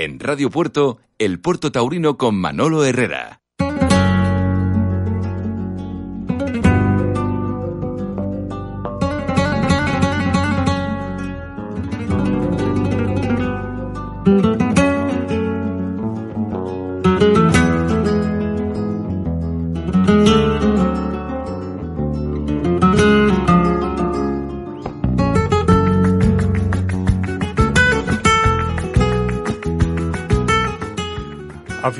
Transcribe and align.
En 0.00 0.20
Radio 0.20 0.48
Puerto, 0.48 0.98
El 1.18 1.40
Puerto 1.40 1.72
Taurino 1.72 2.18
con 2.18 2.36
Manolo 2.36 2.84
Herrera. 2.84 3.37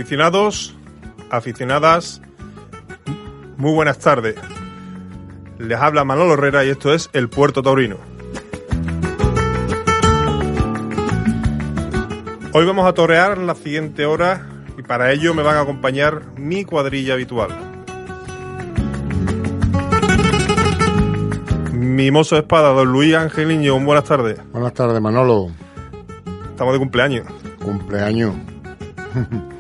Aficionados, 0.09 0.75
aficionadas, 1.29 2.23
muy 3.59 3.75
buenas 3.75 3.99
tardes. 3.99 4.37
Les 5.59 5.79
habla 5.79 6.03
Manolo 6.03 6.33
Herrera 6.33 6.65
y 6.65 6.71
esto 6.71 6.95
es 6.95 7.11
El 7.13 7.29
Puerto 7.29 7.61
Taurino. 7.61 7.99
Hoy 12.55 12.65
vamos 12.65 12.87
a 12.87 12.95
torear 12.95 13.37
la 13.37 13.55
siguiente 13.55 14.07
hora 14.07 14.47
y 14.79 14.83
para 14.83 15.13
ello 15.13 15.35
me 15.35 15.43
van 15.43 15.57
a 15.57 15.61
acompañar 15.61 16.23
mi 16.39 16.65
cuadrilla 16.65 17.13
habitual. 17.13 17.51
Mi 21.75 22.11
mozo 22.11 22.37
de 22.37 22.41
espada, 22.41 22.71
don 22.71 22.91
Luis 22.91 23.15
Ángel 23.15 23.49
Niño, 23.49 23.79
buenas 23.79 24.05
tardes. 24.05 24.41
Buenas 24.53 24.73
tardes, 24.73 25.03
Manolo. 25.03 25.51
Estamos 26.49 26.73
de 26.73 26.79
cumpleaños. 26.79 27.27
Cumpleaños. 27.63 28.35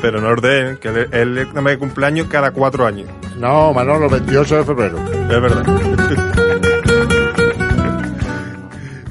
Pero 0.00 0.20
no 0.20 0.28
ordenen, 0.28 0.78
que 0.78 0.88
él, 0.88 1.08
él 1.12 1.48
más 1.54 1.64
de 1.64 1.78
cumpleaños 1.78 2.28
cada 2.28 2.50
cuatro 2.52 2.86
años. 2.86 3.08
No, 3.38 3.72
Manolo, 3.72 4.08
28 4.08 4.56
de 4.56 4.64
febrero. 4.64 4.98
Es 4.98 5.40
verdad. 5.40 5.64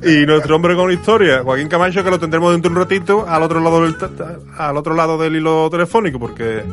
y 0.03 0.25
nuestro 0.25 0.55
hombre 0.55 0.75
con 0.75 0.91
historia, 0.91 1.43
Joaquín 1.43 1.67
Camacho, 1.67 2.03
que 2.03 2.09
lo 2.09 2.19
tendremos 2.19 2.51
dentro 2.51 2.71
de 2.71 2.77
un 2.77 2.83
ratito 2.83 3.25
al 3.27 3.43
otro 3.43 3.59
lado 3.59 3.83
del, 3.83 3.95
al 4.57 4.77
otro 4.77 4.95
lado 4.95 5.17
del 5.17 5.35
hilo 5.35 5.69
telefónico, 5.69 6.19
porque 6.19 6.63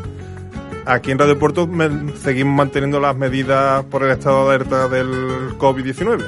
aquí 0.87 1.11
en 1.11 1.19
Radio 1.19 1.39
Puerto 1.39 1.69
seguimos 2.23 2.57
manteniendo 2.57 3.01
las 3.01 3.17
medidas 3.17 3.85
por 3.85 4.05
el 4.05 4.13
estado 4.13 4.49
de 4.49 4.55
alerta 4.55 4.89
del 4.89 5.59
COVID-19. 5.59 6.25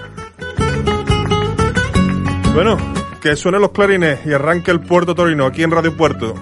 Bueno, 2.55 2.77
que 3.20 3.36
suenen 3.36 3.61
los 3.61 3.70
clarines 3.70 4.27
y 4.27 4.33
arranque 4.33 4.70
el 4.70 4.81
Puerto 4.81 5.14
Torino 5.14 5.47
aquí 5.47 5.62
en 5.62 5.70
Radio 5.70 5.97
Puerto. 5.97 6.34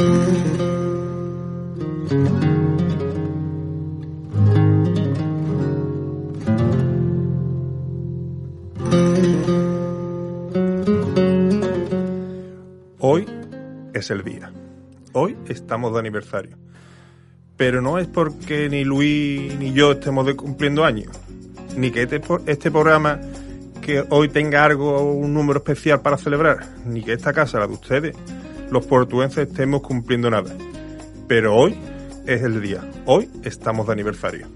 Hoy 0.00 0.06
es 13.92 14.10
el 14.10 14.22
día. 14.22 14.52
Hoy 15.14 15.36
estamos 15.48 15.92
de 15.92 15.98
aniversario. 15.98 16.56
Pero 17.56 17.82
no 17.82 17.98
es 17.98 18.06
porque 18.06 18.68
ni 18.68 18.84
Luis 18.84 19.52
ni 19.58 19.72
yo 19.72 19.92
estemos 19.92 20.32
cumpliendo 20.34 20.84
años, 20.84 21.10
ni 21.76 21.90
que 21.90 22.02
este, 22.02 22.20
este 22.46 22.70
programa 22.70 23.20
que 23.80 24.04
hoy 24.10 24.28
tenga 24.28 24.64
algo, 24.64 25.12
un 25.12 25.34
número 25.34 25.58
especial 25.58 26.02
para 26.02 26.16
celebrar, 26.18 26.68
ni 26.86 27.02
que 27.02 27.14
esta 27.14 27.32
casa, 27.32 27.58
la 27.58 27.66
de 27.66 27.72
ustedes, 27.72 28.16
los 28.70 28.86
portuenses 28.86 29.48
estemos 29.48 29.82
cumpliendo 29.82 30.30
nada. 30.30 30.54
Pero 31.26 31.56
hoy 31.56 31.76
es 32.26 32.42
el 32.42 32.60
día. 32.60 32.80
Hoy 33.06 33.28
estamos 33.44 33.86
de 33.86 33.92
aniversario. 33.92 34.48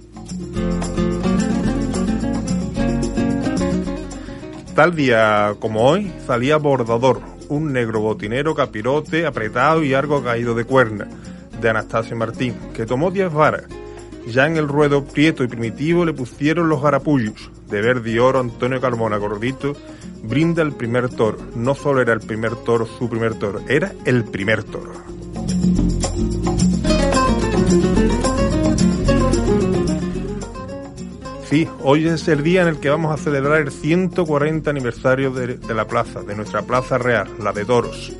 Tal 4.74 4.94
día 4.96 5.54
como 5.60 5.82
hoy 5.82 6.10
salía 6.26 6.56
Bordador, 6.56 7.20
un 7.48 7.72
negro 7.72 8.00
botinero 8.00 8.54
capirote, 8.54 9.26
apretado 9.26 9.82
y 9.84 9.92
algo 9.92 10.22
caído 10.22 10.54
de 10.54 10.64
cuerna, 10.64 11.08
de 11.60 11.68
Anastasio 11.68 12.16
Martín, 12.16 12.54
que 12.72 12.86
tomó 12.86 13.10
10 13.10 13.32
varas. 13.32 13.64
Ya 14.26 14.46
en 14.46 14.56
el 14.56 14.68
ruedo 14.68 15.04
prieto 15.04 15.44
y 15.44 15.48
primitivo 15.48 16.04
le 16.06 16.14
pusieron 16.14 16.68
los 16.68 16.80
garapullos. 16.80 17.50
De 17.72 17.80
verde 17.80 18.10
y 18.10 18.18
oro 18.18 18.38
Antonio 18.38 18.82
Carmona 18.82 19.16
Gordito 19.16 19.72
brinda 20.22 20.60
el 20.60 20.72
primer 20.72 21.08
toro. 21.08 21.38
No 21.56 21.74
solo 21.74 22.02
era 22.02 22.12
el 22.12 22.20
primer 22.20 22.54
toro, 22.54 22.84
su 22.84 23.08
primer 23.08 23.36
toro, 23.36 23.60
era 23.66 23.94
el 24.04 24.24
primer 24.24 24.62
toro. 24.62 24.92
Sí, 31.48 31.66
hoy 31.82 32.08
es 32.08 32.28
el 32.28 32.42
día 32.42 32.60
en 32.60 32.68
el 32.68 32.78
que 32.78 32.90
vamos 32.90 33.10
a 33.10 33.16
celebrar 33.16 33.62
el 33.62 33.70
140 33.70 34.68
aniversario 34.68 35.30
de, 35.30 35.56
de 35.56 35.74
la 35.74 35.86
plaza, 35.86 36.20
de 36.20 36.36
nuestra 36.36 36.60
plaza 36.60 36.98
real, 36.98 37.26
la 37.42 37.54
de 37.54 37.64
Toros. 37.64 38.12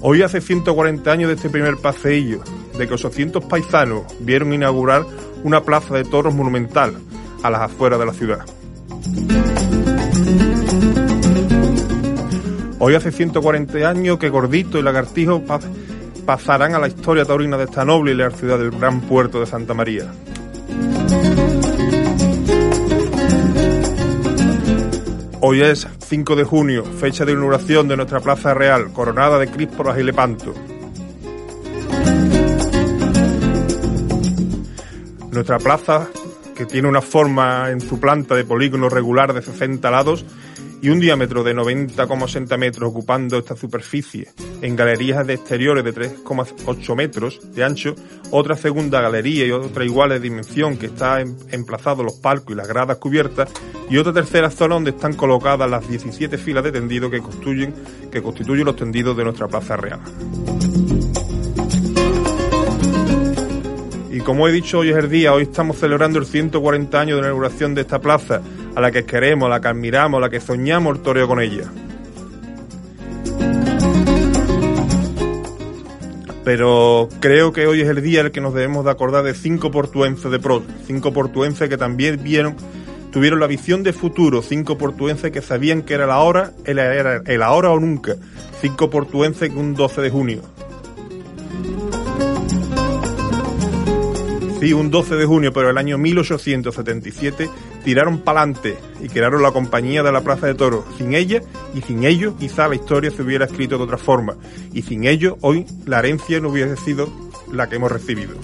Hoy 0.00 0.22
hace 0.22 0.40
140 0.40 1.08
años 1.08 1.28
de 1.28 1.34
este 1.36 1.50
primer 1.50 1.76
paseillo, 1.76 2.42
de 2.78 2.86
que 2.86 2.94
800 2.94 3.44
paisanos 3.44 4.02
vieron 4.20 4.52
inaugurar 4.52 5.04
una 5.44 5.62
plaza 5.62 5.94
de 5.94 6.04
toros 6.04 6.34
monumental 6.34 6.94
a 7.42 7.50
las 7.50 7.62
afueras 7.62 7.98
de 7.98 8.06
la 8.06 8.12
ciudad. 8.12 8.44
Hoy 12.78 12.94
hace 12.94 13.10
140 13.10 13.78
años 13.88 14.18
que 14.18 14.28
Gordito 14.28 14.78
y 14.78 14.82
Lagartijo 14.82 15.42
pa- 15.42 15.60
pasarán 16.26 16.74
a 16.74 16.78
la 16.78 16.88
historia 16.88 17.24
taurina 17.24 17.56
de 17.56 17.64
esta 17.64 17.84
noble 17.84 18.12
y 18.12 18.14
leal 18.14 18.34
ciudad 18.34 18.58
del 18.58 18.70
gran 18.72 19.00
puerto 19.02 19.40
de 19.40 19.46
Santa 19.46 19.74
María. 19.74 20.10
Hoy 25.40 25.60
es 25.62 25.86
5 26.06 26.34
de 26.34 26.44
junio, 26.44 26.84
fecha 26.84 27.24
de 27.24 27.32
inauguración 27.32 27.86
de 27.88 27.96
nuestra 27.96 28.20
Plaza 28.20 28.52
Real, 28.54 28.92
coronada 28.92 29.38
de 29.38 29.48
crísporas 29.48 29.98
y 29.98 30.02
lepanto. 30.02 30.54
Nuestra 35.36 35.58
plaza, 35.58 36.08
que 36.56 36.64
tiene 36.64 36.88
una 36.88 37.02
forma 37.02 37.70
en 37.70 37.82
su 37.82 38.00
planta 38.00 38.34
de 38.34 38.46
polígono 38.46 38.88
regular 38.88 39.34
de 39.34 39.42
60 39.42 39.90
lados 39.90 40.24
y 40.80 40.88
un 40.88 40.98
diámetro 40.98 41.44
de 41.44 41.54
90,60 41.54 42.56
metros 42.56 42.88
ocupando 42.88 43.36
esta 43.36 43.54
superficie, 43.54 44.30
en 44.62 44.74
galerías 44.74 45.26
de 45.26 45.34
exteriores 45.34 45.84
de 45.84 45.92
3,8 45.92 46.96
metros 46.96 47.52
de 47.54 47.64
ancho, 47.64 47.94
otra 48.30 48.56
segunda 48.56 49.02
galería 49.02 49.44
y 49.44 49.50
otra 49.50 49.84
igual 49.84 50.08
de 50.08 50.20
dimensión 50.20 50.78
que 50.78 50.86
está 50.86 51.20
em- 51.20 51.36
emplazado 51.50 52.02
los 52.02 52.14
palcos 52.14 52.52
y 52.52 52.56
las 52.56 52.66
gradas 52.66 52.96
cubiertas, 52.96 53.50
y 53.90 53.98
otra 53.98 54.14
tercera 54.14 54.50
zona 54.50 54.76
donde 54.76 54.92
están 54.92 55.12
colocadas 55.12 55.68
las 55.68 55.86
17 55.86 56.38
filas 56.38 56.64
de 56.64 56.72
tendido 56.72 57.10
que 57.10 57.20
que 58.10 58.22
constituyen 58.22 58.64
los 58.64 58.76
tendidos 58.76 59.14
de 59.14 59.24
nuestra 59.24 59.48
plaza 59.48 59.76
real. 59.76 60.00
Y 64.16 64.20
como 64.20 64.48
he 64.48 64.50
dicho, 64.50 64.78
hoy 64.78 64.88
es 64.88 64.96
el 64.96 65.10
día, 65.10 65.34
hoy 65.34 65.42
estamos 65.42 65.76
celebrando 65.76 66.18
el 66.18 66.24
140 66.24 66.98
años 66.98 67.16
de 67.16 67.26
inauguración 67.26 67.74
de 67.74 67.82
esta 67.82 68.00
plaza, 68.00 68.40
a 68.74 68.80
la 68.80 68.90
que 68.90 69.04
queremos, 69.04 69.44
a 69.44 69.50
la 69.50 69.60
que 69.60 69.68
admiramos, 69.68 70.16
a 70.16 70.20
la 70.22 70.30
que 70.30 70.40
soñamos 70.40 70.96
el 70.96 71.02
toreo 71.02 71.28
con 71.28 71.38
ella. 71.38 71.64
Pero 76.46 77.10
creo 77.20 77.52
que 77.52 77.66
hoy 77.66 77.82
es 77.82 77.88
el 77.90 78.00
día 78.00 78.20
en 78.20 78.26
el 78.26 78.32
que 78.32 78.40
nos 78.40 78.54
debemos 78.54 78.86
de 78.86 78.90
acordar 78.90 79.22
de 79.22 79.34
cinco 79.34 79.70
portuenses 79.70 80.30
de 80.30 80.38
pros, 80.38 80.62
cinco 80.86 81.12
portuenses 81.12 81.68
que 81.68 81.76
también 81.76 82.18
vieron, 82.22 82.56
tuvieron 83.12 83.38
la 83.38 83.46
visión 83.46 83.82
de 83.82 83.92
futuro, 83.92 84.40
cinco 84.40 84.78
portuenses 84.78 85.30
que 85.30 85.42
sabían 85.42 85.82
que 85.82 85.92
era 85.92 86.06
la 86.06 86.20
hora, 86.20 86.52
era 86.64 87.16
el 87.16 87.42
ahora 87.42 87.70
o 87.70 87.78
nunca, 87.78 88.16
cinco 88.62 88.88
portuenses 88.88 89.50
que 89.50 89.56
un 89.56 89.74
12 89.74 90.00
de 90.00 90.08
junio, 90.08 90.40
Sí, 94.60 94.72
un 94.72 94.90
12 94.90 95.16
de 95.16 95.26
junio, 95.26 95.52
pero 95.52 95.68
el 95.68 95.76
año 95.76 95.98
1877 95.98 97.50
tiraron 97.84 98.20
para 98.20 98.40
adelante 98.40 98.78
y 99.02 99.08
crearon 99.08 99.42
la 99.42 99.52
compañía 99.52 100.02
de 100.02 100.12
la 100.12 100.22
Plaza 100.22 100.46
de 100.46 100.54
Toros. 100.54 100.84
Sin 100.96 101.14
ella 101.14 101.42
y 101.74 101.82
sin 101.82 102.04
ellos 102.04 102.34
quizá 102.38 102.66
la 102.66 102.74
historia 102.74 103.10
se 103.10 103.22
hubiera 103.22 103.44
escrito 103.44 103.76
de 103.76 103.84
otra 103.84 103.98
forma. 103.98 104.36
Y 104.72 104.82
sin 104.82 105.04
ellos 105.04 105.34
hoy 105.42 105.66
la 105.84 105.98
herencia 105.98 106.40
no 106.40 106.48
hubiese 106.48 106.76
sido 106.76 107.10
la 107.52 107.68
que 107.68 107.76
hemos 107.76 107.92
recibido. 107.92 108.34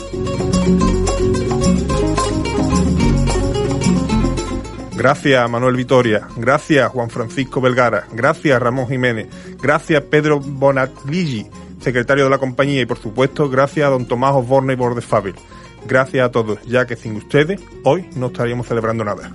Gracias 4.94 5.50
Manuel 5.50 5.76
Vitoria, 5.76 6.29
gracias 6.37 6.88
Juan 6.91 7.11
Francisco 7.11 7.61
Belgara, 7.61 8.06
gracias 8.12 8.61
Ramón 8.61 8.87
Jiménez, 8.87 9.26
gracias 9.61 10.03
Pedro 10.03 10.38
Bonagligi, 10.38 11.47
secretario 11.81 12.25
de 12.25 12.31
la 12.31 12.38
compañía 12.38 12.82
y 12.82 12.87
por 12.87 12.99
supuesto 12.99 13.49
gracias 13.49 13.87
a 13.87 13.91
don 13.91 14.06
Tomás 14.06 14.35
Osborne 14.35 14.75
y 14.75 14.76
Bordefabil. 14.76 15.35
Gracias 15.87 16.26
a 16.26 16.31
todos, 16.31 16.62
ya 16.62 16.87
que 16.87 16.96
sin 16.96 17.17
ustedes 17.17 17.61
hoy 17.84 18.08
no 18.17 18.26
estaríamos 18.29 18.67
celebrando 18.67 19.05
nada. 19.05 19.32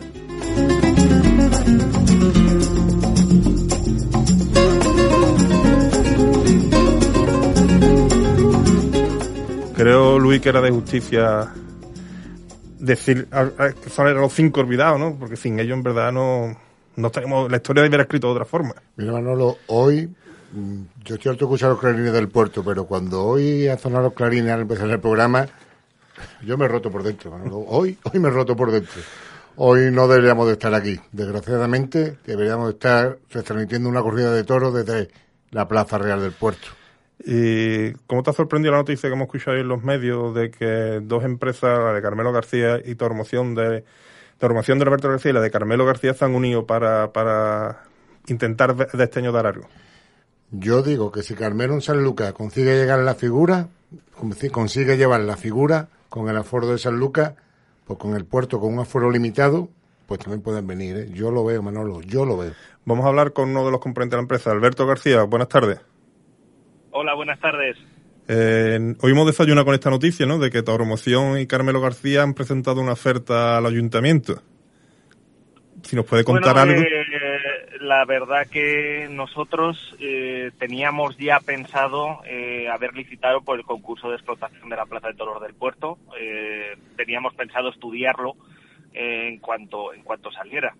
Creo, 9.75 10.17
Luis, 10.17 10.41
que 10.41 10.49
era 10.49 10.59
de 10.59 10.71
justicia 10.71 11.53
decir 12.79 13.27
que 13.83 13.89
son 13.89 14.13
los 14.15 14.33
cinco 14.33 14.61
olvidados, 14.61 14.99
¿no? 14.99 15.15
Porque 15.19 15.35
sin 15.35 15.59
ellos, 15.59 15.77
en 15.77 15.83
verdad, 15.83 16.11
no, 16.11 16.57
no 16.95 17.11
tenemos, 17.11 17.49
la 17.49 17.57
historia 17.57 17.83
debería 17.83 18.03
escrito 18.03 18.27
de 18.27 18.33
otra 18.33 18.45
forma. 18.45 18.73
Mira, 18.95 19.11
Manolo, 19.11 19.57
hoy, 19.67 20.09
mm, 20.51 20.81
yo 21.05 21.15
estoy 21.15 21.31
harto 21.31 21.45
escuchar 21.45 21.69
los 21.69 21.79
clarines 21.79 22.11
del 22.11 22.27
puerto, 22.27 22.63
pero 22.63 22.85
cuando 22.85 23.23
hoy 23.23 23.67
ha 23.67 23.77
sonado 23.77 24.05
los 24.05 24.13
clarines 24.13 24.51
al 24.51 24.61
empezar 24.61 24.89
el 24.89 24.99
programa, 24.99 25.47
yo 26.43 26.57
me 26.57 26.65
he 26.65 26.67
roto 26.67 26.91
por 26.91 27.03
dentro, 27.03 27.31
Manolo. 27.31 27.57
Hoy, 27.59 27.97
hoy 28.03 28.19
me 28.19 28.27
he 28.29 28.31
roto 28.31 28.55
por 28.55 28.71
dentro. 28.71 29.01
Hoy 29.55 29.89
no 29.91 30.07
deberíamos 30.07 30.45
de 30.47 30.53
estar 30.53 30.73
aquí. 30.75 30.99
Desgraciadamente, 31.11 32.17
deberíamos 32.25 32.67
de 32.67 32.73
estar 32.73 33.17
transmitiendo 33.43 33.89
una 33.89 34.01
corrida 34.01 34.31
de 34.31 34.43
toros 34.43 34.73
desde 34.73 35.09
la 35.51 35.67
Plaza 35.67 35.97
Real 35.97 36.21
del 36.21 36.31
Puerto. 36.31 36.67
¿Y 37.25 37.93
cómo 38.05 38.21
te 38.21 38.29
ha 38.29 38.33
sorprendido 38.33 38.73
la 38.73 38.77
noticia 38.77 39.09
que 39.09 39.15
hemos 39.15 39.25
escuchado 39.25 39.57
en 39.57 39.67
los 39.67 39.83
medios 39.83 40.35
de 40.35 40.51
que 40.51 40.99
dos 41.01 41.23
empresas, 41.23 41.79
la 41.79 41.93
de 41.93 42.01
Carmelo 42.01 42.31
García 42.31 42.79
y 42.85 42.93
Tormoción 42.93 43.55
de, 43.55 43.83
Tormoción 44.37 44.77
de 44.77 44.85
Roberto 44.85 45.09
García 45.09 45.31
y 45.31 45.33
la 45.33 45.41
de 45.41 45.49
Carmelo 45.49 45.85
García, 45.85 46.13
se 46.13 46.23
han 46.23 46.35
unido 46.35 46.67
para, 46.67 47.11
para 47.11 47.83
intentar 48.27 48.75
de 48.75 49.03
este 49.03 49.19
año 49.19 49.31
dar 49.31 49.47
algo? 49.47 49.67
Yo 50.51 50.83
digo 50.83 51.11
que 51.11 51.23
si 51.23 51.33
Carmelo 51.33 51.73
en 51.73 51.81
San 51.81 52.03
Lucas 52.03 52.31
consigue 52.33 52.77
llegar 52.77 52.99
a 52.99 53.03
la 53.03 53.15
figura, 53.15 53.69
consigue 54.51 54.97
llevar 54.97 55.21
la 55.21 55.35
figura 55.35 55.89
con 56.09 56.29
el 56.29 56.37
aforo 56.37 56.67
de 56.67 56.77
San 56.77 56.97
Lucas, 56.97 57.33
pues 57.85 57.99
con 57.99 58.15
el 58.15 58.25
puerto 58.25 58.59
con 58.59 58.73
un 58.73 58.79
aforo 58.79 59.11
limitado, 59.11 59.69
pues 60.05 60.19
también 60.19 60.41
pueden 60.41 60.67
venir. 60.67 60.97
¿eh? 60.97 61.09
Yo 61.13 61.31
lo 61.31 61.43
veo, 61.43 61.61
Manolo, 61.61 62.01
yo 62.01 62.25
lo 62.25 62.37
veo. 62.37 62.53
Vamos 62.85 63.05
a 63.05 63.09
hablar 63.09 63.33
con 63.33 63.49
uno 63.49 63.65
de 63.65 63.71
los 63.71 63.81
componentes 63.81 64.11
de 64.11 64.17
la 64.17 64.21
empresa, 64.23 64.51
Alberto 64.51 64.85
García. 64.85 65.23
Buenas 65.23 65.49
tardes. 65.49 65.79
Hola, 66.91 67.13
buenas 67.13 67.39
tardes. 67.39 67.77
Eh, 68.29 68.95
hoy 69.01 69.11
hemos 69.11 69.25
desayunado 69.25 69.65
con 69.65 69.73
esta 69.73 69.89
noticia, 69.89 70.25
¿no? 70.25 70.37
De 70.37 70.49
que 70.49 70.63
Tauromoción 70.63 71.39
y 71.39 71.47
Carmelo 71.47 71.79
García 71.79 72.23
han 72.23 72.33
presentado 72.33 72.81
una 72.81 72.93
oferta 72.93 73.57
al 73.57 73.65
ayuntamiento. 73.65 74.41
Si 75.83 75.95
nos 75.95 76.05
puede 76.05 76.23
contar 76.23 76.57
algo. 76.57 76.81
Eh, 76.81 76.85
la 77.87 78.03
verdad 78.03 78.47
que 78.47 79.07
nosotros 79.09 79.95
eh, 79.99 80.51
teníamos 80.59 81.17
ya 81.17 81.39
pensado 81.39 82.21
eh, 82.25 82.67
haber 82.67 82.93
licitado 82.93 83.41
por 83.41 83.57
el 83.57 83.65
concurso 83.65 84.09
de 84.09 84.15
explotación 84.15 84.69
de 84.69 84.75
la 84.75 84.85
Plaza 84.85 85.07
de 85.07 85.13
Toros 85.13 85.41
del 85.41 85.53
Puerto. 85.53 85.97
Eh, 86.19 86.75
teníamos 86.97 87.33
pensado 87.33 87.69
estudiarlo 87.69 88.35
en 88.93 89.37
cuanto 89.39 89.93
en 89.93 90.03
cuanto 90.03 90.31
saliera 90.31 90.75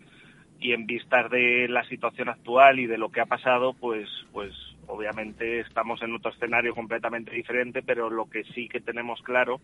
y 0.60 0.74
en 0.74 0.86
vistas 0.86 1.30
de 1.32 1.68
la 1.70 1.84
situación 1.86 2.30
actual 2.30 2.80
y 2.80 2.88
de 2.88 2.98
lo 2.98 3.10
que 3.10 3.22
ha 3.22 3.26
pasado, 3.26 3.74
pues 3.74 4.10
pues 4.34 4.54
obviamente 4.88 5.62
estamos 5.62 6.02
en 6.02 6.14
otro 6.14 6.32
escenario 6.32 6.76
completamente 6.76 7.32
diferente, 7.32 7.84
pero 7.84 8.10
lo 8.10 8.30
que 8.30 8.44
sí 8.54 8.68
que 8.68 8.82
tenemos 8.82 9.22
claro 9.22 9.62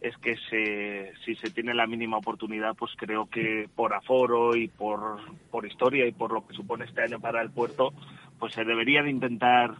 es 0.00 0.16
que 0.18 0.36
se, 0.50 1.12
si 1.24 1.34
se 1.36 1.50
tiene 1.50 1.74
la 1.74 1.86
mínima 1.86 2.18
oportunidad, 2.18 2.74
pues 2.74 2.92
creo 2.96 3.26
que 3.26 3.68
por 3.74 3.94
aforo 3.94 4.54
y 4.56 4.68
por, 4.68 5.18
por 5.50 5.66
historia 5.66 6.06
y 6.06 6.12
por 6.12 6.32
lo 6.32 6.46
que 6.46 6.54
supone 6.54 6.84
este 6.84 7.02
año 7.02 7.18
para 7.18 7.42
el 7.42 7.50
puerto, 7.50 7.92
pues 8.38 8.52
se 8.52 8.64
debería 8.64 9.02
de 9.02 9.10
intentar 9.10 9.76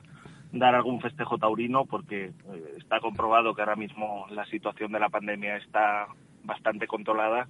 dar 0.52 0.74
algún 0.74 1.00
festejo 1.00 1.38
taurino 1.38 1.84
porque 1.84 2.26
eh, 2.26 2.32
está 2.78 3.00
comprobado 3.00 3.54
que 3.54 3.62
ahora 3.62 3.76
mismo 3.76 4.26
la 4.30 4.46
situación 4.46 4.92
de 4.92 5.00
la 5.00 5.08
pandemia 5.08 5.56
está 5.56 6.06
bastante 6.44 6.86
controlada 6.86 7.48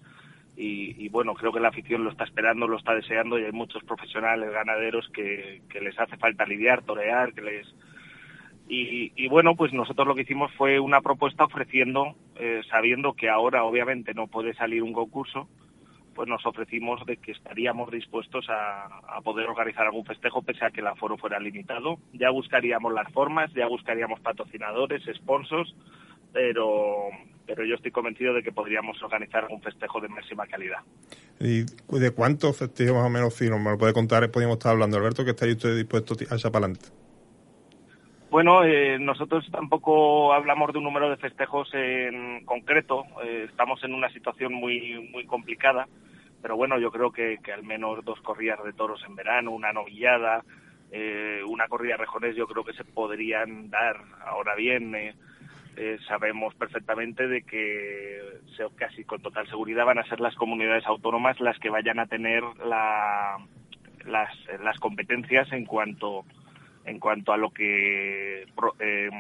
y, 0.58 1.08
bueno, 1.10 1.34
creo 1.34 1.52
que 1.52 1.60
la 1.60 1.68
afición 1.68 2.02
lo 2.02 2.10
está 2.10 2.24
esperando, 2.24 2.66
lo 2.66 2.78
está 2.78 2.94
deseando 2.94 3.38
y 3.38 3.44
hay 3.44 3.52
muchos 3.52 3.84
profesionales 3.84 4.50
ganaderos 4.50 5.06
que, 5.10 5.60
les 5.82 5.98
hace 5.98 6.16
falta 6.16 6.46
lidiar, 6.46 6.82
torear, 6.82 7.34
que 7.34 7.42
les... 7.42 7.66
Y, 8.68 9.28
bueno, 9.28 9.54
pues 9.54 9.74
nosotros 9.74 10.08
lo 10.08 10.14
que 10.14 10.22
hicimos 10.22 10.50
fue 10.54 10.80
una 10.80 11.02
propuesta 11.02 11.44
ofreciendo, 11.44 12.16
eh, 12.38 12.62
sabiendo 12.70 13.14
que 13.14 13.28
ahora 13.28 13.64
obviamente 13.64 14.14
no 14.14 14.26
puede 14.26 14.54
salir 14.54 14.82
un 14.82 14.92
concurso, 14.92 15.48
pues 16.14 16.28
nos 16.28 16.44
ofrecimos 16.46 17.04
de 17.04 17.18
que 17.18 17.32
estaríamos 17.32 17.90
dispuestos 17.90 18.46
a, 18.48 19.20
poder 19.22 19.48
organizar 19.48 19.84
algún 19.86 20.04
festejo 20.04 20.40
pese 20.42 20.64
a 20.64 20.70
que 20.70 20.80
el 20.80 20.86
aforo 20.86 21.18
fuera 21.18 21.38
limitado. 21.38 21.98
Ya 22.14 22.30
buscaríamos 22.30 22.92
las 22.92 23.12
formas, 23.12 23.52
ya 23.52 23.66
buscaríamos 23.66 24.20
patrocinadores, 24.20 25.02
sponsors, 25.14 25.74
pero 26.32 27.10
pero 27.46 27.64
yo 27.64 27.76
estoy 27.76 27.92
convencido 27.92 28.34
de 28.34 28.42
que 28.42 28.50
podríamos 28.50 29.00
organizar 29.02 29.46
un 29.50 29.62
festejo 29.62 30.00
de 30.00 30.08
máxima 30.08 30.46
calidad. 30.46 30.78
¿Y 31.38 31.62
de 31.62 32.10
cuántos 32.10 32.56
festejos 32.58 32.96
más 32.96 33.06
o 33.06 33.10
menos, 33.10 33.34
si 33.34 33.48
nos 33.48 33.62
lo 33.62 33.78
puede 33.78 33.92
contar, 33.92 34.28
podríamos 34.32 34.56
estar 34.56 34.72
hablando, 34.72 34.96
Alberto, 34.96 35.24
que 35.24 35.30
estáis 35.30 35.54
usted 35.54 35.76
dispuesto 35.76 36.14
a 36.28 36.34
echar 36.34 36.50
para 36.50 36.66
adelante? 36.66 36.88
Bueno, 38.36 38.64
eh, 38.64 38.98
nosotros 38.98 39.48
tampoco 39.50 40.34
hablamos 40.34 40.70
de 40.70 40.76
un 40.76 40.84
número 40.84 41.08
de 41.08 41.16
festejos 41.16 41.72
en 41.72 42.44
concreto, 42.44 43.06
eh, 43.24 43.46
estamos 43.48 43.82
en 43.82 43.94
una 43.94 44.10
situación 44.10 44.52
muy, 44.52 45.08
muy 45.10 45.24
complicada, 45.24 45.88
pero 46.42 46.54
bueno, 46.54 46.78
yo 46.78 46.92
creo 46.92 47.10
que, 47.10 47.38
al 47.50 47.62
menos 47.62 48.04
dos 48.04 48.20
corridas 48.20 48.62
de 48.62 48.74
toros 48.74 49.02
en 49.08 49.16
verano, 49.16 49.52
una 49.52 49.72
novillada, 49.72 50.44
eh, 50.92 51.40
una 51.48 51.66
corrida 51.66 51.94
de 51.94 52.02
rejones, 52.02 52.36
yo 52.36 52.46
creo 52.46 52.62
que 52.62 52.74
se 52.74 52.84
podrían 52.84 53.70
dar. 53.70 54.02
Ahora 54.26 54.54
bien, 54.54 54.94
eh, 54.94 55.14
sabemos 56.06 56.54
perfectamente 56.56 57.28
de 57.28 57.40
que 57.40 58.20
casi 58.76 59.04
con 59.04 59.22
total 59.22 59.48
seguridad 59.48 59.86
van 59.86 59.98
a 59.98 60.08
ser 60.08 60.20
las 60.20 60.34
comunidades 60.34 60.86
autónomas 60.86 61.40
las 61.40 61.58
que 61.58 61.70
vayan 61.70 62.00
a 62.00 62.06
tener 62.06 62.42
la, 62.66 63.38
las, 64.04 64.30
las 64.62 64.78
competencias 64.78 65.50
en 65.52 65.64
cuanto 65.64 66.26
en 66.86 66.98
cuanto 66.98 67.32
a 67.32 67.36
lo 67.36 67.50
que 67.50 68.46
eh, 68.80 69.10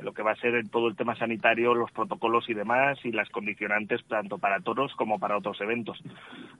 lo 0.00 0.12
que 0.12 0.22
va 0.22 0.32
a 0.32 0.36
ser 0.36 0.54
en 0.54 0.68
todo 0.68 0.88
el 0.88 0.96
tema 0.96 1.16
sanitario, 1.16 1.74
los 1.74 1.90
protocolos 1.90 2.48
y 2.48 2.54
demás, 2.54 2.98
y 3.04 3.12
las 3.12 3.28
condicionantes 3.30 4.04
tanto 4.06 4.38
para 4.38 4.60
toros 4.60 4.94
como 4.94 5.18
para 5.18 5.36
otros 5.36 5.60
eventos. 5.60 6.00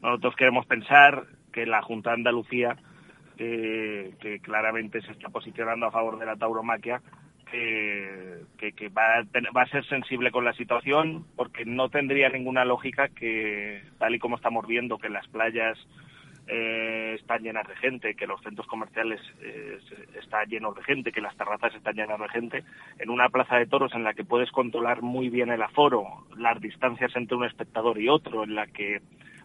Nosotros 0.02 0.35
queremos 0.37 0.66
pensar 0.66 1.25
que 1.52 1.64
la 1.66 1.82
Junta 1.82 2.11
de 2.11 2.16
Andalucía, 2.16 2.76
que 3.37 4.40
claramente 4.42 5.00
se 5.02 5.12
está 5.12 5.28
posicionando 5.28 5.87
a 5.87 5.92
favor 5.92 6.18
de 6.18 6.26
la 6.26 6.35
tauromaquia, 6.35 7.00
que, 7.50 8.73
que, 8.76 8.88
va, 8.88 9.18
a 9.18 9.23
va, 9.56 9.62
a 9.62 9.68
ser 9.68 9.85
sensible 9.87 10.30
con 10.30 10.44
la 10.44 10.52
situación 10.52 11.25
porque 11.37 11.64
no 11.64 11.88
tendría 11.88 12.28
ninguna 12.28 12.64
lógica 12.64 13.08
que, 13.08 13.82
tal 13.99 14.14
y 14.14 14.18
como 14.18 14.37
estamos 14.37 14.66
viendo, 14.66 14.99
que 14.99 15.08
las 15.08 15.26
playas 15.28 15.78
eh, 16.48 17.16
están 17.18 17.42
llenas 17.42 17.66
de 17.68 17.76
gente, 17.76 18.14
que 18.14 18.26
los 18.26 18.40
centros 18.42 18.66
comerciales 18.66 19.20
eh, 19.42 19.78
están 20.18 20.48
llenos 20.48 20.74
de 20.74 20.82
gente, 20.82 21.12
que 21.12 21.20
las 21.20 21.36
terrazas 21.36 21.74
están 21.74 21.94
llenas 21.94 22.18
de 22.18 22.28
gente, 22.28 22.64
en 22.98 23.10
una 23.10 23.28
plaza 23.28 23.56
de 23.56 23.66
toros 23.66 23.94
en 23.94 24.04
la 24.04 24.14
que 24.14 24.24
puedes 24.24 24.50
controlar 24.50 25.02
muy 25.02 25.28
bien 25.28 25.50
el 25.50 25.62
aforo, 25.62 26.26
las 26.36 26.60
distancias 26.60 27.14
entre 27.16 27.36
un 27.36 27.44
espectador 27.44 28.00
y 28.00 28.08
otro, 28.08 28.44
en 28.44 28.54
la 28.54 28.66
que 28.66 29.02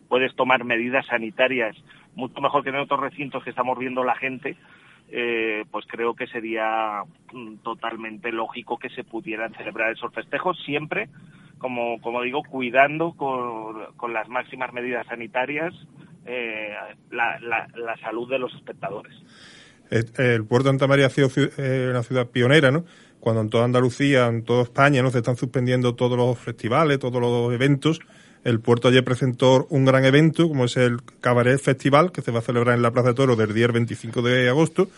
puedes 0.07 0.35
tomar 0.35 0.63
medidas 0.63 1.05
sanitarias 1.07 1.75
mucho 2.15 2.39
mejor 2.41 2.63
que 2.63 2.69
en 2.69 2.75
otros 2.75 2.99
recintos 2.99 3.43
que 3.43 3.49
estamos 3.49 3.77
viendo 3.77 4.03
la 4.03 4.15
gente, 4.15 4.55
eh, 5.09 5.65
pues 5.71 5.85
creo 5.87 6.15
que 6.15 6.27
sería 6.27 7.03
mm, 7.31 7.57
totalmente 7.57 8.31
lógico 8.31 8.77
que 8.77 8.89
se 8.89 9.03
pudieran 9.03 9.53
celebrar 9.53 9.91
esos 9.91 10.13
festejos 10.13 10.57
siempre, 10.63 11.09
como, 11.57 11.99
como 12.01 12.21
digo, 12.21 12.43
cuidando 12.43 13.13
con, 13.13 13.95
con 13.95 14.13
las 14.13 14.27
máximas 14.27 14.73
medidas 14.73 15.07
sanitarias 15.07 15.73
eh, 16.25 16.73
la, 17.11 17.39
la, 17.39 17.67
la, 17.75 17.97
salud 17.97 18.29
de 18.29 18.39
los 18.39 18.53
espectadores. 18.53 19.13
El, 19.89 20.45
puerto 20.45 20.69
de 20.69 20.71
Santa 20.71 20.87
María 20.87 21.07
ha 21.07 21.09
sido 21.09 21.29
eh, 21.57 21.87
una 21.89 22.03
ciudad 22.03 22.27
pionera, 22.27 22.71
¿no? 22.71 22.85
Cuando 23.19 23.41
en 23.41 23.49
toda 23.49 23.65
Andalucía, 23.65 24.27
en 24.27 24.43
toda 24.43 24.63
España, 24.63 25.01
¿no? 25.01 25.11
Se 25.11 25.19
están 25.19 25.37
suspendiendo 25.37 25.95
todos 25.95 26.17
los 26.17 26.37
festivales, 26.39 26.99
todos 26.99 27.21
los 27.21 27.53
eventos. 27.53 27.99
El 28.43 28.59
puerto 28.59 28.89
ayer 28.89 29.03
presentó 29.03 29.67
un 29.69 29.85
gran 29.85 30.03
evento, 30.03 30.47
como 30.49 30.65
es 30.65 30.75
el 30.75 31.01
Cabaret 31.21 31.59
Festival, 31.59 32.11
que 32.11 32.21
se 32.21 32.31
va 32.31 32.39
a 32.39 32.41
celebrar 32.41 32.75
en 32.75 32.81
la 32.81 32.91
Plaza 32.91 33.09
de 33.09 33.13
Toro 33.13 33.35
del 33.35 33.53
día 33.53 33.67
25 33.67 34.21
de 34.21 34.49
agosto, 34.49 34.89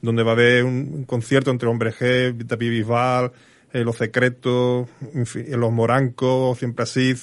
donde 0.00 0.22
va 0.22 0.30
a 0.30 0.34
haber 0.34 0.64
un, 0.64 1.04
concierto 1.04 1.50
entre 1.50 1.68
Hombre 1.68 1.92
G, 1.92 2.34
David 2.34 2.70
Bisbal, 2.70 3.32
eh, 3.72 3.84
Los 3.84 3.96
Secretos, 3.96 4.88
en 5.14 5.26
fin, 5.26 5.44
Los 5.60 5.72
Morancos, 5.72 6.58
Siempre 6.58 6.84
Así. 6.84 7.14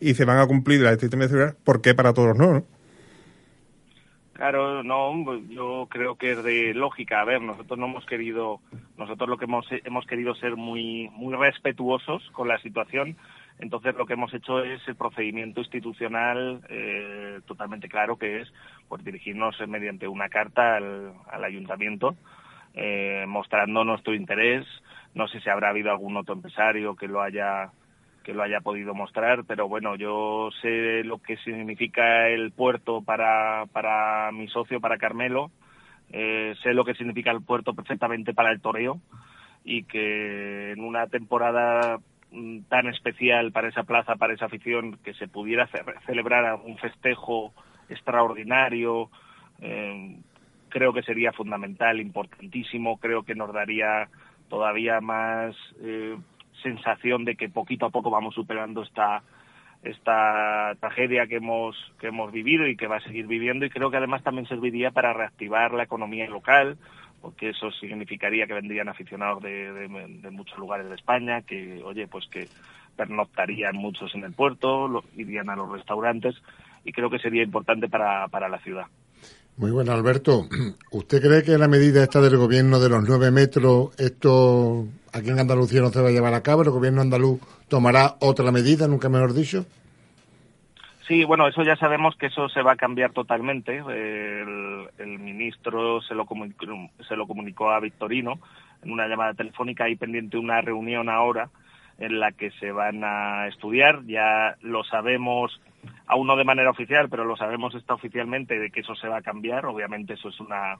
y 0.00 0.14
se 0.14 0.24
van 0.24 0.38
a 0.38 0.46
cumplir 0.46 0.80
las 0.80 0.98
de 0.98 1.08
seguridad, 1.08 1.56
¿por 1.64 1.82
qué 1.82 1.94
para 1.94 2.14
todos 2.14 2.36
no? 2.36 2.52
no? 2.52 2.73
Claro, 4.34 4.82
no, 4.82 5.12
pues 5.24 5.48
yo 5.48 5.86
creo 5.88 6.16
que 6.16 6.32
es 6.32 6.42
de 6.42 6.74
lógica. 6.74 7.20
A 7.20 7.24
ver, 7.24 7.40
nosotros 7.40 7.78
no 7.78 7.86
hemos 7.86 8.04
querido, 8.04 8.60
nosotros 8.98 9.28
lo 9.28 9.38
que 9.38 9.44
hemos, 9.44 9.66
hemos 9.70 10.06
querido 10.06 10.34
ser 10.34 10.56
muy, 10.56 11.08
muy 11.12 11.34
respetuosos 11.34 12.28
con 12.32 12.48
la 12.48 12.58
situación. 12.58 13.16
Entonces 13.60 13.94
lo 13.94 14.06
que 14.06 14.14
hemos 14.14 14.34
hecho 14.34 14.62
es 14.64 14.86
el 14.88 14.96
procedimiento 14.96 15.60
institucional 15.60 16.60
eh, 16.68 17.40
totalmente 17.46 17.88
claro, 17.88 18.16
que 18.16 18.40
es 18.40 18.52
pues 18.88 19.04
dirigirnos 19.04 19.56
mediante 19.68 20.08
una 20.08 20.28
carta 20.28 20.76
al, 20.76 21.12
al 21.30 21.44
ayuntamiento 21.44 22.16
eh, 22.74 23.24
mostrando 23.28 23.84
nuestro 23.84 24.14
interés. 24.14 24.66
No 25.14 25.28
sé 25.28 25.40
si 25.40 25.48
habrá 25.48 25.68
habido 25.68 25.92
algún 25.92 26.16
otro 26.16 26.34
empresario 26.34 26.96
que 26.96 27.06
lo 27.06 27.22
haya 27.22 27.70
que 28.24 28.34
lo 28.34 28.42
haya 28.42 28.60
podido 28.60 28.94
mostrar, 28.94 29.44
pero 29.44 29.68
bueno, 29.68 29.94
yo 29.94 30.48
sé 30.60 31.04
lo 31.04 31.18
que 31.18 31.36
significa 31.38 32.28
el 32.28 32.50
puerto 32.50 33.02
para, 33.02 33.66
para 33.72 34.32
mi 34.32 34.48
socio, 34.48 34.80
para 34.80 34.98
Carmelo, 34.98 35.50
eh, 36.10 36.54
sé 36.62 36.74
lo 36.74 36.84
que 36.84 36.94
significa 36.94 37.30
el 37.30 37.42
puerto 37.42 37.74
perfectamente 37.74 38.34
para 38.34 38.50
el 38.50 38.60
toreo 38.60 39.00
y 39.64 39.84
que 39.84 40.72
en 40.72 40.80
una 40.80 41.06
temporada 41.06 41.98
mm, 42.32 42.60
tan 42.68 42.88
especial 42.88 43.52
para 43.52 43.68
esa 43.68 43.84
plaza, 43.84 44.16
para 44.16 44.34
esa 44.34 44.46
afición, 44.46 44.98
que 45.04 45.14
se 45.14 45.28
pudiera 45.28 45.68
celebrar 46.06 46.60
un 46.64 46.78
festejo 46.78 47.52
extraordinario, 47.88 49.10
eh, 49.60 50.16
creo 50.70 50.92
que 50.92 51.02
sería 51.02 51.32
fundamental, 51.32 52.00
importantísimo, 52.00 52.98
creo 52.98 53.22
que 53.22 53.34
nos 53.34 53.52
daría 53.52 54.08
todavía 54.48 55.00
más 55.00 55.54
eh, 55.80 56.16
sensación 56.64 57.24
de 57.24 57.36
que 57.36 57.48
poquito 57.48 57.86
a 57.86 57.90
poco 57.90 58.10
vamos 58.10 58.34
superando 58.34 58.82
esta 58.82 59.22
esta 59.84 60.74
tragedia 60.80 61.26
que 61.26 61.36
hemos 61.36 61.76
que 62.00 62.08
hemos 62.08 62.32
vivido 62.32 62.66
y 62.66 62.76
que 62.76 62.86
va 62.86 62.96
a 62.96 63.02
seguir 63.02 63.26
viviendo 63.26 63.66
y 63.66 63.70
creo 63.70 63.90
que 63.90 63.98
además 63.98 64.22
también 64.22 64.48
serviría 64.48 64.90
para 64.90 65.12
reactivar 65.12 65.72
la 65.74 65.84
economía 65.84 66.26
local 66.26 66.78
porque 67.20 67.50
eso 67.50 67.70
significaría 67.70 68.46
que 68.46 68.54
vendrían 68.54 68.88
aficionados 68.88 69.42
de, 69.42 69.72
de, 69.72 70.30
muchos 70.30 70.58
lugares 70.58 70.88
de 70.88 70.94
España 70.94 71.42
que 71.42 71.82
oye 71.84 72.06
pues 72.06 72.26
que 72.28 72.48
pernoctarían 72.96 73.76
muchos 73.76 74.14
en 74.14 74.24
el 74.24 74.32
puerto 74.32 75.04
irían 75.16 75.50
a 75.50 75.56
los 75.56 75.70
restaurantes 75.70 76.34
y 76.84 76.92
creo 76.92 77.10
que 77.10 77.18
sería 77.18 77.42
importante 77.42 77.88
para, 77.88 78.26
para 78.28 78.48
la 78.48 78.58
ciudad 78.58 78.86
muy 79.56 79.70
bueno, 79.70 79.92
Alberto. 79.92 80.48
¿Usted 80.90 81.22
cree 81.22 81.44
que 81.44 81.56
la 81.56 81.68
medida 81.68 82.02
esta 82.02 82.20
del 82.20 82.36
gobierno 82.36 82.80
de 82.80 82.88
los 82.88 83.04
nueve 83.08 83.30
metros, 83.30 83.90
esto 83.98 84.84
aquí 85.14 85.30
en 85.30 85.38
Andalucía 85.38 85.80
no 85.80 85.88
se 85.88 86.02
va 86.02 86.08
a 86.08 86.12
llevar 86.12 86.34
a 86.34 86.42
cabo? 86.42 86.62
¿El 86.62 86.70
gobierno 86.70 87.00
andaluz 87.00 87.40
tomará 87.68 88.16
otra 88.20 88.50
medida, 88.50 88.88
nunca 88.88 89.08
mejor 89.08 89.32
dicho? 89.32 89.64
Sí, 91.06 91.24
bueno, 91.24 91.46
eso 91.46 91.62
ya 91.62 91.76
sabemos 91.76 92.16
que 92.16 92.26
eso 92.26 92.48
se 92.48 92.62
va 92.62 92.72
a 92.72 92.76
cambiar 92.76 93.12
totalmente. 93.12 93.76
El, 93.76 94.88
el 94.98 95.18
ministro 95.18 96.00
se 96.00 96.14
lo, 96.14 96.24
comunicó, 96.24 96.66
se 97.06 97.14
lo 97.14 97.26
comunicó 97.26 97.70
a 97.70 97.80
Victorino 97.80 98.38
en 98.82 98.90
una 98.90 99.06
llamada 99.06 99.34
telefónica. 99.34 99.84
Hay 99.84 99.96
pendiente 99.96 100.38
una 100.38 100.62
reunión 100.62 101.08
ahora 101.10 101.50
en 101.98 102.18
la 102.20 102.32
que 102.32 102.50
se 102.52 102.72
van 102.72 103.04
a 103.04 103.48
estudiar. 103.48 104.02
Ya 104.06 104.56
lo 104.62 104.82
sabemos 104.84 105.60
aún 106.06 106.26
no 106.26 106.36
de 106.36 106.44
manera 106.44 106.70
oficial, 106.70 107.08
pero 107.10 107.24
lo 107.24 107.36
sabemos 107.36 107.74
está 107.74 107.94
oficialmente 107.94 108.58
de 108.58 108.70
que 108.70 108.80
eso 108.80 108.94
se 108.94 109.08
va 109.08 109.18
a 109.18 109.22
cambiar. 109.22 109.66
Obviamente 109.66 110.14
eso 110.14 110.30
es 110.30 110.40
una 110.40 110.78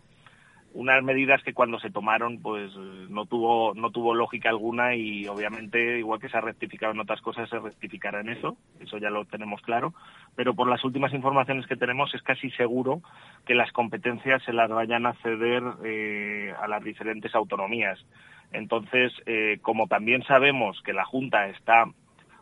unas 0.75 1.02
medidas 1.04 1.40
que 1.45 1.54
cuando 1.54 1.78
se 1.78 1.90
tomaron 1.90 2.43
pues 2.43 2.75
no 3.09 3.26
tuvo 3.26 3.75
no 3.75 3.90
tuvo 3.90 4.12
lógica 4.12 4.49
alguna 4.49 4.97
y 4.97 5.26
obviamente 5.28 5.99
igual 5.99 6.21
que 6.21 6.28
se 6.28 6.37
ha 6.37 6.40
rectificado 6.40 6.93
en 6.93 6.99
otras 6.99 7.21
cosas 7.21 7.49
se 7.49 7.61
rectificará 7.61 8.21
en 8.21 8.31
eso 8.31 8.57
eso 8.81 8.99
ya 8.99 9.09
lo 9.09 9.25
tenemos 9.25 9.62
claro. 9.62 9.95
Pero 10.35 10.54
por 10.54 10.69
las 10.69 10.85
últimas 10.85 11.14
informaciones 11.14 11.66
que 11.66 11.76
tenemos 11.76 12.12
es 12.14 12.23
casi 12.23 12.50
seguro 12.50 13.02
que 13.47 13.54
las 13.54 13.71
competencias 13.71 14.43
se 14.43 14.52
las 14.52 14.69
vayan 14.69 15.07
a 15.07 15.14
ceder 15.14 15.62
eh, 15.85 16.52
a 16.61 16.66
las 16.66 16.83
diferentes 16.83 17.33
autonomías. 17.37 18.04
Entonces 18.52 19.12
eh, 19.26 19.59
como 19.62 19.87
también 19.87 20.25
sabemos 20.25 20.83
que 20.85 20.93
la 20.93 21.04
junta 21.04 21.47
está 21.47 21.85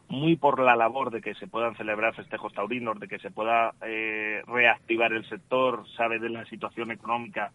muy 0.08 0.36
por 0.36 0.58
la 0.58 0.74
labor 0.74 1.10
de 1.10 1.20
que 1.20 1.34
se 1.34 1.48
puedan 1.48 1.76
celebrar 1.76 2.14
festejos 2.14 2.54
taurinos, 2.54 2.98
de 2.98 3.08
que 3.08 3.18
se 3.18 3.30
pueda 3.30 3.74
eh, 3.82 4.42
reactivar 4.46 5.12
el 5.12 5.28
sector, 5.28 5.84
sabe 5.96 6.18
de 6.18 6.30
la 6.30 6.46
situación 6.46 6.90
económica 6.90 7.52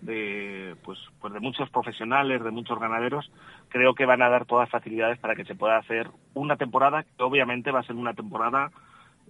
de 0.00 0.76
pues, 0.84 0.98
pues 1.20 1.32
de 1.32 1.40
muchos 1.40 1.70
profesionales, 1.70 2.42
de 2.42 2.50
muchos 2.50 2.78
ganaderos, 2.78 3.30
creo 3.68 3.94
que 3.94 4.06
van 4.06 4.22
a 4.22 4.28
dar 4.28 4.44
todas 4.44 4.64
las 4.64 4.70
facilidades 4.70 5.18
para 5.18 5.34
que 5.34 5.44
se 5.44 5.54
pueda 5.54 5.78
hacer 5.78 6.08
una 6.34 6.56
temporada 6.56 7.02
que 7.02 7.22
obviamente 7.22 7.70
va 7.70 7.80
a 7.80 7.86
ser 7.86 7.96
una 7.96 8.14
temporada 8.14 8.70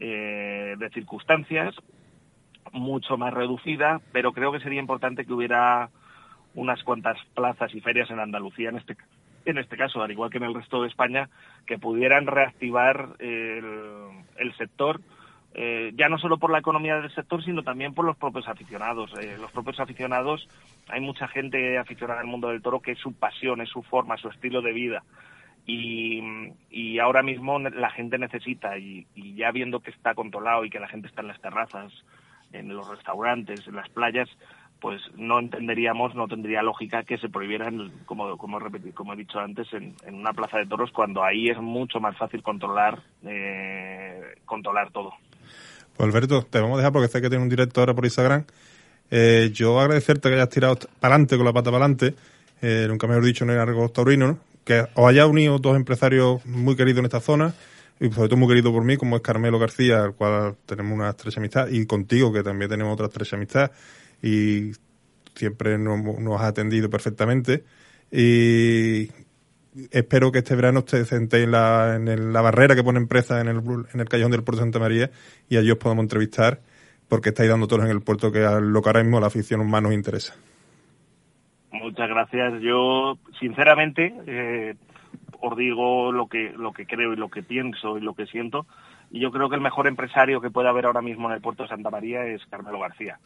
eh, 0.00 0.76
de 0.78 0.90
circunstancias 0.90 1.75
mucho 2.73 3.16
más 3.16 3.32
reducida, 3.32 4.00
pero 4.12 4.32
creo 4.32 4.52
que 4.52 4.61
sería 4.61 4.80
importante 4.80 5.25
que 5.25 5.32
hubiera 5.32 5.88
unas 6.54 6.82
cuantas 6.82 7.18
plazas 7.35 7.75
y 7.75 7.80
ferias 7.80 8.11
en 8.11 8.18
Andalucía 8.18 8.70
en 8.70 8.78
este 8.78 8.96
en 9.46 9.58
este 9.58 9.76
caso, 9.76 10.02
al 10.02 10.11
igual 10.11 10.28
que 10.28 10.38
en 10.38 10.44
el 10.44 10.54
resto 10.54 10.82
de 10.82 10.88
España, 10.88 11.28
que 11.66 11.78
pudieran 11.78 12.26
reactivar 12.26 13.11
el, 13.20 14.52
sector, 14.58 15.00
eh, 15.58 15.92
ya 15.96 16.10
no 16.10 16.18
solo 16.18 16.36
por 16.36 16.50
la 16.50 16.58
economía 16.58 17.00
del 17.00 17.10
sector, 17.14 17.42
sino 17.42 17.62
también 17.62 17.94
por 17.94 18.04
los 18.04 18.18
propios 18.18 18.46
aficionados. 18.46 19.10
Eh, 19.18 19.38
los 19.40 19.50
propios 19.52 19.80
aficionados, 19.80 20.46
hay 20.86 21.00
mucha 21.00 21.28
gente 21.28 21.78
aficionada 21.78 22.20
al 22.20 22.26
mundo 22.26 22.48
del 22.48 22.60
toro 22.60 22.80
que 22.80 22.92
es 22.92 22.98
su 22.98 23.14
pasión, 23.14 23.62
es 23.62 23.70
su 23.70 23.82
forma, 23.82 24.18
su 24.18 24.28
estilo 24.28 24.60
de 24.60 24.72
vida. 24.75 25.02
Y, 25.66 26.98
ahora 26.98 27.22
mismo 27.22 27.58
la 27.58 27.90
gente 27.90 28.18
necesita, 28.18 28.76
y, 28.76 29.06
ya 29.34 29.50
viendo 29.50 29.80
que 29.80 29.90
está 29.90 30.14
controlado 30.14 30.64
y 30.64 30.70
que 30.70 30.78
la 30.78 30.88
gente 30.88 31.08
está 31.08 31.22
en 31.22 31.28
las 31.28 31.40
terrazas, 31.40 31.90
en 32.52 32.68
los 32.68 32.86
restaurantes, 32.88 33.66
en 33.66 33.76
las 33.76 33.88
playas, 33.88 34.28
pues 34.78 35.00
no 35.16 35.38
entenderíamos, 35.38 36.14
no 36.14 36.28
tendría 36.28 36.62
lógica 36.62 37.02
que 37.02 37.16
se 37.16 37.30
prohibieran, 37.30 37.92
como, 38.04 38.36
como, 38.36 38.58
como 38.94 39.12
he 39.14 39.16
dicho 39.16 39.40
antes, 39.40 39.72
en, 39.72 39.94
una 40.12 40.34
plaza 40.34 40.58
de 40.58 40.66
toros, 40.66 40.92
cuando 40.92 41.25
ahí 41.25 41.48
es 41.48 41.58
mucho 41.58 41.98
más 41.98 42.16
fácil 42.18 42.42
controlar, 42.42 43.00
eh, 43.25 44.36
controlar 44.44 44.90
todo. 44.90 45.14
Pues 45.97 46.09
Alberto, 46.09 46.47
te 46.50 46.61
vamos 46.61 46.75
a 46.75 46.79
dejar 46.79 46.93
porque 46.93 47.09
sé 47.09 47.23
que 47.23 47.31
tiene 47.31 47.43
un 47.43 47.49
directo 47.49 47.81
ahora 47.81 47.95
por 47.95 48.05
Instagram. 48.05 48.45
Eh, 49.11 49.50
yo 49.55 49.81
agradecerte 49.81 50.29
que 50.29 50.35
hayas 50.35 50.50
tirado 50.50 50.76
para 51.00 51.15
adelante 51.15 51.37
con 51.37 51.47
la 51.47 51.53
pata 51.53 51.71
para 51.71 51.85
adelante, 51.85 52.15
eh, 52.61 52.87
nunca 52.88 53.07
mejor 53.07 53.25
dicho, 53.25 53.45
no 53.45 53.53
era 53.53 53.62
algo 53.62 53.88
taurino, 53.88 54.38
que 54.65 54.87
os 54.95 55.09
haya 55.09 55.26
unido 55.26 55.59
dos 55.59 55.76
empresarios 55.76 56.45
muy 56.45 56.76
queridos 56.76 56.99
en 56.99 57.05
esta 57.07 57.21
zona, 57.21 57.55
y 57.99 58.11
sobre 58.11 58.29
todo 58.29 58.37
muy 58.37 58.49
querido 58.49 58.73
por 58.73 58.85
mí, 58.85 58.97
como 58.97 59.17
es 59.17 59.23
Carmelo 59.23 59.59
García, 59.59 60.03
al 60.05 60.15
cual 60.15 60.57
tenemos 60.67 60.93
una 60.93 61.11
estrecha 61.11 61.41
amistad, 61.41 61.69
y 61.69 61.87
contigo, 61.87 62.33
que 62.33 62.43
también 62.43 62.69
tenemos 62.69 62.93
otra 62.93 63.07
estrecha 63.07 63.37
amistad 63.37 63.71
y 64.23 64.73
siempre 65.35 65.79
nos, 65.79 66.03
nos 66.19 66.41
ha 66.41 66.49
atendido 66.49 66.91
perfectamente. 66.91 67.65
Y 68.11 69.09
espero 69.90 70.33
que 70.33 70.38
este 70.38 70.56
verano 70.56 70.80
usted 70.80 71.04
sentéis 71.04 71.45
en 71.45 71.50
la, 71.50 71.97
en 71.97 72.33
la 72.33 72.40
barrera 72.40 72.75
que 72.75 72.85
pone 72.85 72.99
empresa 72.99 73.40
en 73.40 73.49
el, 73.49 73.59
en 73.92 74.00
el 74.00 74.09
callejón 74.09 74.33
del 74.33 74.42
puerto 74.42 74.61
de 74.61 74.66
Santa 74.66 74.78
María 74.78 75.11
y 75.49 75.56
allí 75.56 75.71
os 75.71 75.78
podamos 75.78 76.02
entrevistar 76.02 76.61
porque 77.09 77.30
estáis 77.30 77.50
dando 77.50 77.66
todos 77.66 77.85
en 77.85 77.90
el 77.90 78.02
puerto 78.02 78.33
que 78.33 78.45
a 78.45 78.61
lo 78.61 78.83
que 78.83 78.88
ahora 78.88 79.02
mismo 79.02 79.21
la 79.21 79.28
afición 79.28 79.61
humana 79.61 79.88
nos 79.88 79.95
interesa. 79.95 80.35
Muchas 81.71 82.09
gracias. 82.09 82.61
Yo, 82.62 83.18
sinceramente, 83.38 84.14
eh, 84.26 84.75
os 85.40 85.56
digo 85.56 86.11
lo 86.11 86.26
que, 86.26 86.52
lo 86.56 86.73
que 86.73 86.87
creo 86.87 87.12
y 87.12 87.16
lo 87.16 87.28
que 87.28 87.42
pienso 87.42 87.99
y 87.99 88.00
lo 88.00 88.14
que 88.14 88.26
siento. 88.26 88.66
Y 89.11 89.21
yo 89.21 89.30
creo 89.30 89.49
que 89.49 89.56
el 89.56 89.61
mejor 89.61 89.87
empresario 89.87 90.40
que 90.40 90.50
puede 90.50 90.68
haber 90.68 90.87
ahora 90.87 91.02
mismo 91.02 91.28
en 91.28 91.35
el 91.35 91.40
puerto 91.40 91.62
de 91.62 91.68
Santa 91.68 91.90
María 91.90 92.25
es 92.26 92.45
Carmelo 92.47 92.80
García. 92.80 93.18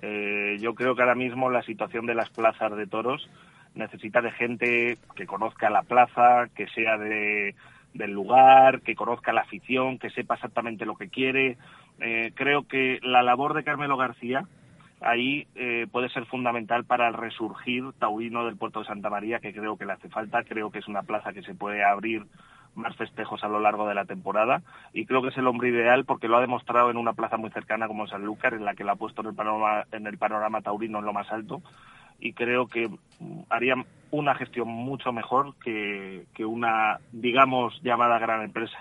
Eh, 0.00 0.56
yo 0.60 0.74
creo 0.74 0.96
que 0.96 1.02
ahora 1.02 1.14
mismo 1.14 1.48
la 1.48 1.62
situación 1.62 2.06
de 2.06 2.14
las 2.14 2.30
plazas 2.30 2.74
de 2.76 2.86
toros 2.88 3.28
necesita 3.74 4.20
de 4.20 4.32
gente 4.32 4.98
que 5.14 5.26
conozca 5.26 5.70
la 5.70 5.82
plaza, 5.82 6.48
que 6.54 6.66
sea 6.68 6.98
de, 6.98 7.54
del 7.94 8.12
lugar, 8.12 8.80
que 8.80 8.94
conozca 8.94 9.32
la 9.32 9.42
afición, 9.42 9.98
que 9.98 10.10
sepa 10.10 10.34
exactamente 10.34 10.86
lo 10.86 10.96
que 10.96 11.08
quiere. 11.08 11.56
Eh, 12.00 12.32
creo 12.34 12.66
que 12.66 12.98
la 13.02 13.22
labor 13.22 13.54
de 13.54 13.64
Carmelo 13.64 13.96
García 13.96 14.46
ahí 15.00 15.46
eh, 15.56 15.86
puede 15.90 16.08
ser 16.10 16.26
fundamental 16.26 16.84
para 16.84 17.08
el 17.08 17.14
resurgir 17.14 17.92
taurino 17.98 18.44
del 18.44 18.56
puerto 18.56 18.80
de 18.80 18.86
Santa 18.86 19.10
María, 19.10 19.40
que 19.40 19.52
creo 19.52 19.76
que 19.76 19.86
le 19.86 19.92
hace 19.92 20.08
falta. 20.08 20.44
Creo 20.44 20.70
que 20.70 20.78
es 20.78 20.88
una 20.88 21.02
plaza 21.02 21.32
que 21.32 21.42
se 21.42 21.54
puede 21.54 21.84
abrir 21.84 22.24
más 22.74 22.96
festejos 22.96 23.42
a 23.44 23.48
lo 23.48 23.60
largo 23.60 23.86
de 23.86 23.94
la 23.94 24.06
temporada 24.06 24.62
y 24.94 25.04
creo 25.04 25.20
que 25.20 25.28
es 25.28 25.36
el 25.36 25.46
hombre 25.46 25.68
ideal 25.68 26.06
porque 26.06 26.28
lo 26.28 26.38
ha 26.38 26.40
demostrado 26.40 26.90
en 26.90 26.96
una 26.96 27.12
plaza 27.12 27.36
muy 27.36 27.50
cercana 27.50 27.86
como 27.86 28.06
Sanlúcar 28.06 28.54
en 28.54 28.64
la 28.64 28.74
que 28.74 28.84
la 28.84 28.92
ha 28.92 28.96
puesto 28.96 29.20
en 29.20 29.28
el 29.28 29.34
panorama, 29.34 29.84
en 29.92 30.06
el 30.06 30.16
panorama 30.16 30.62
taurino 30.62 30.98
en 31.00 31.04
lo 31.04 31.12
más 31.12 31.30
alto 31.30 31.60
y 32.22 32.34
creo 32.34 32.68
que 32.68 32.88
haría 33.50 33.74
una 34.12 34.34
gestión 34.36 34.68
mucho 34.68 35.12
mejor 35.12 35.54
que, 35.56 36.24
que 36.34 36.44
una, 36.44 37.00
digamos, 37.10 37.78
llamada 37.82 38.20
gran 38.20 38.42
empresa. 38.42 38.78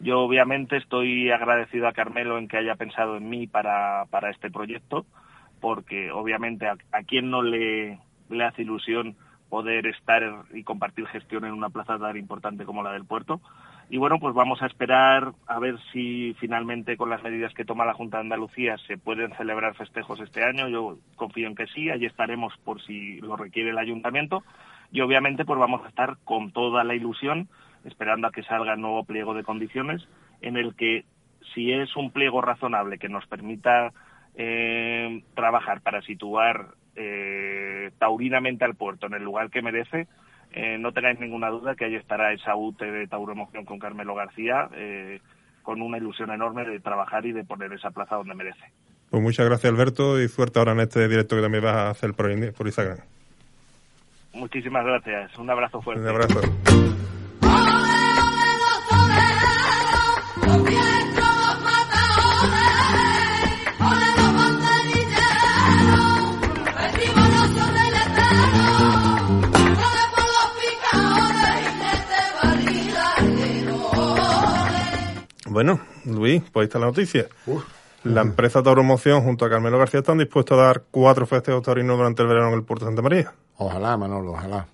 Yo 0.00 0.20
obviamente 0.20 0.76
estoy 0.76 1.30
agradecido 1.30 1.86
a 1.86 1.92
Carmelo 1.92 2.36
en 2.36 2.48
que 2.48 2.56
haya 2.56 2.74
pensado 2.74 3.16
en 3.16 3.28
mí 3.28 3.46
para, 3.46 4.06
para 4.10 4.30
este 4.30 4.50
proyecto, 4.50 5.06
porque 5.60 6.10
obviamente 6.10 6.66
a, 6.66 6.76
a 6.90 7.02
quien 7.04 7.30
no 7.30 7.42
le, 7.42 8.00
le 8.28 8.44
hace 8.44 8.62
ilusión 8.62 9.14
poder 9.48 9.86
estar 9.86 10.22
y 10.52 10.64
compartir 10.64 11.06
gestión 11.06 11.44
en 11.44 11.52
una 11.52 11.70
plaza 11.70 11.96
tan 11.96 12.16
importante 12.16 12.64
como 12.64 12.82
la 12.82 12.92
del 12.92 13.04
puerto. 13.04 13.40
Y 13.92 13.98
bueno, 13.98 14.20
pues 14.20 14.34
vamos 14.34 14.62
a 14.62 14.66
esperar 14.66 15.32
a 15.48 15.58
ver 15.58 15.76
si 15.92 16.32
finalmente 16.38 16.96
con 16.96 17.10
las 17.10 17.24
medidas 17.24 17.52
que 17.54 17.64
toma 17.64 17.84
la 17.84 17.92
Junta 17.92 18.18
de 18.18 18.22
Andalucía 18.22 18.76
se 18.86 18.96
pueden 18.96 19.34
celebrar 19.34 19.74
festejos 19.74 20.20
este 20.20 20.44
año. 20.44 20.68
Yo 20.68 20.96
confío 21.16 21.48
en 21.48 21.56
que 21.56 21.66
sí, 21.66 21.90
allí 21.90 22.06
estaremos 22.06 22.56
por 22.64 22.80
si 22.82 23.20
lo 23.20 23.36
requiere 23.36 23.70
el 23.70 23.78
ayuntamiento. 23.78 24.44
Y 24.92 25.00
obviamente 25.00 25.44
pues 25.44 25.58
vamos 25.58 25.84
a 25.84 25.88
estar 25.88 26.18
con 26.22 26.52
toda 26.52 26.84
la 26.84 26.94
ilusión 26.94 27.48
esperando 27.84 28.28
a 28.28 28.30
que 28.30 28.44
salga 28.44 28.74
el 28.74 28.80
nuevo 28.80 29.02
pliego 29.02 29.34
de 29.34 29.42
condiciones 29.42 30.06
en 30.40 30.56
el 30.56 30.76
que 30.76 31.04
si 31.52 31.72
es 31.72 31.96
un 31.96 32.12
pliego 32.12 32.40
razonable 32.40 32.98
que 32.98 33.08
nos 33.08 33.26
permita 33.26 33.92
eh, 34.36 35.24
trabajar 35.34 35.80
para 35.80 36.00
situar 36.02 36.74
eh, 36.94 37.90
taurinamente 37.98 38.64
al 38.64 38.76
puerto 38.76 39.06
en 39.06 39.14
el 39.14 39.24
lugar 39.24 39.50
que 39.50 39.62
merece, 39.62 40.06
eh, 40.52 40.78
no 40.78 40.92
tengáis 40.92 41.20
ninguna 41.20 41.48
duda 41.48 41.74
que 41.74 41.84
ahí 41.84 41.94
estará 41.94 42.32
esa 42.32 42.56
UTE 42.56 42.90
de 42.90 43.06
Tauromoción 43.06 43.64
con 43.64 43.78
Carmelo 43.78 44.14
García, 44.14 44.68
eh, 44.74 45.20
con 45.62 45.80
una 45.80 45.98
ilusión 45.98 46.30
enorme 46.30 46.64
de 46.64 46.80
trabajar 46.80 47.24
y 47.26 47.32
de 47.32 47.44
poner 47.44 47.72
esa 47.72 47.90
plaza 47.90 48.16
donde 48.16 48.34
merece. 48.34 48.64
Pues 49.10 49.22
muchas 49.22 49.46
gracias 49.46 49.72
Alberto 49.72 50.20
y 50.20 50.28
suerte 50.28 50.58
ahora 50.58 50.72
en 50.72 50.80
este 50.80 51.06
directo 51.08 51.36
que 51.36 51.42
también 51.42 51.64
vas 51.64 51.76
a 51.76 51.90
hacer 51.90 52.14
por, 52.14 52.26
por 52.52 52.66
Instagram. 52.66 52.98
Muchísimas 54.32 54.84
gracias, 54.84 55.36
un 55.38 55.50
abrazo 55.50 55.82
fuerte. 55.82 56.02
Un 56.02 56.08
abrazo. 56.08 56.40
Bueno, 75.60 75.78
Luis, 76.06 76.42
pues 76.50 76.62
ahí 76.62 76.68
está 76.68 76.78
la 76.78 76.86
noticia. 76.86 77.26
La 78.04 78.22
empresa 78.22 78.62
Tauromoción 78.62 79.22
junto 79.22 79.44
a 79.44 79.50
Carmelo 79.50 79.78
García 79.78 80.00
están 80.00 80.16
dispuestos 80.16 80.58
a 80.58 80.62
dar 80.62 80.84
cuatro 80.90 81.26
festejos 81.26 81.62
taurinos 81.62 81.98
durante 81.98 82.22
el 82.22 82.28
verano 82.28 82.48
en 82.48 82.54
el 82.54 82.62
puerto 82.62 82.86
de 82.86 82.92
Santa 82.92 83.02
María. 83.02 83.34
Ojalá, 83.58 83.94
Manolo, 83.98 84.32
ojalá. 84.32 84.66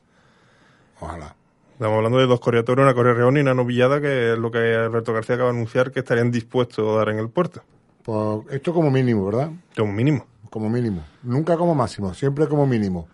Ojalá. 1.00 1.34
Estamos 1.72 1.96
hablando 1.96 2.18
de 2.18 2.26
dos 2.26 2.38
correatoros, 2.38 2.84
una 2.84 2.94
Correa 2.94 3.14
Reón 3.14 3.36
y 3.36 3.40
una 3.40 3.52
novillada, 3.52 4.00
que 4.00 4.34
es 4.34 4.38
lo 4.38 4.52
que 4.52 4.76
Alberto 4.76 5.12
García 5.12 5.34
acaba 5.34 5.50
de 5.50 5.56
anunciar 5.56 5.90
que 5.90 5.98
estarían 5.98 6.30
dispuestos 6.30 6.88
a 6.88 6.98
dar 6.98 7.08
en 7.08 7.18
el 7.18 7.30
puerto. 7.30 7.62
Pues 8.04 8.42
esto 8.50 8.72
como 8.72 8.88
mínimo, 8.88 9.26
¿verdad? 9.26 9.50
Como 9.76 9.92
mínimo. 9.92 10.24
Como 10.50 10.70
mínimo. 10.70 11.02
Nunca 11.24 11.56
como 11.56 11.74
máximo, 11.74 12.14
siempre 12.14 12.46
como 12.46 12.64
mínimo. 12.64 13.08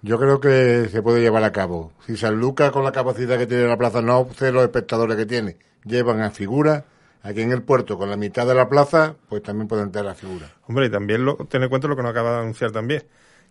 Yo 0.00 0.18
creo 0.18 0.40
que 0.40 0.88
se 0.90 1.02
puede 1.02 1.20
llevar 1.20 1.44
a 1.44 1.52
cabo. 1.52 1.92
Si 2.06 2.16
San 2.16 2.40
Lucas, 2.40 2.70
con 2.70 2.84
la 2.84 2.92
capacidad 2.92 3.36
que 3.36 3.46
tiene 3.46 3.64
la 3.66 3.76
plaza, 3.76 4.00
no 4.00 4.26
sé 4.34 4.50
los 4.50 4.62
espectadores 4.62 5.18
que 5.18 5.26
tiene, 5.26 5.58
llevan 5.84 6.22
a 6.22 6.30
figuras, 6.30 6.84
aquí 7.22 7.42
en 7.42 7.52
el 7.52 7.62
puerto, 7.62 7.98
con 7.98 8.10
la 8.10 8.16
mitad 8.16 8.46
de 8.46 8.54
la 8.54 8.68
plaza, 8.68 9.16
pues 9.28 9.42
también 9.42 9.68
pueden 9.68 9.90
tener 9.90 10.06
la 10.06 10.14
figura. 10.14 10.50
Hombre, 10.66 10.86
y 10.86 10.90
también 10.90 11.24
lo, 11.24 11.36
ten 11.36 11.62
en 11.62 11.68
cuenta 11.68 11.88
lo 11.88 11.96
que 11.96 12.02
nos 12.02 12.10
acaba 12.10 12.32
de 12.32 12.38
anunciar 12.38 12.70
también, 12.70 13.04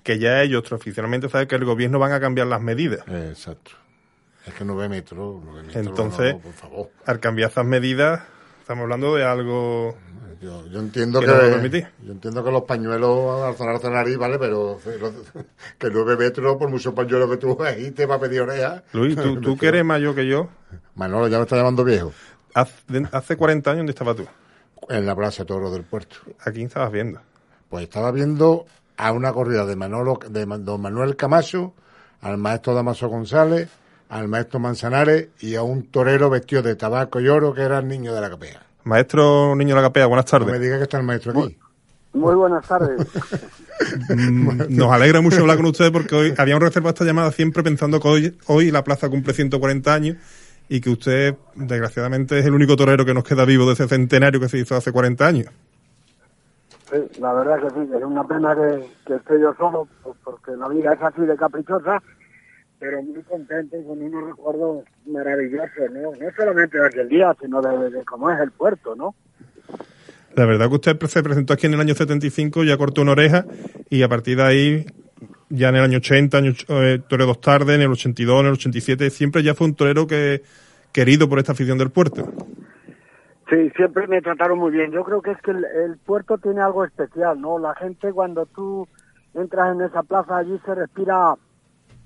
que 0.04 0.20
ya 0.20 0.42
ellos 0.42 0.72
oficialmente 0.72 1.30
saben 1.30 1.48
que 1.48 1.56
el 1.56 1.66
gobierno 1.66 2.00
van 2.00 2.12
a 2.12 2.20
cambiar 2.20 2.48
las 2.48 2.62
medidas. 2.62 3.08
Exacto. 3.08 3.72
Es 4.46 4.54
que 4.54 4.64
no 4.64 4.76
ve 4.76 4.88
metro. 4.88 5.42
No 5.46 5.54
ve 5.54 5.64
metro 5.64 5.80
Entonces, 5.82 6.34
no, 6.34 6.40
por 6.40 6.54
favor. 6.54 6.90
al 7.06 7.20
cambiar 7.20 7.50
esas 7.52 7.66
medidas, 7.66 8.22
estamos 8.62 8.84
hablando 8.84 9.16
de 9.16 9.26
algo 9.26 9.98
Yo, 10.42 10.66
yo 10.68 10.80
entiendo 10.80 11.20
que 11.20 11.28
yo 12.04 12.12
entiendo 12.12 12.44
que 12.44 12.52
los 12.52 12.64
pañuelos 12.64 13.42
al 13.44 13.58
sonar 13.58 13.84
nariz, 13.92 14.18
vale, 14.18 14.40
pero 14.40 14.80
que 15.78 15.90
nueve 15.90 16.16
metros, 16.16 16.56
por 16.56 16.70
muchos 16.70 16.94
pañuelos 16.94 17.30
que 17.30 17.38
tú 17.38 17.58
ahí 17.64 17.92
te 17.92 18.06
va 18.06 18.16
a 18.16 18.20
pedir 18.20 18.42
oreja. 18.42 18.84
Luis, 18.94 19.16
tú, 19.16 19.42
tú 19.42 19.58
que 19.58 19.68
eres 19.68 19.84
mayor 19.84 20.16
que 20.16 20.26
yo, 20.26 20.48
Manolo 20.96 21.28
ya 21.28 21.38
me 21.38 21.44
está 21.44 21.58
llamando 21.58 21.84
viejo. 21.84 22.14
Hace, 22.62 23.08
hace 23.12 23.36
40 23.38 23.70
años, 23.72 23.80
¿dónde 23.80 23.92
estabas 23.92 24.16
tú? 24.16 24.26
En 24.90 25.06
la 25.06 25.16
Plaza 25.16 25.46
Toro 25.46 25.72
del 25.72 25.84
Puerto. 25.84 26.18
¿A 26.46 26.52
quién 26.52 26.68
estabas 26.68 26.92
viendo? 26.92 27.20
Pues 27.70 27.84
estaba 27.84 28.12
viendo 28.12 28.66
a 28.98 29.12
una 29.12 29.34
corrida 29.34 29.66
de 29.66 29.76
Manolo, 29.76 30.20
de 30.30 30.46
don 30.46 30.82
Manuel 30.82 31.16
Camacho, 31.16 31.74
al 32.22 32.38
maestro 32.38 32.74
Damaso 32.74 33.08
González, 33.10 33.70
al 34.10 34.28
maestro 34.28 34.60
Manzanares 34.60 35.30
y 35.40 35.56
a 35.56 35.64
un 35.64 35.88
torero 35.88 36.30
vestido 36.30 36.62
de 36.62 36.76
tabaco 36.76 37.20
y 37.20 37.28
oro 37.28 37.54
que 37.54 37.62
era 37.62 37.80
el 37.80 37.88
niño 37.88 38.14
de 38.14 38.22
la 38.22 38.30
capea. 38.30 38.62
Maestro 38.86 39.54
Niño 39.56 39.76
de 39.76 39.82
la 39.82 39.88
Capea, 39.90 40.06
buenas 40.06 40.32
No 40.32 40.40
me 40.40 40.46
tardes. 40.46 40.62
diga 40.62 40.78
que 40.78 40.84
está 40.84 40.98
el 40.98 41.04
maestro 41.04 41.32
aquí. 41.38 41.58
Muy 42.14 42.36
buenas 42.36 42.66
tardes. 42.68 43.06
Mm, 44.10 44.76
Nos 44.76 44.92
alegra 44.92 45.22
mucho 45.22 45.40
hablar 45.42 45.58
con 45.58 45.68
ustedes 45.68 45.92
porque 45.92 46.16
hoy 46.16 46.34
habíamos 46.36 46.64
reservado 46.64 46.90
esta 46.90 47.06
llamada 47.06 47.32
siempre 47.32 47.62
pensando 47.62 48.00
que 48.00 48.08
hoy, 48.08 48.38
hoy 48.48 48.72
la 48.72 48.84
plaza 48.84 49.08
cumple 49.08 49.34
140 49.36 49.94
años 49.94 50.18
y 50.70 50.82
que 50.82 50.90
usted, 50.90 51.36
desgraciadamente, 51.56 52.40
es 52.40 52.46
el 52.46 52.54
único 52.54 52.76
torero 52.76 53.06
que 53.06 53.14
nos 53.14 53.24
queda 53.24 53.46
vivo 53.46 53.66
de 53.66 53.74
ese 53.74 53.88
centenario 53.88 54.40
que 54.40 54.50
se 54.50 54.58
hizo 54.58 54.76
hace 54.76 54.92
40 54.92 55.26
años. 55.26 55.48
Sí, 56.90 56.98
la 57.20 57.34
verdad 57.34 57.62
que 57.62 57.70
sí, 57.70 57.90
es 57.96 58.04
una 58.04 58.24
pena 58.26 58.56
que, 58.56 58.86
que 59.06 59.16
esté 59.16 59.40
yo 59.40 59.54
solo, 59.56 59.88
pues, 60.04 60.16
porque 60.24 60.52
la 60.52 60.70
vida 60.70 60.94
es 60.94 61.02
así 61.02 61.22
de 61.22 61.36
caprichosa, 61.36 62.02
pero 62.80 63.02
muy 63.02 63.22
contento 63.24 63.78
y 63.78 63.84
con 63.84 64.02
unos 64.02 64.30
recuerdos 64.30 64.84
maravillosos, 65.06 65.92
¿no? 65.92 66.12
No 66.12 66.32
solamente 66.38 66.78
de 66.78 66.88
aquel 66.88 67.10
día, 67.10 67.36
sino 67.42 67.62
de, 67.62 67.90
de 67.90 68.06
cómo 68.06 68.32
es 68.32 68.40
el 68.40 68.52
puerto, 68.52 68.96
¿no? 68.96 69.16
La 70.36 70.46
verdad 70.46 70.70
que 70.70 70.76
usted 70.76 71.00
se 71.08 71.24
presentó 71.24 71.54
aquí 71.54 71.66
en 71.66 71.74
el 71.74 71.80
año 71.80 71.96
75, 71.96 72.64
ya 72.64 72.78
cortó 72.78 73.02
una 73.02 73.14
oreja 73.14 73.46
y 73.90 74.04
a 74.04 74.08
partir 74.08 74.38
de 74.38 74.44
ahí, 74.44 74.86
ya 75.50 75.70
en 75.70 75.76
el 75.76 75.84
año 75.84 75.98
80, 75.98 76.38
año, 76.38 76.52
eh, 76.70 77.00
torero 77.08 77.28
dos 77.28 77.42
tardes, 77.42 77.76
en 77.76 77.82
el 77.82 77.92
82, 77.92 78.40
en 78.42 78.46
el 78.48 78.54
87, 78.54 79.10
siempre 79.10 79.44
ya 79.44 79.54
fue 79.54 79.68
un 79.68 79.76
torero 79.76 80.08
que 80.08 80.42
querido 80.92 81.30
por 81.30 81.40
esta 81.40 81.52
afición 81.52 81.78
del 81.78 81.92
puerto. 81.92 82.26
Sí, 83.50 83.70
siempre 83.76 84.08
me 84.08 84.22
trataron 84.22 84.60
muy 84.60 84.72
bien. 84.72 84.92
Yo 84.92 85.04
creo 85.04 85.22
que 85.22 85.32
es 85.32 85.42
que 85.42 85.52
el, 85.52 85.98
puerto 86.06 86.38
tiene 86.38 86.62
algo 86.62 86.84
especial, 86.84 87.40
¿no? 87.40 87.60
La 87.60 87.76
gente 87.76 88.12
cuando 88.12 88.46
tú 88.46 88.88
entras 89.34 89.74
en 89.74 89.82
esa 89.82 90.04
plaza 90.04 90.38
allí 90.38 90.60
se 90.66 90.76
respira, 90.76 91.36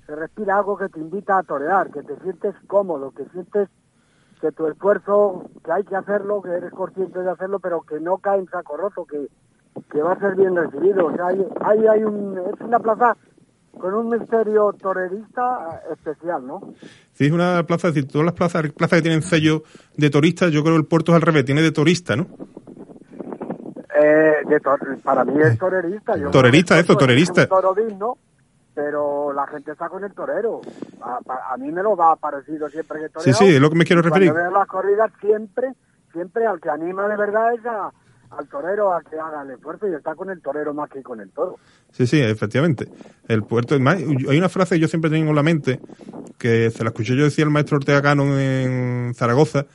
se 0.06 0.14
respira 0.14 0.58
algo 0.58 0.76
que 0.76 0.88
te 0.88 1.00
invita 1.00 1.38
a 1.38 1.42
torear, 1.42 1.90
que 1.90 2.02
te 2.02 2.16
sientes 2.20 2.54
cómodo, 2.68 3.10
que 3.10 3.24
sientes 3.32 3.68
que 4.40 4.52
tu 4.52 4.66
esfuerzo, 4.68 5.50
que 5.64 5.72
hay 5.72 5.84
que 5.84 5.96
hacerlo, 5.96 6.42
que 6.42 6.50
eres 6.50 6.72
consciente 6.72 7.20
de 7.20 7.30
hacerlo, 7.30 7.58
pero 7.58 7.80
que 7.80 7.98
no 7.98 8.18
cae 8.18 8.38
en 8.38 8.48
saco 8.48 8.76
roto, 8.76 9.04
que, 9.04 9.26
que 9.90 10.02
va 10.02 10.12
a 10.12 10.20
ser 10.20 10.36
bien 10.36 10.54
recibido. 10.54 11.06
O 11.06 11.14
sea, 11.14 11.26
hay, 11.26 11.44
hay, 11.60 11.86
hay 11.86 12.04
un, 12.04 12.38
es 12.38 12.60
una 12.60 12.78
plaza 12.78 13.16
con 13.78 13.94
un 13.94 14.08
misterio 14.10 14.72
torerista 14.74 15.82
especial, 15.92 16.46
¿no? 16.46 16.74
Sí, 17.12 17.26
es 17.26 17.32
una 17.32 17.62
plaza, 17.66 17.88
es 17.88 17.94
decir, 17.94 18.10
todas 18.10 18.24
las 18.26 18.34
plazas, 18.34 18.70
plazas 18.72 18.98
que 18.98 19.02
tienen 19.02 19.22
sello 19.22 19.62
de 19.96 20.10
turista, 20.10 20.48
yo 20.48 20.62
creo 20.62 20.74
que 20.74 20.80
el 20.80 20.86
puerto 20.86 21.12
es 21.12 21.16
al 21.16 21.22
revés, 21.22 21.44
tiene 21.44 21.62
de 21.62 21.72
turista, 21.72 22.14
¿no? 22.16 22.26
Eh, 23.94 24.34
de 24.48 24.60
tor- 24.60 25.00
para 25.02 25.24
mí 25.24 25.34
es 25.42 25.58
torerista. 25.58 26.16
Yo 26.16 26.30
Torerista, 26.30 26.74
eso, 26.78 26.84
es 26.84 26.90
un 26.90 26.98
torerista. 26.98 27.46
toro 27.46 27.74
digno, 27.74 28.16
pero 28.74 29.32
la 29.32 29.46
gente 29.46 29.72
está 29.72 29.88
con 29.88 30.02
el 30.02 30.12
torero. 30.14 30.60
A, 31.02 31.18
a- 31.28 31.54
a 31.54 31.56
mí 31.58 31.70
me 31.70 31.82
lo 31.82 31.94
va 31.94 32.16
parecido 32.16 32.68
siempre 32.70 33.00
que 33.00 33.08
toreo. 33.10 33.34
Sí, 33.34 33.44
sí, 33.44 33.54
es 33.54 33.60
lo 33.60 33.68
que 33.70 33.76
me 33.76 33.84
quiero 33.84 34.00
referir. 34.02 34.32
Cuando 34.32 34.50
veo 34.50 34.58
las 34.58 34.66
corridas 34.68 35.10
siempre, 35.20 35.72
siempre 36.12 36.46
al 36.46 36.60
que 36.60 36.70
anima 36.70 37.06
de 37.06 37.16
verdad 37.16 37.52
es 37.54 37.66
a- 37.66 37.92
al 38.36 38.48
torero 38.48 38.92
a 38.94 39.02
que 39.02 39.18
haga 39.18 39.42
el 39.42 39.50
esfuerzo 39.50 39.88
y 39.88 39.94
está 39.94 40.14
con 40.14 40.30
el 40.30 40.40
torero 40.40 40.72
más 40.74 40.90
que 40.90 41.02
con 41.02 41.20
el 41.20 41.30
toro. 41.30 41.56
Sí, 41.90 42.06
sí, 42.06 42.20
efectivamente. 42.20 42.88
El 43.28 43.42
puerto, 43.42 43.78
más, 43.80 43.96
hay 43.96 44.38
una 44.38 44.48
frase 44.48 44.76
que 44.76 44.80
yo 44.80 44.88
siempre 44.88 45.10
tengo 45.10 45.30
en 45.30 45.36
la 45.36 45.42
mente, 45.42 45.80
que 46.38 46.70
se 46.70 46.82
la 46.82 46.90
escuché 46.90 47.16
yo 47.16 47.24
decir 47.24 47.44
el 47.44 47.50
maestro 47.50 47.76
Ortega 47.76 48.02
Cano 48.02 48.38
en 48.38 49.12
Zaragoza, 49.14 49.66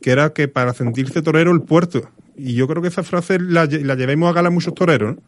que 0.00 0.10
era 0.10 0.30
que 0.30 0.48
para 0.48 0.72
sentirse 0.72 1.22
torero 1.22 1.52
el 1.52 1.62
puerto. 1.62 2.00
Y 2.34 2.54
yo 2.54 2.66
creo 2.66 2.82
que 2.82 2.88
esa 2.88 3.02
frase 3.02 3.38
la, 3.38 3.66
la 3.66 3.94
llevemos 3.94 4.30
a 4.30 4.32
gala 4.32 4.50
muchos 4.50 4.74
toreros, 4.74 5.16
¿no? 5.16 5.22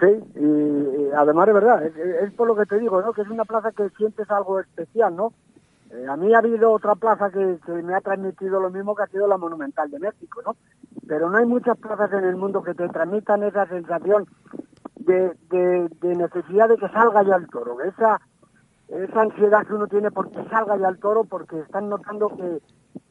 Sí, 0.00 0.06
y, 0.36 0.44
y 0.44 1.10
además 1.16 1.48
es 1.48 1.54
verdad, 1.54 1.84
es, 1.84 1.92
es 1.96 2.32
por 2.34 2.46
lo 2.46 2.56
que 2.56 2.66
te 2.66 2.78
digo, 2.78 3.02
¿no? 3.02 3.12
Que 3.12 3.22
es 3.22 3.28
una 3.28 3.44
plaza 3.44 3.72
que 3.72 3.88
sientes 3.96 4.30
algo 4.30 4.60
especial, 4.60 5.16
¿no? 5.16 5.32
Eh, 5.90 6.06
a 6.08 6.16
mí 6.16 6.34
ha 6.34 6.38
habido 6.38 6.72
otra 6.72 6.94
plaza 6.94 7.30
que, 7.30 7.58
que 7.64 7.72
me 7.82 7.94
ha 7.94 8.00
transmitido 8.00 8.60
lo 8.60 8.70
mismo 8.70 8.94
que 8.94 9.04
ha 9.04 9.06
sido 9.06 9.26
la 9.26 9.38
Monumental 9.38 9.90
de 9.90 9.98
México, 9.98 10.42
¿no? 10.44 10.56
Pero 11.06 11.30
no 11.30 11.38
hay 11.38 11.46
muchas 11.46 11.78
plazas 11.78 12.12
en 12.12 12.24
el 12.24 12.36
mundo 12.36 12.62
que 12.62 12.74
te 12.74 12.88
transmitan 12.88 13.42
esa 13.42 13.66
sensación 13.66 14.26
de, 14.96 15.32
de, 15.50 16.16
necesidad 16.16 16.68
de 16.68 16.76
que 16.76 16.88
salga 16.88 17.22
ya 17.22 17.36
el 17.36 17.48
toro, 17.48 17.80
esa, 17.80 18.20
esa 18.88 19.20
ansiedad 19.22 19.66
que 19.66 19.74
uno 19.74 19.86
tiene 19.86 20.10
porque 20.10 20.44
salga 20.50 20.76
ya 20.76 20.88
el 20.88 20.98
toro, 20.98 21.24
porque 21.24 21.60
están 21.60 21.88
notando 21.88 22.28
que, 22.36 22.60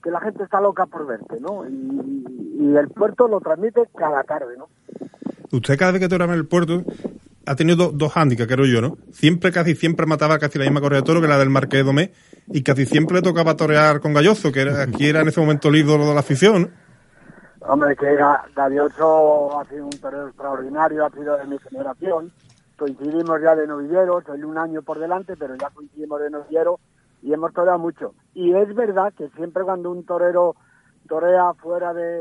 que 0.03 0.11
la 0.11 0.21
gente 0.21 0.43
está 0.43 0.61
loca 0.61 0.85
por 0.85 1.07
verte, 1.07 1.39
¿no? 1.39 1.67
Y, 1.67 2.75
el 2.77 2.89
puerto 2.89 3.27
lo 3.27 3.39
transmite 3.39 3.83
cada 3.95 4.23
tarde, 4.23 4.55
¿no? 4.57 4.67
Usted 5.51 5.77
cada 5.77 5.93
vez 5.93 6.01
que 6.01 6.09
toraba 6.09 6.33
en 6.33 6.39
el 6.39 6.47
puerto 6.47 6.83
ha 7.47 7.55
tenido 7.55 7.77
do- 7.77 7.91
dos 7.91 8.11
hándicaps, 8.13 8.51
creo 8.51 8.65
yo, 8.65 8.81
¿no? 8.81 8.97
Siempre, 9.11 9.51
casi 9.51 9.75
siempre 9.75 10.05
mataba 10.05 10.37
casi 10.39 10.59
la 10.59 10.65
misma 10.65 10.81
correa 10.81 10.99
de 11.01 11.05
toro 11.05 11.21
que 11.21 11.27
la 11.27 11.37
del 11.37 11.49
Marqués 11.49 11.79
de 11.79 11.83
Domé 11.83 12.11
y 12.47 12.61
casi 12.63 12.85
siempre 12.85 13.15
le 13.15 13.21
tocaba 13.21 13.55
torear 13.55 13.99
con 14.01 14.13
Galloso, 14.13 14.51
que 14.51 14.61
era, 14.61 14.83
aquí 14.83 15.07
era 15.07 15.21
en 15.21 15.29
ese 15.29 15.39
momento 15.39 15.69
el 15.69 15.77
ídolo 15.77 16.07
de 16.07 16.13
la 16.13 16.19
afición. 16.19 16.71
Hombre, 17.61 17.95
que 17.95 18.05
Ga- 18.17 18.43
Gavioso 18.55 19.59
ha 19.59 19.65
sido 19.65 19.85
un 19.85 19.99
torero 19.99 20.27
extraordinario, 20.27 21.05
ha 21.05 21.09
sido 21.09 21.37
de 21.37 21.45
mi 21.45 21.57
generación. 21.59 22.31
coincidimos 22.77 23.41
ya 23.41 23.55
de 23.55 23.65
novilleros, 23.65 24.23
soy 24.25 24.43
un 24.43 24.57
año 24.57 24.81
por 24.83 24.99
delante, 24.99 25.35
pero 25.37 25.55
ya 25.55 25.69
coincidimos 25.71 26.21
de 26.21 26.29
novillero 26.29 26.79
y 27.23 27.33
hemos 27.33 27.51
toreado 27.51 27.79
mucho. 27.79 28.13
Y 28.35 28.53
es 28.53 28.73
verdad 28.75 29.11
que 29.17 29.29
siempre 29.35 29.63
cuando 29.63 29.89
un 29.91 30.05
torero 30.05 30.55
torea 31.09 31.53
fuera 31.55 31.93
de, 31.93 32.19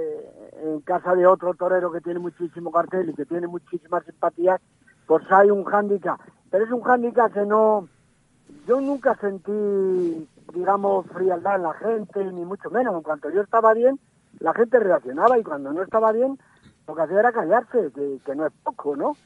en 0.65 0.81
casa 0.81 1.15
de 1.15 1.27
otro 1.27 1.53
torero 1.55 1.93
que 1.93 2.01
tiene 2.01 2.19
muchísimo 2.21 2.71
cartel 2.73 3.11
y 3.11 3.15
que 3.15 3.27
tiene 3.27 3.47
muchísimas 3.49 4.05
simpatías, 4.05 4.61
pues 5.07 5.25
hay 5.31 5.51
un 5.51 5.65
hándicap. 5.65 6.21
Pero 6.51 6.65
es 6.65 6.71
un 6.71 6.83
hándicap 6.83 7.33
que 7.33 7.45
no, 7.45 7.89
yo 8.67 8.81
nunca 8.81 9.17
sentí, 9.17 10.29
digamos, 10.55 11.07
frialdad 11.07 11.57
en 11.57 11.63
la 11.63 11.75
gente, 11.75 12.25
ni 12.25 12.45
mucho 12.45 12.71
menos. 12.71 12.95
En 12.95 13.03
cuanto 13.03 13.31
yo 13.31 13.43
estaba 13.43 13.75
bien, 13.75 13.99
la 14.41 14.53
gente 14.55 14.79
reaccionaba 14.79 15.39
y 15.39 15.43
cuando 15.43 15.73
no 15.73 15.83
estaba 15.83 16.13
bien, 16.13 16.39
lo 16.87 16.95
que 16.95 17.03
hacía 17.03 17.21
era 17.21 17.33
callarse, 17.33 17.91
que, 17.95 18.19
que 18.25 18.35
no 18.35 18.47
es 18.47 18.53
poco, 18.63 18.97
¿no? 18.97 19.17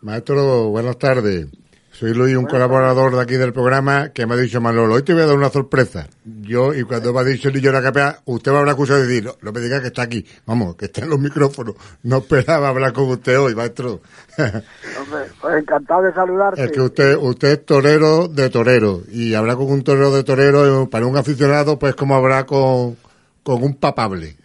Maestro, 0.00 0.68
buenas 0.68 0.98
tardes. 0.98 1.48
Soy 1.94 2.12
Luis, 2.12 2.36
un 2.36 2.46
colaborador 2.46 3.14
de 3.14 3.22
aquí 3.22 3.34
del 3.34 3.52
programa 3.52 4.08
que 4.08 4.26
me 4.26 4.34
ha 4.34 4.36
dicho 4.36 4.60
Manolo, 4.60 4.94
hoy 4.94 5.04
te 5.04 5.12
voy 5.12 5.22
a 5.22 5.26
dar 5.26 5.36
una 5.36 5.48
sorpresa. 5.48 6.08
Yo, 6.24 6.74
y 6.74 6.82
cuando 6.82 7.12
me 7.12 7.20
ha 7.20 7.22
dicho 7.22 7.52
niño 7.52 7.70
la 7.70 7.80
capea, 7.80 8.18
usted 8.24 8.50
me 8.50 8.58
habrá 8.58 8.72
acusado 8.72 8.98
de 8.98 9.06
decir, 9.06 9.30
no, 9.40 9.52
me 9.52 9.60
diga 9.60 9.80
que 9.80 9.86
está 9.86 10.02
aquí, 10.02 10.26
vamos, 10.44 10.74
que 10.74 10.86
está 10.86 11.02
en 11.02 11.10
los 11.10 11.20
micrófonos. 11.20 11.76
No 12.02 12.18
esperaba 12.18 12.70
hablar 12.70 12.92
con 12.92 13.04
usted 13.10 13.38
hoy, 13.38 13.54
maestro. 13.54 14.00
Hombre, 14.38 15.30
pues 15.40 15.56
encantado 15.56 16.02
de 16.02 16.12
saludarte. 16.12 16.64
Es 16.64 16.72
que 16.72 16.80
usted, 16.80 17.16
usted 17.16 17.48
es 17.52 17.64
torero 17.64 18.26
de 18.26 18.50
torero, 18.50 19.02
y 19.08 19.34
hablar 19.34 19.56
con 19.56 19.70
un 19.70 19.84
torero 19.84 20.12
de 20.12 20.24
torero, 20.24 20.90
para 20.90 21.06
un 21.06 21.16
aficionado, 21.16 21.78
pues 21.78 21.94
como 21.94 22.16
hablar 22.16 22.44
con, 22.44 22.96
con 23.44 23.62
un 23.62 23.76
papable. 23.76 24.36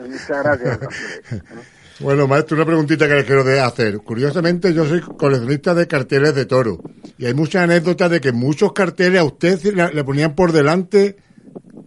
Muchas 0.00 0.42
gracias. 0.42 0.78
Bueno, 2.00 2.28
maestro, 2.28 2.56
una 2.56 2.64
preguntita 2.64 3.08
que 3.08 3.14
le 3.14 3.24
quiero 3.24 3.42
hacer. 3.64 3.98
Curiosamente, 3.98 4.72
yo 4.72 4.84
soy 4.84 5.00
coleccionista 5.00 5.74
de 5.74 5.88
carteles 5.88 6.34
de 6.34 6.46
toro. 6.46 6.78
Y 7.16 7.26
hay 7.26 7.34
muchas 7.34 7.64
anécdotas 7.64 8.10
de 8.10 8.20
que 8.20 8.32
muchos 8.32 8.72
carteles 8.72 9.20
a 9.20 9.24
usted 9.24 9.60
le, 9.74 10.04
ponían 10.04 10.36
por 10.36 10.52
delante 10.52 11.16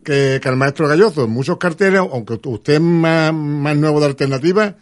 que, 0.03 0.39
que, 0.41 0.49
al 0.49 0.57
maestro 0.57 0.87
Gallozo. 0.89 1.27
Muchos 1.29 1.57
carteles, 1.57 1.99
aunque 1.99 2.39
usted 2.43 2.73
es 2.73 2.81
más, 2.81 3.33
más 3.33 3.77
nuevo 3.77 4.01
de 4.01 4.07
alternativa, 4.07 4.75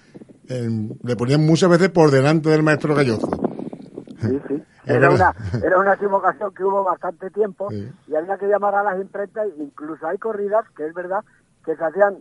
eh, 0.48 0.70
le 1.04 1.16
ponían 1.16 1.46
muchas 1.46 1.70
veces 1.70 1.90
por 1.90 2.10
delante 2.10 2.50
del 2.50 2.64
maestro 2.64 2.96
Gallozo. 2.96 3.30
Sí, 4.22 4.40
sí. 4.48 4.64
Era 4.90 5.12
una, 5.12 5.36
era 5.64 5.78
una 5.78 5.94
equivocación 5.94 6.52
que 6.52 6.64
hubo 6.64 6.84
bastante 6.84 7.30
tiempo 7.30 7.70
sí. 7.70 7.92
y 8.08 8.16
había 8.16 8.40
que 8.40 8.48
llamar 8.48 8.74
a 8.74 8.82
las 8.82 9.00
imprentas. 9.00 9.48
Incluso 9.60 10.08
hay 10.08 10.18
corridas, 10.18 10.66
que 10.76 10.88
es 10.88 10.96
verdad, 10.96 11.24
que 11.66 11.76
se 11.76 11.84
hacían 11.84 12.18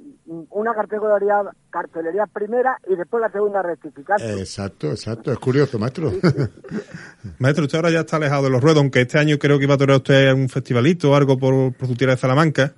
una 0.50 0.74
cartelería, 0.74 1.42
cartelería 1.70 2.26
primera 2.26 2.78
y 2.88 2.96
después 2.96 3.20
la 3.20 3.30
segunda 3.30 3.62
rectificar. 3.62 4.20
Exacto, 4.20 4.88
exacto. 4.88 5.32
Es 5.32 5.38
curioso, 5.38 5.78
maestro. 5.78 6.10
Maestro, 7.38 7.64
usted 7.64 7.78
ahora 7.78 7.90
ya 7.90 8.00
está 8.00 8.16
alejado 8.16 8.44
de 8.44 8.50
los 8.50 8.62
ruedos, 8.62 8.80
aunque 8.80 9.02
este 9.02 9.18
año 9.18 9.38
creo 9.38 9.58
que 9.58 9.64
iba 9.64 9.74
a 9.74 9.78
torear 9.78 9.98
usted 9.98 10.32
un 10.32 10.48
festivalito 10.48 11.10
o 11.10 11.14
algo 11.14 11.38
por, 11.38 11.72
por 11.74 11.88
su 11.88 11.94
tierra 11.94 12.14
de 12.14 12.20
Salamanca. 12.20 12.72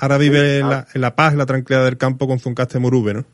Ahora 0.00 0.16
vive 0.16 0.38
sí, 0.38 0.60
en, 0.60 0.68
la, 0.68 0.86
en, 0.94 1.00
la, 1.00 1.14
paz, 1.14 1.34
la 1.34 1.46
tranquilidad 1.46 1.84
del 1.84 1.98
campo 1.98 2.26
con 2.26 2.38
Zuncaste 2.38 2.78
Murube, 2.78 3.14
¿no? 3.14 3.24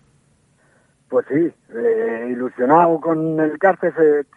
Pues 1.09 1.27
sí, 1.29 1.53
eh, 1.77 2.29
ilusionado 2.31 3.01
con 3.01 3.39
el 3.39 3.59
cárcel, 3.59 3.93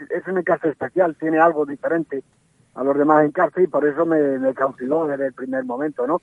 es 0.10 0.28
un 0.28 0.44
cárcel 0.44 0.72
especial, 0.72 1.16
tiene 1.20 1.40
algo 1.40 1.66
diferente 1.66 2.24
a 2.76 2.84
los 2.84 2.98
demás 2.98 3.26
en 3.26 3.32
cárcel 3.32 3.64
y 3.64 3.68
por 3.68 3.88
eso 3.88 4.06
me, 4.06 4.38
me 4.38 4.54
cautivó 4.54 5.08
desde 5.08 5.28
el 5.28 5.34
primer 5.34 5.64
momento, 5.64 6.06
¿no? 6.06 6.22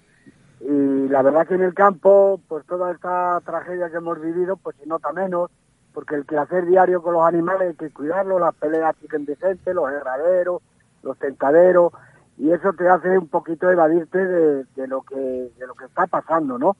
Y 0.66 1.08
la 1.08 1.20
verdad 1.20 1.46
que 1.46 1.54
en 1.54 1.62
el 1.62 1.74
campo, 1.74 2.40
pues 2.48 2.64
toda 2.64 2.90
esta 2.90 3.38
tragedia 3.44 3.90
que 3.90 3.98
hemos 3.98 4.18
vivido, 4.18 4.56
pues 4.56 4.76
se 4.76 4.86
nota 4.86 5.12
menos, 5.12 5.50
porque 5.92 6.14
el 6.14 6.24
quehacer 6.24 6.64
diario 6.64 7.02
con 7.02 7.12
los 7.12 7.22
animales 7.22 7.68
hay 7.68 7.74
que 7.74 7.90
cuidarlos, 7.90 8.40
las 8.40 8.54
peleas 8.54 8.96
siguen 8.98 9.26
decentes, 9.26 9.74
los 9.74 9.90
herraderos, 9.90 10.62
los 11.02 11.18
tentaderos, 11.18 11.92
y 12.38 12.50
eso 12.50 12.72
te 12.72 12.88
hace 12.88 13.18
un 13.18 13.28
poquito 13.28 13.70
evadirte 13.70 14.26
de, 14.26 14.64
de, 14.74 14.86
lo 14.88 15.02
que 15.02 15.14
de 15.14 15.66
lo 15.66 15.74
que 15.74 15.84
está 15.84 16.06
pasando, 16.06 16.58
¿no? 16.58 16.76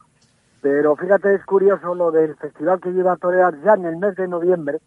Pero 0.63 0.97
fíjate, 0.97 1.35
es 1.35 1.45
curioso 1.45 1.95
lo 1.95 2.11
del 2.11 2.37
festival 2.37 2.81
que 2.81 2.91
lleva 2.91 3.13
a 3.13 3.17
torear 3.17 3.61
ya 3.61 3.75
en 3.75 3.85
el 3.85 3.99
mes 3.99 4.17
de 4.17 4.29
noviembre, 4.29 4.81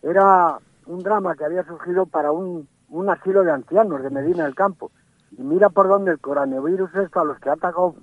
era 0.00 0.58
un 0.86 1.02
drama 1.02 1.34
que 1.34 1.44
había 1.44 1.64
surgido 1.64 2.06
para 2.06 2.30
un, 2.30 2.68
un 2.88 3.10
asilo 3.10 3.42
de 3.42 3.50
ancianos 3.50 4.00
de 4.00 4.10
Medina 4.10 4.44
del 4.44 4.54
Campo. 4.54 4.92
Y 5.36 5.42
mira 5.42 5.70
por 5.70 5.88
dónde 5.88 6.12
el 6.12 6.20
coronavirus 6.20 6.94
esto 6.94 7.20
a 7.20 7.24
los 7.24 7.38
que 7.40 7.50
ha 7.50 7.54
atacado 7.54 7.96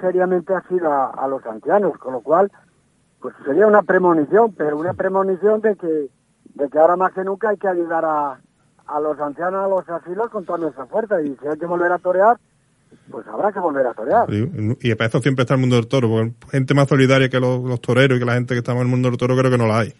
seriamente 0.00 0.52
sido 0.68 0.92
a, 0.92 1.10
a, 1.10 1.28
los 1.28 1.44
ancianos, 1.46 1.96
con 1.98 2.12
lo 2.12 2.20
cual, 2.20 2.50
pues 3.20 3.34
sería 3.44 3.66
una 3.66 3.82
premonición, 3.82 4.54
pero 4.56 4.78
una 4.78 4.94
premonición 4.94 5.60
de 5.60 5.76
que, 5.76 6.08
de 6.54 6.68
que 6.68 6.78
ahora 6.78 6.96
más 6.96 7.12
que 7.12 7.24
nunca 7.24 7.50
hay 7.50 7.56
que 7.56 7.68
ayudar 7.68 8.04
a, 8.04 8.40
a 8.86 9.00
los 9.00 9.18
ancianos, 9.20 9.64
a 9.64 9.68
los 9.68 9.88
asilos 9.88 10.30
con 10.30 10.44
toda 10.44 10.58
nuestra 10.58 10.86
fuerza, 10.86 11.20
y 11.22 11.36
si 11.36 11.46
hay 11.46 11.58
que 11.58 11.66
volver 11.66 11.92
a 11.92 11.98
torear, 11.98 12.38
pues 13.10 13.26
habrá 13.26 13.52
que 13.52 13.60
volver 13.60 13.86
a 13.86 13.94
torear. 13.94 14.32
Y, 14.32 14.78
y 14.80 14.94
para 14.94 15.08
eso 15.08 15.20
siempre 15.20 15.42
está 15.42 15.54
el 15.54 15.60
mundo 15.60 15.76
del 15.76 15.88
toro, 15.88 16.08
porque 16.08 16.32
gente 16.50 16.74
más 16.74 16.88
solidaria 16.88 17.28
que 17.28 17.40
los, 17.40 17.62
los, 17.62 17.80
toreros 17.80 18.16
y 18.16 18.20
que 18.20 18.26
la 18.26 18.34
gente 18.34 18.54
que 18.54 18.58
estamos 18.58 18.80
en 18.80 18.86
el 18.86 18.90
mundo 18.90 19.08
del 19.08 19.18
toro 19.18 19.36
creo 19.36 19.50
que 19.50 19.58
no 19.58 19.66
la 19.66 19.80
hay. 19.80 19.94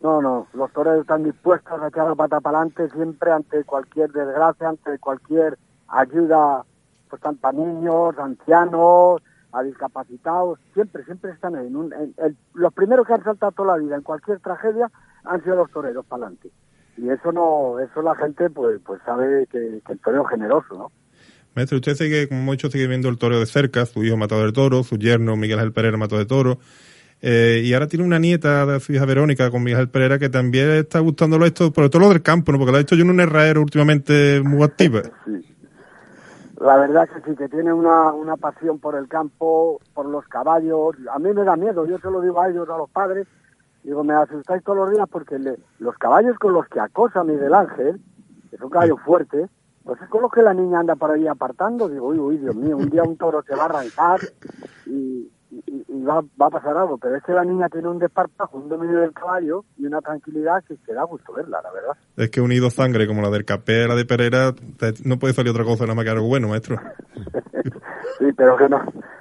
No, 0.00 0.22
no, 0.22 0.46
los 0.54 0.72
toreros 0.72 1.00
están 1.00 1.24
dispuestos 1.24 1.80
a 1.80 1.88
echar 1.88 2.06
la 2.06 2.14
pata 2.14 2.40
para 2.40 2.58
adelante 2.58 2.88
siempre 2.90 3.32
ante 3.32 3.64
cualquier 3.64 4.10
desgracia, 4.12 4.68
ante 4.68 4.98
cualquier 4.98 5.58
ayuda 5.88 6.64
pues 7.08 7.22
tanto 7.22 7.46
a 7.46 7.52
niños, 7.52 8.18
ancianos, 8.18 9.22
a 9.52 9.62
discapacitados, 9.62 10.58
siempre, 10.74 11.04
siempre 11.04 11.32
están. 11.32 11.56
En 11.56 11.76
un, 11.76 11.92
en, 11.92 12.14
en, 12.18 12.36
los 12.54 12.72
primeros 12.72 13.06
que 13.06 13.14
han 13.14 13.24
saltado 13.24 13.52
toda 13.52 13.76
la 13.76 13.82
vida 13.82 13.96
en 13.96 14.02
cualquier 14.02 14.40
tragedia 14.40 14.90
han 15.24 15.42
sido 15.42 15.56
los 15.56 15.70
toreros 15.70 16.04
para 16.06 16.26
adelante. 16.26 16.50
Y 16.96 17.08
eso 17.10 17.32
no, 17.32 17.78
eso 17.78 18.02
la 18.02 18.14
gente 18.16 18.50
pues, 18.50 18.80
pues 18.84 19.00
sabe 19.04 19.46
que, 19.46 19.80
que 19.86 19.92
el 19.92 20.00
torero 20.00 20.24
es 20.24 20.30
generoso, 20.30 20.74
¿no? 20.74 20.92
Maestro, 21.54 21.76
usted 21.78 21.94
sigue, 21.94 22.28
como 22.28 22.42
mucho, 22.42 22.70
sigue 22.70 22.86
viendo 22.86 23.08
el 23.08 23.18
toreo 23.18 23.40
de 23.40 23.46
cerca, 23.46 23.86
su 23.86 24.04
hijo 24.04 24.16
matado 24.16 24.44
de 24.44 24.52
toro, 24.52 24.82
su 24.84 24.96
yerno 24.96 25.36
Miguel 25.36 25.58
Ángel 25.58 25.72
Pereira 25.72 25.96
mató 25.96 26.18
de 26.18 26.26
toro. 26.26 26.58
Eh, 27.20 27.62
y 27.64 27.72
ahora 27.74 27.88
tiene 27.88 28.04
una 28.04 28.20
nieta 28.20 28.64
de 28.64 28.78
su 28.78 28.92
hija 28.92 29.04
Verónica 29.04 29.50
con 29.50 29.64
Miguel 29.64 29.88
Pereira 29.88 30.20
que 30.20 30.28
también 30.28 30.70
está 30.70 31.00
gustándolo 31.00 31.46
esto, 31.46 31.72
por 31.72 31.88
todo 31.90 32.02
lo 32.02 32.08
del 32.10 32.22
campo, 32.22 32.52
¿no? 32.52 32.58
Porque 32.58 32.70
lo 32.70 32.78
ha 32.78 32.80
hecho 32.80 32.94
yo 32.94 33.02
en 33.02 33.10
un 33.10 33.20
herradero 33.20 33.60
últimamente 33.60 34.40
muy 34.40 34.62
activa. 34.62 35.02
Sí. 35.24 35.57
La 36.60 36.76
verdad 36.76 37.08
que 37.08 37.20
sí, 37.22 37.36
que 37.36 37.48
tiene 37.48 37.72
una, 37.72 38.12
una 38.12 38.36
pasión 38.36 38.80
por 38.80 38.96
el 38.96 39.06
campo, 39.06 39.80
por 39.94 40.06
los 40.06 40.26
caballos. 40.26 40.96
A 41.12 41.18
mí 41.18 41.32
me 41.32 41.44
da 41.44 41.56
miedo, 41.56 41.86
yo 41.86 41.98
se 41.98 42.10
lo 42.10 42.20
digo 42.20 42.40
a 42.40 42.48
ellos, 42.48 42.68
a 42.68 42.76
los 42.76 42.90
padres. 42.90 43.26
Digo, 43.84 44.02
me 44.02 44.14
asustáis 44.14 44.64
todos 44.64 44.78
los 44.78 44.90
días 44.90 45.08
porque 45.08 45.38
los 45.78 45.96
caballos 45.98 46.36
con 46.38 46.52
los 46.52 46.66
que 46.66 46.80
acosa 46.80 47.22
Miguel 47.22 47.54
Ángel, 47.54 48.00
que 48.50 48.56
son 48.56 48.70
caballos 48.70 49.00
fuertes, 49.04 49.48
pues 49.84 50.02
es 50.02 50.08
con 50.08 50.22
los 50.22 50.32
que 50.32 50.42
la 50.42 50.52
niña 50.52 50.80
anda 50.80 50.96
por 50.96 51.12
ahí 51.12 51.28
apartando. 51.28 51.88
Digo, 51.88 52.08
uy, 52.08 52.18
uy, 52.18 52.36
Dios 52.38 52.56
mío, 52.56 52.76
un 52.76 52.90
día 52.90 53.04
un 53.04 53.16
toro 53.16 53.42
se 53.42 53.54
va 53.54 53.62
a 53.62 53.66
arrancar 53.66 54.20
y, 54.86 55.30
y, 55.50 55.84
y 55.88 56.02
va, 56.02 56.22
va, 56.40 56.46
a 56.46 56.50
pasar 56.50 56.76
algo. 56.76 56.98
Pero 56.98 57.16
es 57.16 57.22
que 57.22 57.32
la 57.32 57.44
niña 57.44 57.68
tiene 57.68 57.88
un 57.88 57.98
desparpajo, 57.98 58.58
un 58.58 58.68
dominio 58.68 59.00
del 59.00 59.12
caballo 59.12 59.64
y 59.76 59.86
una 59.86 60.00
tranquilidad 60.00 60.62
que, 60.64 60.76
que 60.78 60.92
da 60.92 61.04
gusto 61.04 61.32
verla, 61.32 61.60
la 61.62 61.70
verdad. 61.70 61.96
Es 62.16 62.30
que 62.30 62.40
unido 62.40 62.70
sangre 62.70 63.06
como 63.06 63.22
la 63.22 63.30
del 63.30 63.44
Capé, 63.44 63.86
la 63.86 63.94
de 63.94 64.04
Pereira, 64.04 64.54
no 65.04 65.18
puede 65.18 65.34
salir 65.34 65.50
otra 65.50 65.64
cosa 65.64 65.84
nada 65.84 65.94
más 65.94 66.04
que 66.04 66.10
algo 66.10 66.26
bueno, 66.26 66.48
maestro. 66.48 66.80
sí, 68.18 68.32
pero 68.36 68.56
que 68.56 68.68
no. 68.68 68.80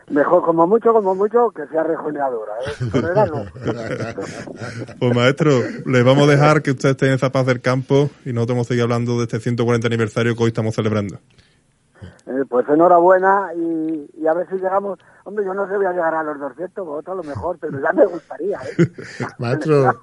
Mejor, 0.09 0.41
como 0.41 0.65
mucho, 0.65 0.93
como 0.93 1.15
mucho, 1.15 1.51
que 1.51 1.67
sea 1.67 1.83
rejoneadora. 1.83 2.53
¿eh? 2.65 3.29
No. 3.29 3.45
pues 4.99 5.15
maestro, 5.15 5.51
le 5.85 6.01
vamos 6.01 6.29
a 6.29 6.31
dejar 6.31 6.61
que 6.61 6.71
usted 6.71 6.91
esté 6.91 7.07
en 7.07 7.13
esa 7.13 7.31
paz 7.31 7.45
del 7.45 7.59
campo 7.59 8.09
y 8.23 8.31
nosotros 8.31 8.55
vamos 8.55 8.67
a 8.67 8.69
seguir 8.69 8.83
hablando 8.83 9.17
de 9.17 9.23
este 9.23 9.39
140 9.41 9.85
aniversario 9.85 10.33
que 10.35 10.43
hoy 10.43 10.47
estamos 10.49 10.75
celebrando. 10.75 11.19
Eh, 12.27 12.43
pues 12.49 12.67
enhorabuena 12.67 13.51
y, 13.55 14.09
y, 14.21 14.27
a 14.27 14.33
ver 14.33 14.47
si 14.49 14.55
llegamos. 14.55 14.99
Hombre, 15.23 15.45
yo 15.45 15.53
no 15.53 15.67
sé, 15.67 15.75
voy 15.77 15.85
a 15.85 15.91
llegar 15.91 16.13
a 16.13 16.23
los 16.23 16.39
200, 16.39 16.85
vosotros 16.85 17.13
a 17.13 17.23
lo 17.23 17.23
mejor, 17.23 17.57
pero 17.61 17.79
ya 17.81 17.93
me 17.93 18.05
gustaría. 18.05 18.57
¿eh? 18.57 18.87
Maestro, 19.39 19.93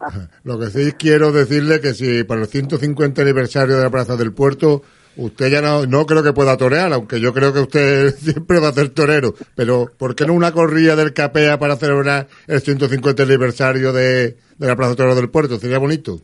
lo 0.43 0.59
que 0.59 0.67
sí 0.67 0.93
quiero 0.93 1.33
decirle 1.33 1.81
que 1.81 1.95
si 1.95 2.25
para 2.25 2.41
el 2.43 2.47
150 2.47 3.23
aniversario 3.23 3.77
de 3.77 3.83
la 3.83 3.91
Plaza 3.91 4.17
del 4.17 4.33
Puerto, 4.33 4.83
usted 5.17 5.51
ya 5.51 5.61
no, 5.61 5.87
no 5.87 6.07
creo 6.07 6.23
que 6.23 6.33
pueda 6.33 6.57
torear, 6.57 6.93
aunque 6.93 7.21
yo 7.21 7.33
creo 7.33 7.53
que 7.53 7.61
usted 7.61 8.15
siempre 8.17 8.59
va 8.59 8.69
a 8.69 8.73
ser 8.73 8.89
torero, 8.91 9.35
pero 9.55 9.91
¿por 9.97 10.15
qué 10.15 10.27
no 10.27 10.33
una 10.33 10.53
corrida 10.53 10.97
del 10.97 11.13
Capea 11.13 11.59
para 11.59 11.77
celebrar 11.77 12.27
el 12.47 12.61
150 12.61 13.23
aniversario 13.23 13.93
de, 13.93 14.37
de 14.59 14.67
la 14.67 14.77
Plaza 14.77 14.97
Toro 14.97 15.15
del 15.15 15.31
Puerto? 15.31 15.59
Sería 15.59 15.79
bonito. 15.79 16.21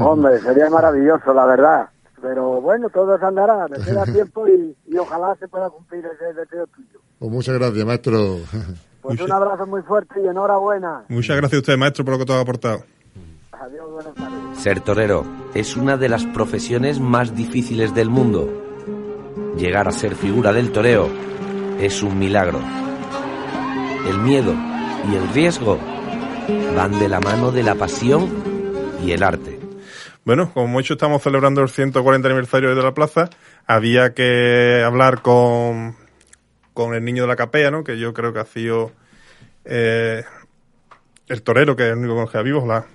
Hombre, 0.00 0.38
sería 0.40 0.70
maravilloso, 0.70 1.34
la 1.34 1.46
verdad 1.46 1.88
pero 2.24 2.58
bueno, 2.58 2.88
todo 2.88 3.18
se 3.18 3.24
andará, 3.24 3.68
me 3.68 3.76
queda 3.84 4.04
tiempo 4.12 4.48
y, 4.48 4.74
y, 4.86 4.96
ojalá 4.96 5.36
se 5.38 5.46
pueda 5.46 5.68
cumplir 5.68 6.06
ese 6.06 6.32
deseo 6.32 6.66
tuyo. 6.68 6.98
Pues 7.18 7.30
muchas 7.30 7.54
gracias, 7.58 7.84
maestro. 7.84 8.38
Pues 9.04 9.20
un 9.20 9.30
abrazo 9.32 9.66
muy 9.66 9.82
fuerte 9.82 10.18
y 10.18 10.26
enhorabuena. 10.26 11.04
Muchas 11.10 11.36
gracias 11.36 11.58
a 11.58 11.60
usted, 11.60 11.76
maestro, 11.76 12.06
por 12.06 12.14
lo 12.14 12.20
que 12.20 12.24
todo 12.24 12.38
ha 12.38 12.40
aportado. 12.40 12.84
Adiós, 13.52 13.90
buenas 13.92 14.14
tardes. 14.14 14.58
Ser 14.58 14.80
torero 14.80 15.26
es 15.52 15.76
una 15.76 15.98
de 15.98 16.08
las 16.08 16.24
profesiones 16.24 17.00
más 17.00 17.36
difíciles 17.36 17.94
del 17.94 18.08
mundo. 18.08 18.48
Llegar 19.58 19.88
a 19.88 19.92
ser 19.92 20.14
figura 20.14 20.54
del 20.54 20.72
toreo 20.72 21.10
es 21.78 22.02
un 22.02 22.18
milagro. 22.18 22.60
El 24.08 24.20
miedo 24.20 24.54
y 25.12 25.16
el 25.16 25.28
riesgo 25.34 25.78
van 26.74 26.98
de 26.98 27.10
la 27.10 27.20
mano 27.20 27.52
de 27.52 27.62
la 27.62 27.74
pasión 27.74 28.26
y 29.04 29.12
el 29.12 29.22
arte. 29.22 29.53
Bueno, 30.24 30.50
como 30.54 30.66
mucho 30.68 30.94
estamos 30.94 31.22
celebrando 31.22 31.60
el 31.60 31.68
140 31.68 32.26
aniversario 32.26 32.74
de 32.74 32.82
la 32.82 32.94
plaza, 32.94 33.28
había 33.66 34.14
que 34.14 34.82
hablar 34.82 35.20
con, 35.20 35.96
con 36.72 36.94
el 36.94 37.04
niño 37.04 37.24
de 37.24 37.28
la 37.28 37.36
capea, 37.36 37.70
¿no? 37.70 37.84
Que 37.84 37.98
yo 37.98 38.14
creo 38.14 38.32
que 38.32 38.40
ha 38.40 38.46
sido 38.46 38.92
eh, 39.66 40.24
el 41.28 41.42
torero, 41.42 41.76
que 41.76 41.84
es 41.84 41.92
el 41.92 41.98
único 41.98 42.14
que 42.14 42.20
nos 42.22 42.30
queda 42.30 42.42
vivo. 42.42 42.60
Ojalá, 42.60 42.86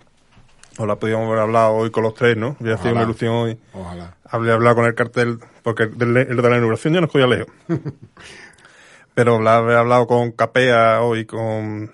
ojalá 0.77 0.95
podíamos 0.95 1.27
haber 1.27 1.39
hablado 1.41 1.73
hoy 1.73 1.91
con 1.91 2.01
los 2.01 2.15
tres, 2.15 2.35
¿no? 2.35 2.57
Hubiera 2.59 2.79
sido 2.79 2.93
una 2.93 3.03
ilusión 3.03 3.35
hoy. 3.35 3.59
Ojalá. 3.73 4.15
Hablé 4.25 4.51
hablar 4.51 4.73
con 4.73 4.85
el 4.85 4.95
cartel, 4.95 5.37
porque 5.61 5.83
el 5.83 6.13
de, 6.13 6.21
el 6.23 6.35
de 6.35 6.41
la 6.41 6.57
inauguración 6.57 6.95
ya 6.95 7.01
nos 7.01 7.11
cogía 7.11 7.27
lejos. 7.27 7.53
Pero 9.13 9.47
haber 9.47 9.77
hablado 9.77 10.07
con 10.07 10.31
Capea 10.31 11.01
hoy, 11.01 11.25
con, 11.25 11.91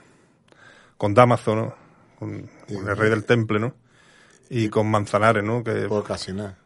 con 0.98 1.13
Damaso, 1.13 1.56
¿no? 1.58 1.76
Con, 2.19 2.50
con 2.67 2.88
el 2.88 2.95
rey 2.95 3.10
del 3.10 3.26
temple, 3.26 3.60
¿no? 3.60 3.74
Y 4.50 4.70
con 4.70 4.90
Manzanares, 4.90 5.44
¿no? 5.44 5.64
Que 5.64 5.74
Por 5.88 6.04
casi 6.04 6.34
nada. 6.34 6.58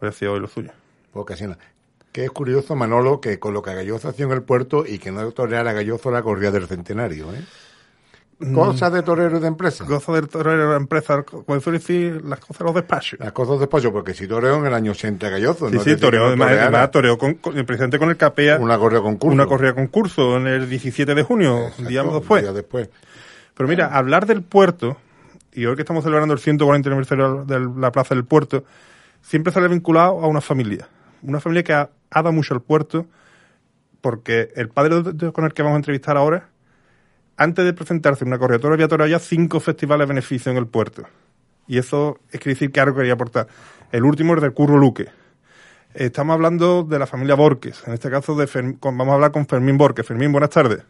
hubiera 0.00 0.14
sido 0.16 0.32
hoy 0.34 0.40
lo 0.40 0.48
suyo. 0.48 0.70
Por 1.12 1.24
casi 1.26 1.44
nada. 1.44 1.58
Que 2.12 2.24
es 2.24 2.30
curioso, 2.30 2.76
Manolo, 2.76 3.20
que 3.20 3.38
con 3.38 3.54
lo 3.54 3.62
que 3.62 3.74
Gallozo 3.74 4.08
hacía 4.08 4.26
en 4.26 4.32
el 4.32 4.42
puerto 4.42 4.84
y 4.86 4.98
que 4.98 5.10
no 5.10 5.30
toreara 5.32 5.70
a 5.70 5.72
Gallozo 5.72 6.10
la 6.10 6.22
corrida 6.22 6.50
del 6.50 6.66
centenario, 6.66 7.32
¿eh? 7.34 7.42
Cosas 8.54 8.92
de 8.92 9.02
torero 9.02 9.36
y 9.36 9.40
de 9.40 9.46
empresa. 9.46 9.84
Gozo 9.84 10.14
del 10.14 10.28
torero 10.28 10.70
de 10.70 10.76
empresa, 10.76 11.22
como 11.22 11.60
suele 11.60 11.78
decir, 11.78 12.24
las 12.24 12.40
cosas 12.40 12.58
de 12.58 12.64
los 12.64 12.74
despachos. 12.74 13.20
Las 13.20 13.30
cosas 13.30 13.60
de 13.60 13.68
pollo, 13.68 13.92
porque 13.92 14.14
si 14.14 14.26
toreó 14.26 14.56
en 14.56 14.66
el 14.66 14.74
año 14.74 14.90
80 14.90 15.28
Gallozo. 15.30 15.68
Sí, 15.68 15.76
no 15.76 15.82
sí, 15.84 15.96
toreó, 15.96 16.26
además, 16.26 16.90
toreó 16.90 17.16
con, 17.16 17.34
con 17.34 17.56
el 17.56 17.64
presidente 17.64 18.00
con 18.00 18.10
el 18.10 18.16
Capea 18.16 18.58
una 18.58 18.76
corrida 18.78 19.00
concurso. 19.00 19.32
una 19.32 19.46
corrida 19.46 19.74
concurso 19.74 20.38
en 20.38 20.48
el 20.48 20.68
17 20.68 21.14
de 21.14 21.22
junio, 21.22 21.56
Exacto, 21.58 21.82
un 21.82 21.88
día 21.88 22.02
un 22.02 22.14
después. 22.18 22.42
día 22.42 22.52
después. 22.52 22.90
Pero 23.54 23.68
mira, 23.68 23.96
hablar 23.96 24.26
del 24.26 24.42
puerto, 24.42 24.96
y 25.52 25.66
hoy 25.66 25.76
que 25.76 25.82
estamos 25.82 26.04
celebrando 26.04 26.34
el 26.34 26.40
140 26.40 26.88
aniversario 26.88 27.44
de 27.44 27.60
la 27.76 27.92
Plaza 27.92 28.14
del 28.14 28.24
Puerto, 28.24 28.64
siempre 29.20 29.52
sale 29.52 29.68
vinculado 29.68 30.20
a 30.20 30.26
una 30.26 30.40
familia. 30.40 30.88
Una 31.22 31.40
familia 31.40 31.62
que 31.62 31.72
ha, 31.72 31.90
dado 32.10 32.32
mucho 32.32 32.54
al 32.54 32.62
puerto, 32.62 33.06
porque 34.00 34.50
el 34.56 34.68
padre 34.68 35.02
con 35.32 35.44
el 35.44 35.52
que 35.52 35.62
vamos 35.62 35.76
a 35.76 35.78
entrevistar 35.78 36.16
ahora, 36.16 36.48
antes 37.36 37.64
de 37.64 37.72
presentarse 37.72 38.24
en 38.24 38.28
una 38.28 38.38
corredora, 38.38 38.76
toreado 38.88 39.10
ya 39.10 39.18
cinco 39.18 39.60
festivales 39.60 40.06
de 40.06 40.14
beneficio 40.14 40.52
en 40.52 40.58
el 40.58 40.66
puerto. 40.66 41.04
Y 41.66 41.78
eso 41.78 42.18
es 42.30 42.40
que 42.40 42.50
decir 42.50 42.70
que 42.70 42.80
algo 42.80 42.96
quería 42.96 43.14
aportar. 43.14 43.46
El 43.90 44.04
último 44.04 44.34
es 44.34 44.42
del 44.42 44.52
Curro 44.52 44.78
Luque. 44.78 45.08
Estamos 45.94 46.34
hablando 46.34 46.82
de 46.84 46.98
la 46.98 47.06
familia 47.06 47.34
Borges, 47.34 47.86
en 47.86 47.92
este 47.92 48.10
caso 48.10 48.34
de 48.34 48.48
vamos 48.80 49.08
a 49.08 49.14
hablar 49.14 49.30
con 49.30 49.46
Fermín 49.46 49.76
Borges. 49.76 50.06
Fermín, 50.06 50.32
buenas 50.32 50.50
tardes. 50.50 50.82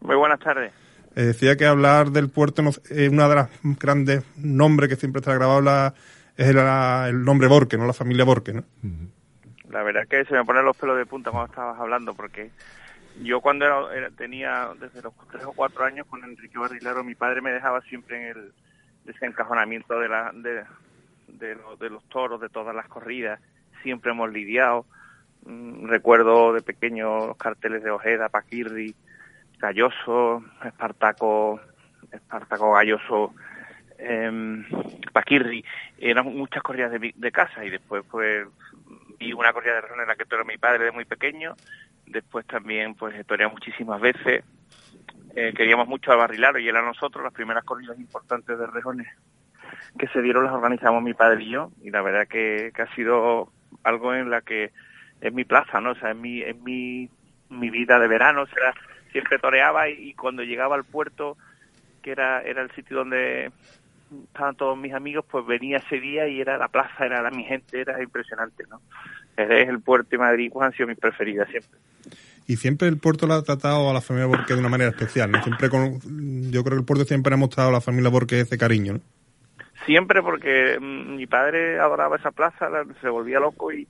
Muy 0.00 0.16
buenas 0.16 0.38
tardes. 0.38 0.83
Eh, 1.16 1.22
decía 1.26 1.56
que 1.56 1.66
hablar 1.66 2.10
del 2.10 2.28
puerto 2.28 2.62
no, 2.62 2.70
es 2.70 3.08
una 3.08 3.28
de 3.28 3.34
las 3.36 3.48
grandes 3.62 4.24
nombres 4.36 4.88
que 4.88 4.96
siempre 4.96 5.20
está 5.20 5.34
grabado 5.34 5.94
es 6.36 6.48
el, 6.48 7.24
nombre 7.24 7.46
Borque, 7.46 7.76
no 7.78 7.86
la 7.86 7.92
familia 7.92 8.24
Borque, 8.24 8.52
¿no? 8.52 8.64
La 9.70 9.82
verdad 9.82 10.02
es 10.02 10.08
que 10.08 10.24
se 10.24 10.34
me 10.34 10.44
ponen 10.44 10.64
los 10.64 10.76
pelos 10.76 10.96
de 10.96 11.06
punta 11.06 11.30
cuando 11.30 11.50
estabas 11.50 11.78
hablando, 11.78 12.14
porque 12.14 12.50
yo 13.22 13.40
cuando 13.40 13.90
era- 13.92 14.10
tenía 14.10 14.70
desde 14.80 15.02
los 15.02 15.12
tres 15.30 15.44
o 15.44 15.52
cuatro 15.52 15.84
años 15.84 16.06
con 16.08 16.24
Enrique 16.24 16.58
Barrilaro, 16.58 17.04
mi 17.04 17.14
padre 17.14 17.40
me 17.40 17.52
dejaba 17.52 17.80
siempre 17.82 18.30
en 18.30 18.36
el 18.36 18.52
desencajonamiento 19.04 19.98
de, 20.00 20.08
la, 20.08 20.32
de, 20.34 20.64
de, 21.28 21.56
de 21.78 21.90
los 21.90 22.02
toros, 22.08 22.40
de 22.40 22.48
todas 22.48 22.74
las 22.74 22.88
corridas. 22.88 23.40
Siempre 23.82 24.10
hemos 24.10 24.32
lidiado. 24.32 24.86
Mm, 25.46 25.86
recuerdo 25.86 26.52
de 26.52 26.62
pequeño 26.62 27.26
los 27.28 27.36
carteles 27.36 27.84
de 27.84 27.90
Ojeda, 27.90 28.28
Paquirri, 28.28 28.94
Galloso, 29.64 30.44
Espartaco, 30.62 31.58
Espartaco 32.12 32.72
Galloso, 32.74 33.34
em, 33.96 34.62
Paquirri. 35.10 35.64
Eran 35.96 36.26
muchas 36.36 36.62
corridas 36.62 36.92
de, 36.92 37.32
casa 37.32 37.64
y 37.64 37.70
después 37.70 38.04
pues 38.10 38.46
vi 39.18 39.32
una 39.32 39.54
corrida 39.54 39.76
de 39.76 39.80
rejones 39.80 40.02
en 40.02 40.08
la 40.08 40.16
que 40.16 40.26
toreó 40.26 40.44
mi 40.44 40.58
padre 40.58 40.84
de 40.84 40.92
muy 40.92 41.06
pequeño. 41.06 41.54
Después 42.06 42.46
también 42.46 42.94
pues 42.94 43.26
toreé 43.26 43.48
muchísimas 43.48 44.02
veces. 44.02 44.44
Eh, 45.34 45.54
queríamos 45.56 45.88
mucho 45.88 46.12
a 46.12 46.16
Barrilaro 46.16 46.58
y 46.58 46.68
él 46.68 46.76
a 46.76 46.82
nosotros. 46.82 47.24
Las 47.24 47.32
primeras 47.32 47.64
corridas 47.64 47.98
importantes 47.98 48.58
de 48.58 48.66
rejones 48.66 49.08
que 49.98 50.08
se 50.08 50.20
dieron 50.20 50.44
las 50.44 50.52
organizamos 50.52 51.02
mi 51.02 51.14
padre 51.14 51.42
y 51.42 51.52
yo. 51.52 51.70
Y 51.82 51.90
la 51.90 52.02
verdad 52.02 52.28
que, 52.28 52.70
ha 52.76 52.94
sido 52.94 53.50
algo 53.82 54.14
en 54.14 54.28
la 54.28 54.42
que 54.42 54.72
es 55.22 55.32
mi 55.32 55.44
plaza, 55.44 55.80
¿no? 55.80 55.92
O 55.92 55.94
sea, 55.94 56.10
es 56.10 56.16
mi, 56.16 56.42
es 56.42 56.56
mi, 56.60 57.08
mi 57.48 57.70
vida 57.70 57.98
de 57.98 58.08
verano. 58.08 58.42
O 58.42 58.46
sea, 58.46 58.74
siempre 59.14 59.38
toreaba 59.38 59.88
y, 59.88 60.10
y 60.10 60.14
cuando 60.14 60.42
llegaba 60.42 60.74
al 60.74 60.82
puerto, 60.84 61.36
que 62.02 62.10
era, 62.10 62.42
era 62.42 62.62
el 62.62 62.70
sitio 62.72 62.96
donde 62.98 63.52
estaban 64.26 64.56
todos 64.56 64.76
mis 64.76 64.92
amigos, 64.92 65.24
pues 65.30 65.46
venía 65.46 65.76
ese 65.78 66.00
día 66.00 66.26
y 66.28 66.40
era 66.40 66.58
la 66.58 66.66
plaza, 66.68 67.06
era 67.06 67.22
la, 67.22 67.30
mi 67.30 67.44
gente, 67.44 67.80
era 67.80 68.02
impresionante, 68.02 68.64
¿no? 68.68 68.80
Es 69.36 69.68
el 69.68 69.80
puerto 69.80 70.14
y 70.16 70.18
Madrid 70.18 70.50
pues, 70.52 70.66
han 70.66 70.72
sido 70.72 70.88
mis 70.88 70.98
preferidas 70.98 71.48
siempre. 71.48 71.78
Y 72.46 72.56
siempre 72.56 72.88
el 72.88 72.98
puerto 72.98 73.26
lo 73.26 73.34
ha 73.34 73.42
tratado 73.42 73.88
a 73.88 73.92
la 73.94 74.00
familia 74.00 74.26
Borque 74.26 74.52
de 74.54 74.60
una 74.60 74.68
manera 74.68 74.90
especial, 74.90 75.30
¿no? 75.30 75.42
Siempre 75.42 75.70
con, 75.70 76.00
yo 76.52 76.62
creo 76.62 76.76
que 76.76 76.80
el 76.80 76.84
puerto 76.84 77.04
siempre 77.04 77.32
ha 77.34 77.36
mostrado 77.38 77.70
a 77.70 77.72
la 77.72 77.80
familia 77.80 78.10
Borque 78.10 78.40
ese 78.40 78.58
cariño, 78.58 78.94
¿no? 78.94 79.00
Siempre 79.86 80.22
porque 80.22 80.78
mm, 80.80 81.14
mi 81.16 81.26
padre 81.26 81.78
adoraba 81.78 82.16
esa 82.16 82.30
plaza, 82.32 82.68
la- 82.68 82.84
se 83.00 83.08
volvía 83.08 83.40
loco 83.40 83.72
y, 83.72 83.86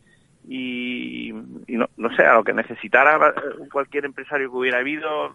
y, 0.48 1.32
no, 1.68 1.88
no 1.96 2.14
sé, 2.16 2.24
a 2.24 2.34
lo 2.34 2.44
que 2.44 2.52
necesitara 2.52 3.28
eh, 3.28 3.68
cualquier 3.72 4.04
empresario 4.04 4.50
que 4.50 4.56
hubiera 4.56 4.78
habido, 4.78 5.34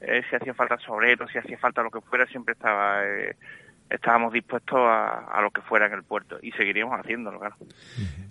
eh, 0.00 0.22
si 0.28 0.36
hacía 0.36 0.54
falta 0.54 0.78
sobreros, 0.78 1.30
si 1.30 1.38
hacía 1.38 1.58
falta 1.58 1.82
lo 1.82 1.90
que 1.90 2.00
fuera, 2.00 2.26
siempre 2.26 2.52
estaba 2.52 3.04
eh, 3.04 3.36
estábamos 3.90 4.32
dispuestos 4.32 4.78
a, 4.78 5.26
a 5.32 5.42
lo 5.42 5.50
que 5.50 5.60
fuera 5.62 5.86
en 5.86 5.92
el 5.92 6.02
puerto 6.02 6.38
y 6.42 6.50
seguiríamos 6.52 6.98
haciéndolo, 6.98 7.38
claro. 7.38 7.56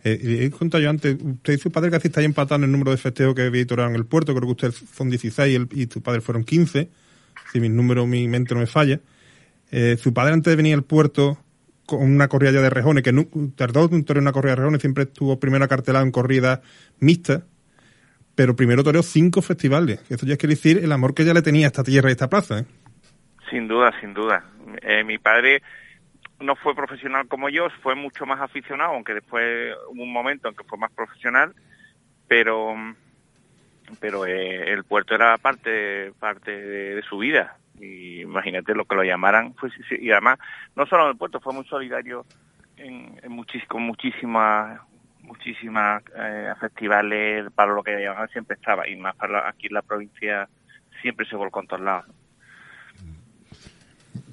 Eh, 0.04 0.46
he 0.46 0.52
contado 0.52 0.84
yo 0.84 0.90
antes, 0.90 1.18
usted 1.22 1.54
y 1.54 1.58
su 1.58 1.72
padre 1.72 1.92
casi 1.92 2.08
estáis 2.08 2.26
empatados 2.26 2.60
en 2.60 2.66
el 2.66 2.72
número 2.72 2.92
de 2.92 2.98
festejos 2.98 3.36
que 3.36 3.66
toreado 3.66 3.90
en 3.90 3.96
el 3.96 4.06
puerto, 4.06 4.34
creo 4.36 4.56
que 4.56 4.68
usted 4.68 4.72
son 4.72 5.10
16 5.10 5.52
y, 5.52 5.56
el, 5.56 5.68
y 5.72 5.88
tu 5.88 6.02
padre 6.02 6.22
fueron 6.22 6.44
15, 6.44 6.90
si 7.52 7.60
mi 7.60 7.70
número, 7.70 8.06
mi 8.06 8.28
mente 8.28 8.54
no 8.54 8.60
me 8.60 8.68
falla. 8.68 9.00
Eh, 9.72 9.98
su 9.98 10.14
padre 10.14 10.34
antes 10.34 10.52
de 10.52 10.56
venir 10.56 10.76
al 10.76 10.84
puerto 10.84 11.38
con 11.86 12.02
una 12.04 12.28
corrida 12.28 12.52
ya 12.52 12.62
de 12.62 12.70
rejones, 12.70 13.04
que 13.04 13.14
tardó 13.56 13.90
en 13.92 14.04
torear 14.06 14.22
una 14.22 14.32
corrida 14.32 14.52
de 14.54 14.56
rejones, 14.58 14.82
siempre 14.82 15.04
estuvo 15.04 15.40
primero 15.40 15.66
acartelado 15.66 16.06
en 16.06 16.12
corridas 16.12 16.62
mixtas, 17.00 17.44
pero 18.36 18.56
primero 18.56 18.84
toreó 18.84 19.04
cinco 19.04 19.42
festivales. 19.42 20.00
Eso 20.10 20.26
ya 20.26 20.38
quiere 20.38 20.56
decir 20.56 20.80
el 20.84 20.92
amor 20.92 21.14
que 21.14 21.26
ya 21.26 21.34
le 21.34 21.42
tenía 21.42 21.68
a 21.68 21.70
esta 21.70 21.84
tierra 21.84 22.10
y 22.10 22.12
a 22.12 22.14
esta 22.14 22.30
plaza. 22.30 22.60
¿eh? 22.60 22.66
Sin 23.50 23.68
duda, 23.68 23.94
sin 24.02 24.14
duda. 24.14 24.44
Eh, 24.82 25.04
mi 25.04 25.18
padre 25.18 25.62
no 26.40 26.56
fue 26.56 26.76
profesional 26.76 27.28
como 27.28 27.50
yo, 27.50 27.68
fue 27.82 27.96
mucho 27.96 28.26
más 28.26 28.42
aficionado, 28.42 28.94
aunque 28.94 29.14
después 29.14 29.74
hubo 29.90 30.04
un 30.04 30.12
momento 30.12 30.50
en 30.50 30.56
que 30.56 30.64
fue 30.64 30.78
más 30.78 30.92
profesional, 30.92 31.54
pero 32.28 32.76
pero 34.00 34.26
eh, 34.26 34.74
el 34.74 34.84
puerto 34.84 35.14
era 35.14 35.38
parte 35.38 36.12
parte 36.20 36.52
de 36.52 37.02
su 37.04 37.20
vida. 37.20 37.58
Y 37.80 38.22
imagínate 38.22 38.74
lo 38.74 38.86
que 38.86 38.96
lo 38.96 39.04
llamaran, 39.04 39.54
pues, 39.54 39.74
y 40.00 40.10
además 40.12 40.40
no 40.76 40.86
solo 40.86 41.04
en 41.06 41.10
el 41.12 41.18
puerto, 41.18 41.40
fue 41.40 41.54
muy 41.54 41.66
solidario 41.66 42.26
en, 42.78 43.20
en 43.22 43.32
muchis- 43.32 43.68
con 43.68 43.84
muchísimas 43.84 44.80
muchísimas 45.24 46.04
eh, 46.16 46.54
festivales 46.60 47.46
para 47.56 47.74
lo 47.74 47.82
que 47.82 47.92
llamaban 48.00 48.30
siempre 48.30 48.56
estaba 48.56 48.88
y 48.88 48.96
más 48.96 49.16
para 49.16 49.34
la- 49.34 49.50
aquí 49.50 49.66
en 49.68 49.74
la 49.74 49.82
provincia 49.82 50.48
siempre 51.02 51.26
se 51.28 51.36
volcó 51.36 51.62
en 51.62 51.68
todos 51.68 51.82
lados. 51.82 52.06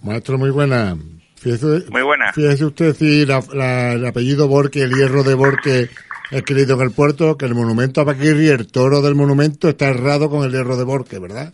Maestro, 0.02 0.36
muy 0.38 0.50
buena. 0.50 0.96
Fíjese, 1.36 1.90
Muy 1.90 2.02
buena. 2.02 2.32
Fíjese 2.32 2.64
usted 2.66 2.92
si 2.94 3.24
la- 3.26 3.42
la- 3.54 3.92
el 3.94 4.06
apellido 4.06 4.48
Borque, 4.48 4.82
el 4.82 4.92
hierro 4.94 5.22
de 5.22 5.34
Borque 5.34 5.88
escrito 6.30 6.74
en 6.74 6.80
el 6.82 6.90
puerto, 6.92 7.36
que 7.36 7.46
el 7.46 7.54
monumento 7.54 8.00
a 8.00 8.04
Paquirri, 8.04 8.48
el 8.48 8.70
toro 8.70 9.00
del 9.02 9.14
monumento, 9.14 9.68
está 9.68 9.88
errado 9.88 10.28
con 10.30 10.44
el 10.44 10.52
hierro 10.52 10.76
de 10.76 10.84
Borque, 10.84 11.18
¿verdad? 11.18 11.52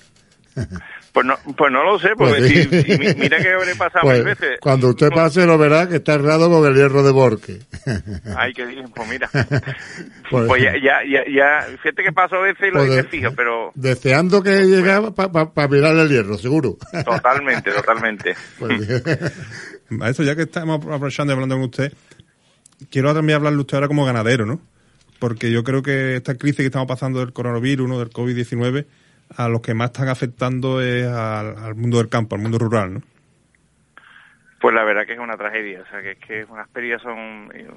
Pues 1.18 1.26
no, 1.26 1.54
pues 1.56 1.72
no 1.72 1.82
lo 1.82 1.98
sé, 1.98 2.10
porque 2.16 2.34
Pues 2.38 2.48
sí. 2.52 2.62
si, 2.62 2.82
si 2.82 2.98
mi- 2.98 3.12
mira 3.14 3.38
que 3.38 3.52
habré 3.52 3.74
pasado 3.74 4.02
Pues, 4.02 4.18
mil 4.18 4.24
veces. 4.26 4.58
Cuando 4.60 4.88
usted 4.90 5.08
No- 5.10 5.16
pase 5.16 5.46
lo 5.46 5.58
verá 5.58 5.88
que 5.88 5.96
está 5.96 6.14
errado 6.14 6.48
con 6.48 6.64
el 6.64 6.74
hierro 6.76 7.02
de 7.02 7.10
Borque. 7.10 7.58
Ay, 8.36 8.52
que 8.52 8.64
bien, 8.66 8.88
pues 8.94 9.08
mira. 9.08 9.28
Pues- 10.30 10.46
Pues 10.46 10.62
ya, 10.62 10.74
ya, 10.74 10.98
ya, 11.10 11.24
ya, 11.28 11.66
fíjate 11.82 12.04
que 12.04 12.12
paso 12.12 12.36
a 12.36 12.42
veces 12.42 12.68
y 12.68 12.70
lo 12.70 12.78
Pues 12.84 12.90
de- 12.94 13.02
fijo, 13.04 13.32
pero 13.34 13.72
Deseando 13.74 14.42
que 14.44 14.50
llegara 14.66 15.10
para 15.10 15.68
mirar 15.68 15.96
el 15.96 16.08
hierro, 16.08 16.38
seguro. 16.38 16.76
totalmente, 17.04 17.72
totalmente. 17.72 18.36
Pues, 18.60 18.78
Maestro, 19.88 20.24
ya 20.24 20.36
que 20.36 20.42
estamos 20.42 20.78
aprovechando 20.86 21.32
y 21.32 21.34
hablando 21.34 21.56
con 21.56 21.64
usted, 21.64 21.92
quiero 22.90 23.12
también 23.14 23.36
hablarle 23.38 23.58
usted 23.60 23.74
ahora 23.76 23.88
como 23.88 24.04
ganadero, 24.04 24.46
¿no? 24.46 24.60
Porque 25.18 25.50
yo 25.50 25.64
creo 25.64 25.82
que 25.82 26.16
esta 26.16 26.36
crisis 26.36 26.58
que 26.58 26.66
estamos 26.66 26.86
pasando 26.86 27.18
del 27.20 27.32
coronavirus, 27.32 27.88
¿no? 27.88 27.98
del 27.98 28.10
COVID-19, 28.10 28.84
a 29.36 29.48
los 29.48 29.60
que 29.60 29.74
más 29.74 29.90
están 29.90 30.08
afectando 30.08 30.80
es 30.80 31.06
al, 31.06 31.74
mundo 31.74 31.98
del 31.98 32.08
campo, 32.08 32.36
al 32.36 32.42
mundo 32.42 32.58
rural, 32.58 32.94
¿no? 32.94 33.02
Pues 34.60 34.74
la 34.74 34.84
verdad 34.84 35.06
que 35.06 35.12
es 35.12 35.18
una 35.18 35.36
tragedia, 35.36 35.82
o 35.82 35.90
sea, 35.90 36.02
que 36.02 36.12
es 36.12 36.18
que 36.18 36.44
unas 36.44 36.68
pérdidas 36.68 37.02
son, 37.02 37.50
eh, 37.54 37.68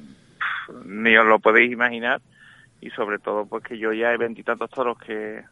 ni 0.86 1.16
os 1.16 1.26
lo 1.26 1.40
podéis 1.40 1.72
imaginar, 1.72 2.22
y 2.80 2.90
sobre 2.92 3.20
todo 3.20 3.46
pues 3.46 3.64
que 3.64 3.78
yo 3.78 3.94
ya 3.94 4.12
he 4.12 4.18
veintitantos 4.18 4.70
toros 4.72 4.98
que, 4.98 5.44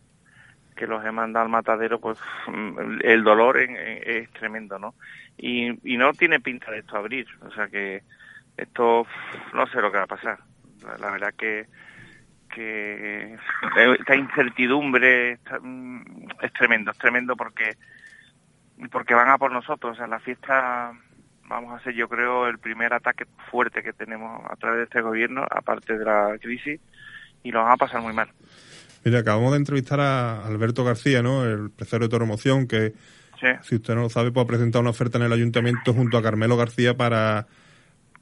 que 0.75 0.88
los 0.88 1.05
he 1.05 1.12
mandado 1.12 1.45
al 1.45 1.51
matadero, 1.51 1.99
pues 1.99 2.17
mm, 2.47 3.01
el 3.03 3.23
dolor 3.23 3.59
en- 3.59 3.77
es 3.77 4.31
tremendo, 4.31 4.79
¿no? 4.79 4.95
Y 5.38 5.71
no 5.97 6.13
tiene 6.13 6.39
pinta 6.39 6.71
de 6.71 6.79
esto 6.79 6.97
abrir, 6.97 7.27
o 7.41 7.51
sea 7.51 7.67
que 7.67 8.01
esto 8.57 9.05
no 9.53 9.67
sé 9.67 9.81
lo 9.81 9.91
que 9.91 9.97
va 9.97 10.03
a 10.03 10.07
pasar. 10.07 10.39
La, 10.99 11.12
verdad 11.12 11.33
que 11.38 11.65
que 12.49 13.38
esta 13.99 14.15
incertidumbre 14.15 15.39
mm, 15.62 16.01
es 16.41 16.53
tremendo, 16.53 16.91
es 16.91 16.97
tremendo 16.97 17.35
porque 17.35 17.77
porque 18.91 19.13
van 19.13 19.29
a 19.29 19.38
por 19.38 19.51
nosotros. 19.51 19.93
O 19.93 19.95
sea, 19.95 20.07
la 20.07 20.19
fiesta 20.19 20.93
vamos 21.49 21.79
a 21.79 21.83
ser, 21.83 21.93
yo 21.95 22.07
creo, 22.07 22.47
el 22.47 22.59
primer 22.59 22.93
ataque 22.93 23.25
fuerte 23.49 23.83
que 23.83 23.91
tenemos 23.91 24.41
a 24.49 24.55
través 24.55 24.77
de 24.77 24.83
este 24.83 25.01
gobierno, 25.01 25.45
aparte 25.49 25.97
de 25.97 26.05
la 26.05 26.38
crisis, 26.39 26.79
y 27.43 27.51
lo 27.51 27.63
van 27.63 27.73
a 27.73 27.77
pasar 27.77 28.01
muy 28.01 28.13
mal. 28.13 28.29
Mira, 29.03 29.19
acabamos 29.19 29.51
de 29.51 29.57
entrevistar 29.57 29.99
a 29.99 30.45
Alberto 30.45 30.83
García, 30.83 31.23
¿no? 31.23 31.45
El 31.45 31.59
empresario 31.59 32.07
de 32.07 32.12
Toromoción, 32.12 32.67
que, 32.67 32.93
si 33.63 33.75
usted 33.75 33.95
no 33.95 34.01
lo 34.01 34.09
sabe, 34.09 34.31
pues 34.31 34.43
ha 34.43 34.47
presentado 34.47 34.81
una 34.81 34.91
oferta 34.91 35.17
en 35.17 35.23
el 35.23 35.33
ayuntamiento 35.33 35.93
junto 35.93 36.17
a 36.17 36.21
Carmelo 36.21 36.55
García 36.55 36.95
para, 36.95 37.47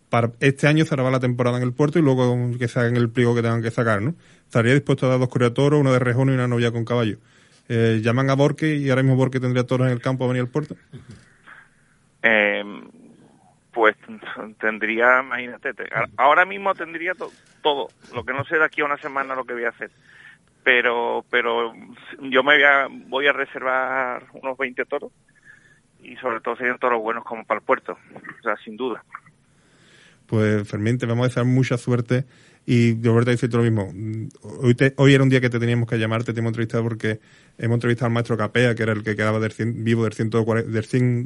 para 0.09 0.31
este 0.39 0.67
año 0.67 0.85
cerrar 0.85 1.11
la 1.11 1.19
temporada 1.19 1.57
en 1.57 1.63
el 1.63 1.73
puerto 1.73 1.99
y 1.99 2.01
luego 2.01 2.51
que 2.57 2.67
saquen 2.67 2.95
el 2.95 3.09
pliego 3.09 3.35
que 3.35 3.41
tengan 3.41 3.61
que 3.61 3.71
sacar, 3.71 4.01
¿no? 4.01 4.15
Estaría 4.45 4.73
dispuesto 4.73 5.05
a 5.05 5.09
dar 5.09 5.19
dos 5.19 5.29
criaturas, 5.29 5.79
una 5.79 5.91
de 5.91 5.99
rejón 5.99 6.29
y 6.29 6.33
una 6.33 6.47
novia 6.47 6.71
con 6.71 6.85
caballo. 6.85 7.17
Eh, 7.69 7.99
llaman 8.01 8.29
a 8.29 8.35
Borque 8.35 8.75
y 8.75 8.89
ahora 8.89 9.03
mismo 9.03 9.17
Borque 9.17 9.39
tendría 9.39 9.65
toros 9.65 9.87
en 9.87 9.93
el 9.93 10.01
campo 10.01 10.23
a 10.23 10.27
venir 10.27 10.41
al 10.41 10.49
puerto. 10.49 10.75
Eh, 12.23 12.63
pues 13.73 13.95
tendría, 14.59 15.19
imagínate, 15.19 15.71
ahora 16.15 16.45
mismo 16.45 16.73
tendría 16.73 17.13
todo, 17.61 17.89
lo 18.13 18.23
que 18.23 18.33
no 18.33 18.43
sé 18.45 18.57
de 18.57 18.65
aquí 18.65 18.81
a 18.81 18.85
una 18.85 18.97
semana 18.97 19.35
lo 19.35 19.45
que 19.45 19.53
voy 19.53 19.65
a 19.65 19.69
hacer. 19.69 19.91
Pero, 20.63 21.23
pero 21.29 21.73
yo 22.21 22.43
me 22.43 22.55
voy 22.55 22.63
a, 22.63 22.87
voy 22.89 23.27
a 23.27 23.33
reservar 23.33 24.23
unos 24.33 24.57
20 24.57 24.83
toros 24.85 25.11
y 26.01 26.15
sobre 26.17 26.39
todo 26.39 26.55
serían 26.55 26.79
toros 26.79 27.01
buenos 27.01 27.23
como 27.23 27.45
para 27.45 27.59
el 27.59 27.65
puerto, 27.65 27.97
o 28.39 28.41
sea, 28.41 28.55
sin 28.57 28.77
duda. 28.77 29.03
Pues 30.27 30.69
Fermín, 30.69 30.97
te 30.97 31.05
vamos 31.05 31.25
a 31.25 31.27
desear 31.29 31.45
mucha 31.45 31.77
suerte 31.77 32.25
y 32.65 33.01
Roberto 33.01 33.31
dice 33.31 33.47
lo 33.47 33.63
mismo. 33.63 33.93
Hoy, 34.61 34.75
hoy 34.97 35.13
era 35.13 35.23
un 35.23 35.29
día 35.29 35.39
que 35.39 35.49
te 35.49 35.57
teníamos 35.57 35.89
que 35.89 35.97
llamar, 35.97 36.25
te 36.25 36.31
hemos 36.31 36.49
entrevistado 36.49 36.83
porque 36.83 37.19
hemos 37.57 37.75
entrevistado 37.75 38.07
al 38.07 38.13
maestro 38.13 38.35
Capea, 38.35 38.75
que 38.75 38.83
era 38.83 38.91
el 38.91 39.03
que 39.03 39.15
quedaba 39.15 39.39
del 39.39 39.53
vivo 39.73 40.03
del, 40.03 40.13
del, 40.13 40.73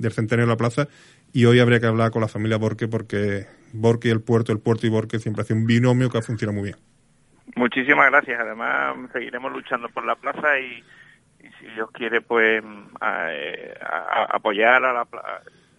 del 0.01 0.11
centenario 0.11 0.45
de 0.45 0.51
la 0.51 0.57
plaza, 0.57 0.87
y 1.33 1.45
hoy 1.45 1.59
habría 1.59 1.79
que 1.79 1.87
hablar 1.87 2.11
con 2.11 2.21
la 2.21 2.27
familia 2.27 2.57
Borque 2.57 2.87
porque 2.87 3.47
Borque 3.73 4.09
y 4.09 4.11
el 4.11 4.21
puerto, 4.21 4.51
el 4.51 4.59
puerto 4.59 4.85
y 4.85 4.91
Borque 4.91 5.17
siempre 5.17 5.41
hace 5.41 5.55
un 5.55 5.65
binomio 5.65 6.11
que 6.11 6.19
ha 6.19 6.21
funcionado 6.21 6.59
muy 6.59 6.69
bien. 6.69 6.77
Muchísimas 7.55 8.11
gracias. 8.11 8.39
Además, 8.39 8.95
seguiremos 9.11 9.51
luchando 9.51 9.89
por 9.89 10.05
la 10.05 10.15
plaza 10.15 10.59
y, 10.59 10.83
si 11.59 11.65
Dios 11.73 11.89
quiere, 11.91 12.21
pues 12.21 12.63
eh, 13.01 13.73
apoyar 14.29 14.85
a 14.85 14.93
la 14.93 15.07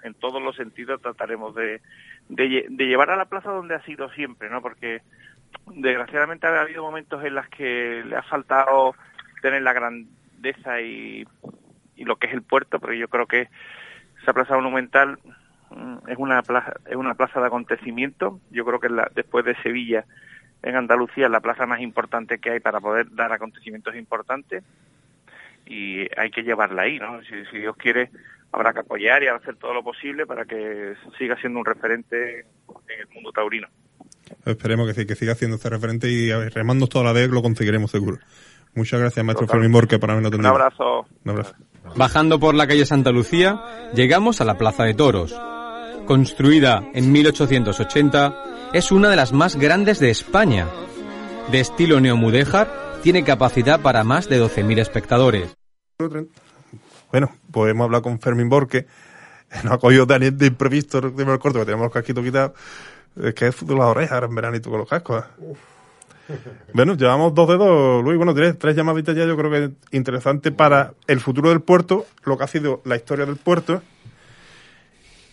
en 0.03 0.15
todos 0.15 0.43
los 0.43 0.57
sentidos 0.57 1.01
trataremos 1.01 1.55
de, 1.55 1.81
de, 2.29 2.67
llevar 2.79 3.11
a 3.11 3.17
la 3.17 3.27
plaza 3.27 3.51
donde 3.51 3.75
ha 3.75 3.83
sido 3.85 4.11
siempre, 4.11 4.51
¿no? 4.51 4.63
Porque 4.63 5.03
desgraciadamente 5.75 6.47
ha 6.47 6.61
habido 6.61 6.83
momentos 6.83 7.25
en 7.25 7.35
los 7.35 7.47
que 7.49 8.03
le 8.07 8.17
ha 8.17 8.23
faltado 8.23 8.95
tener 9.43 9.63
la 9.63 9.73
grandeza 9.73 10.81
y, 10.81 11.27
y 11.97 12.05
lo 12.05 12.17
que 12.17 12.27
es 12.27 12.33
el 12.33 12.43
puerto, 12.43 12.79
pero 12.79 12.95
yo 12.95 13.09
creo 13.09 13.27
que 13.27 13.49
esa 14.23 14.33
plaza 14.33 14.55
monumental 14.55 15.19
mm, 15.71 16.09
es 16.09 16.17
una 16.19 16.43
plaza, 16.43 16.75
es 16.87 16.97
una 16.97 17.15
plaza 17.15 17.41
de 17.41 17.47
acontecimiento. 17.47 18.41
Yo 18.51 18.65
creo 18.65 18.81
que 18.81 18.89
la, 18.89 19.11
después 19.15 19.45
de 19.45 19.57
Sevilla, 19.63 20.05
en 20.63 20.77
Andalucía, 20.77 21.27
es 21.27 21.31
la 21.31 21.41
plaza 21.41 21.67
más 21.67 21.81
importante 21.81 22.39
que 22.39 22.51
hay 22.51 22.61
para 22.61 22.81
poder 22.81 23.15
dar 23.15 23.33
acontecimientos 23.33 23.95
importantes 23.97 24.65
y 25.67 26.07
hay 26.17 26.31
que 26.31 26.43
llevarla 26.43 26.83
ahí, 26.83 26.99
¿no? 26.99 27.21
Si, 27.23 27.59
Dios 27.59 27.77
quiere, 27.77 28.11
habrá 28.53 28.73
que 28.73 28.81
apoyar 28.81 29.23
y 29.23 29.29
hacer 29.29 29.57
todo 29.57 29.75
lo 29.75 29.83
posible 29.83 30.27
para 30.27 30.45
que 30.45 30.95
siga 31.19 31.37
siendo 31.41 31.59
un 31.59 31.65
referente 31.65 32.41
en 32.41 33.01
el 33.01 33.09
mundo 33.15 33.33
taurino. 33.33 33.69
Esperemos 34.45 34.87
que, 34.87 34.95
sí, 34.95 35.07
que 35.07 35.15
siga 35.15 35.35
siendo 35.35 35.57
ese 35.57 35.69
referente 35.71 36.09
y 36.09 36.31
remando 36.51 36.87
toda 36.87 37.05
la 37.05 37.13
vez 37.13 37.29
lo 37.29 37.43
conseguiremos 37.43 37.91
seguro. 37.91 38.19
Muchas 38.75 39.01
gracias, 39.01 39.25
maestro 39.25 39.47
Fermín 39.47 39.73
Borque, 39.73 39.99
por 39.99 40.11
habernos 40.11 40.31
atendido. 40.31 40.51
Un 40.51 40.61
abrazo. 40.61 41.07
Un 41.25 41.31
abrazo. 41.31 41.55
Bajando 41.97 42.41
por 42.41 42.55
la 42.55 42.67
calle 42.67 42.87
Santa 42.87 43.11
Lucía, 43.11 43.61
llegamos 43.95 44.41
a 44.41 44.45
la 44.45 44.57
Plaza 44.57 44.85
de 44.85 44.95
Toros. 44.95 45.39
Construida 46.07 46.89
en 46.95 47.13
1880, 47.13 48.71
es 48.73 48.91
una 48.91 49.11
de 49.11 49.17
las 49.17 49.33
más 49.33 49.57
grandes 49.57 50.01
de 50.01 50.11
España. 50.11 50.69
De 51.51 51.61
estilo 51.61 52.01
neomudéjar, 52.01 52.69
tiene 53.03 53.25
capacidad 53.25 53.81
para 53.81 54.05
más 54.05 54.29
de 54.29 54.43
12.000 54.43 54.79
espectadores. 54.79 55.55
Bueno, 57.13 57.31
pues 57.51 57.71
hemos 57.71 57.85
hablado 57.85 58.03
con 58.03 58.19
Fermín 58.19 58.49
Borque. 58.49 58.87
Nos 59.65 59.75
ha 59.75 59.79
cogido 59.79 60.07
Daniel 60.07 60.37
de 60.37 60.47
imprevisto 60.47 60.99
el 60.99 61.13
corto, 61.39 61.59
que 61.61 61.67
tenemos 61.67 61.85
los 61.85 61.93
casquitos 61.93 62.25
quitados. 62.25 62.53
Es 63.23 63.35
que 63.35 63.49
es 63.49 63.67
de 63.67 63.75
las 63.75 63.85
orejas 63.85 64.13
ahora 64.13 64.27
en 64.27 64.35
veranito 64.35 64.71
con 64.71 64.79
los 64.81 64.89
cascos. 64.89 65.23
¿eh? 65.23 65.55
Bueno, 66.73 66.95
llevamos 66.95 67.35
dos 67.35 67.47
dedos, 67.47 68.03
Luis. 68.03 68.17
Bueno, 68.17 68.35
tres, 68.35 68.59
tres 68.59 68.75
llamaditas 68.75 69.15
ya, 69.15 69.27
yo 69.27 69.37
creo 69.37 69.51
que 69.51 69.65
es 69.65 69.71
interesante 69.91 70.51
para 70.53 70.95
el 71.07 71.21
futuro 71.21 71.51
del 71.51 71.61
puerto, 71.61 72.07
lo 72.25 72.39
que 72.39 72.45
ha 72.45 72.47
sido 72.47 72.81
la 72.87 72.97
historia 72.97 73.27
del 73.27 73.37
puerto. 73.37 73.83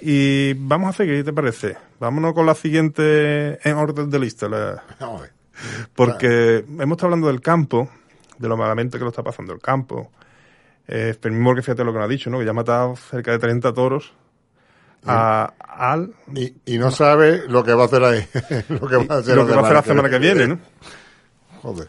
Y 0.01 0.53
vamos 0.55 0.89
a 0.89 0.97
seguir, 0.97 1.15
¿qué 1.15 1.23
te 1.23 1.33
parece? 1.33 1.77
Vámonos 1.99 2.33
con 2.33 2.45
la 2.45 2.55
siguiente 2.55 3.59
en 3.67 3.77
orden 3.77 4.09
de 4.09 4.19
lista. 4.19 4.47
Porque 5.95 6.65
hemos 6.67 6.95
estado 6.95 7.07
hablando 7.07 7.27
del 7.27 7.39
campo, 7.39 7.89
de 8.37 8.47
lo 8.49 8.57
malamente 8.57 8.97
que 8.97 9.03
lo 9.03 9.09
está 9.09 9.23
pasando 9.23 9.53
el 9.53 9.59
campo. 9.59 10.11
Eh, 10.91 11.15
pero 11.21 11.35
mismo 11.35 11.53
que 11.53 11.61
fíjate 11.61 11.83
lo 11.83 11.91
que 11.93 11.99
nos 11.99 12.05
ha 12.05 12.09
dicho, 12.09 12.31
¿no? 12.31 12.39
Que 12.39 12.45
ya 12.45 12.51
ha 12.51 12.55
matado 12.55 12.95
cerca 12.95 13.31
de 13.31 13.37
30 13.37 13.73
toros 13.73 14.11
a, 15.05 15.53
al... 15.59 16.15
Y, 16.65 16.77
no 16.79 16.89
sabe 16.89 17.47
lo 17.47 17.63
que 17.63 17.73
va 17.73 17.83
a 17.83 17.85
hacer 17.85 18.03
ahí. 18.03 18.27
lo 18.69 18.87
que 18.87 18.97
va 18.97 19.15
a 19.15 19.17
hacer, 19.19 19.37
la 19.37 19.81
semana 19.83 20.09
que 20.09 20.17
viene, 20.17 20.47
¿no? 20.47 20.59
Joder. 21.61 21.87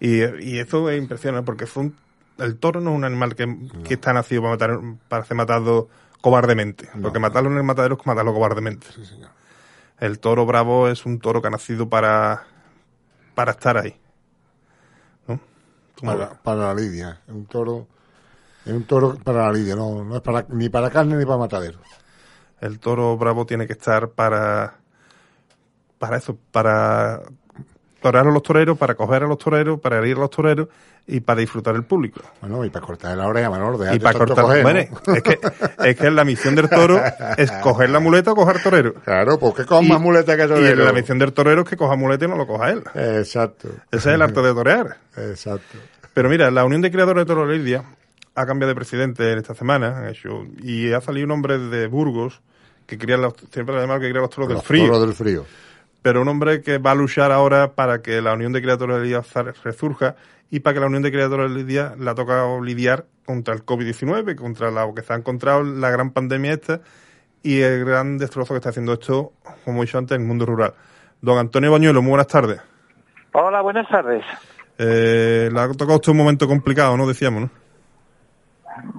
Y, 0.00 0.58
esto 0.58 0.90
es 0.90 0.98
impresionante 0.98 1.46
porque 1.46 1.66
fue 1.66 1.92
el 2.38 2.56
toro 2.56 2.80
no 2.80 2.90
es 2.90 2.96
un 2.96 3.04
animal 3.04 3.36
que, 3.36 3.54
que 3.84 3.94
está 3.94 4.12
nacido 4.12 4.42
para 4.42 4.54
matar 4.54 4.80
para 5.08 5.24
ser 5.24 5.36
matado 5.36 5.88
cobardemente. 6.20 6.88
porque 7.00 7.18
matarlo 7.18 7.50
en 7.50 7.58
el 7.58 7.62
matadero 7.62 7.96
es 8.00 8.06
matarlo 8.06 8.32
cobardemente. 8.32 8.86
El 9.98 10.18
toro 10.18 10.46
bravo 10.46 10.88
es 10.88 11.04
un 11.04 11.20
toro 11.20 11.42
que 11.42 11.48
ha 11.48 11.50
nacido 11.50 11.88
para, 11.88 12.44
para 13.34 13.52
estar 13.52 13.76
ahí. 13.76 13.94
¿no? 15.28 15.38
Para, 16.02 16.30
para, 16.30 16.68
la 16.68 16.74
lidia. 16.74 17.20
Un 17.28 17.44
toro, 17.44 17.86
es 18.66 18.72
un 18.72 18.84
toro 18.84 19.16
para 19.22 19.46
la 19.46 19.52
lidia, 19.52 19.74
no, 19.74 20.04
no 20.04 20.16
es 20.16 20.22
para, 20.22 20.44
ni 20.50 20.68
para 20.68 20.90
carne 20.90 21.16
ni 21.16 21.24
para 21.24 21.38
matadero. 21.38 21.78
El 22.60 22.78
toro 22.78 23.16
bravo 23.16 23.46
tiene 23.46 23.66
que 23.66 23.72
estar 23.72 24.10
para, 24.10 24.74
para 25.98 26.18
eso, 26.18 26.36
para 26.52 27.22
torear 28.00 28.26
a 28.26 28.30
los 28.30 28.42
toreros, 28.42 28.76
para 28.78 28.94
coger 28.94 29.22
a 29.22 29.26
los 29.26 29.38
toreros, 29.38 29.80
para 29.80 29.98
herir 29.98 30.16
a 30.16 30.20
los 30.20 30.30
toreros 30.30 30.68
y 31.06 31.20
para 31.20 31.40
disfrutar 31.40 31.74
el 31.74 31.84
público. 31.84 32.20
Bueno, 32.40 32.64
y 32.64 32.70
para 32.70 32.86
cortar 32.86 33.16
la 33.16 33.26
oreja, 33.26 33.50
Manolo, 33.50 33.78
Y 33.94 33.98
para 33.98 34.18
cortar, 34.18 34.44
bueno, 34.62 34.78
es, 34.78 35.22
que, 35.22 35.38
es 35.84 35.96
que 35.96 36.10
la 36.10 36.24
misión 36.24 36.54
del 36.54 36.68
toro 36.68 37.00
es 37.36 37.50
coger 37.62 37.90
la 37.90 38.00
muleta 38.00 38.32
o 38.32 38.34
coger 38.34 38.62
torero. 38.62 38.94
Claro, 38.94 39.38
porque 39.38 39.64
coja 39.64 39.82
más 39.82 40.00
muleta 40.00 40.36
que 40.36 40.46
torero. 40.46 40.82
Y 40.82 40.84
la 40.84 40.92
misión 40.92 41.18
del 41.18 41.32
torero 41.32 41.62
es 41.62 41.68
que 41.68 41.76
coja 41.76 41.96
muleta 41.96 42.26
y 42.26 42.28
no 42.28 42.36
lo 42.36 42.46
coja 42.46 42.70
él. 42.70 42.82
Exacto. 42.94 43.68
Ese 43.90 44.10
es 44.10 44.14
el 44.14 44.22
arte 44.22 44.40
de 44.40 44.54
torear. 44.54 44.98
Exacto. 45.16 45.78
Pero 46.12 46.28
mira, 46.28 46.50
la 46.50 46.64
Unión 46.64 46.82
de 46.82 46.90
Creadores 46.90 47.22
de 47.22 47.26
Toro 47.26 47.46
Lidia 47.46 47.84
ha 48.34 48.46
cambiado 48.46 48.68
de 48.68 48.74
presidente 48.74 49.32
en 49.32 49.38
esta 49.38 49.54
semana, 49.54 50.08
hecho, 50.08 50.44
y 50.62 50.92
ha 50.92 51.00
salido 51.00 51.26
un 51.26 51.32
hombre 51.32 51.58
de 51.58 51.86
Burgos 51.86 52.40
que 52.86 52.98
quería 52.98 53.16
los, 53.16 53.34
siempre 53.52 53.76
además 53.76 54.00
que 54.00 54.06
quería 54.06 54.20
los 54.20 54.30
toros 54.30 54.48
del 54.48 54.58
frío. 54.58 54.86
Toros 54.86 55.00
del 55.00 55.14
frío. 55.14 55.46
Pero 56.02 56.22
un 56.22 56.28
hombre 56.28 56.62
que 56.62 56.78
va 56.78 56.92
a 56.92 56.94
luchar 56.94 57.30
ahora 57.30 57.72
para 57.72 58.02
que 58.02 58.20
la 58.20 58.32
Unión 58.32 58.52
de 58.52 58.62
Creadores 58.62 58.96
de 58.96 59.02
Lidia 59.02 59.22
resurja 59.62 60.16
y 60.50 60.60
para 60.60 60.74
que 60.74 60.80
la 60.80 60.86
Unión 60.86 61.02
de 61.02 61.12
Creadores 61.12 61.50
de 61.50 61.56
Lidia 61.56 61.94
la 61.98 62.14
toca 62.14 62.44
lidiar 62.60 63.06
contra 63.24 63.54
el 63.54 63.64
COVID-19, 63.64 64.34
contra 64.34 64.70
lo 64.70 64.94
que 64.94 65.02
se 65.02 65.12
ha 65.12 65.16
encontrado 65.16 65.62
la 65.62 65.90
gran 65.90 66.10
pandemia 66.10 66.52
esta 66.52 66.80
y 67.42 67.60
el 67.60 67.84
gran 67.84 68.18
destrozo 68.18 68.54
que 68.54 68.58
está 68.58 68.70
haciendo 68.70 68.92
esto, 68.92 69.32
como 69.64 69.82
he 69.82 69.86
dicho 69.86 69.98
antes, 69.98 70.16
en 70.16 70.22
el 70.22 70.28
mundo 70.28 70.46
rural. 70.46 70.74
Don 71.20 71.38
Antonio 71.38 71.70
Bañuelo, 71.70 72.02
muy 72.02 72.10
buenas 72.10 72.26
tardes. 72.26 72.60
Hola, 73.32 73.60
buenas 73.60 73.88
tardes. 73.88 74.24
Eh, 74.78 75.48
le 75.52 75.60
ha 75.60 75.68
tocado 75.68 75.96
usted 75.96 76.12
un 76.12 76.18
momento 76.18 76.48
complicado, 76.48 76.96
¿no? 76.96 77.06
Decíamos, 77.06 77.42
¿no? 77.42 77.50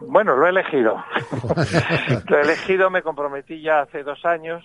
Bueno, 0.07 0.35
lo 0.35 0.45
he 0.45 0.49
elegido. 0.49 1.03
lo 2.27 2.37
he 2.37 2.41
elegido, 2.41 2.89
me 2.89 3.01
comprometí 3.01 3.61
ya 3.61 3.81
hace 3.81 4.03
dos 4.03 4.25
años 4.25 4.63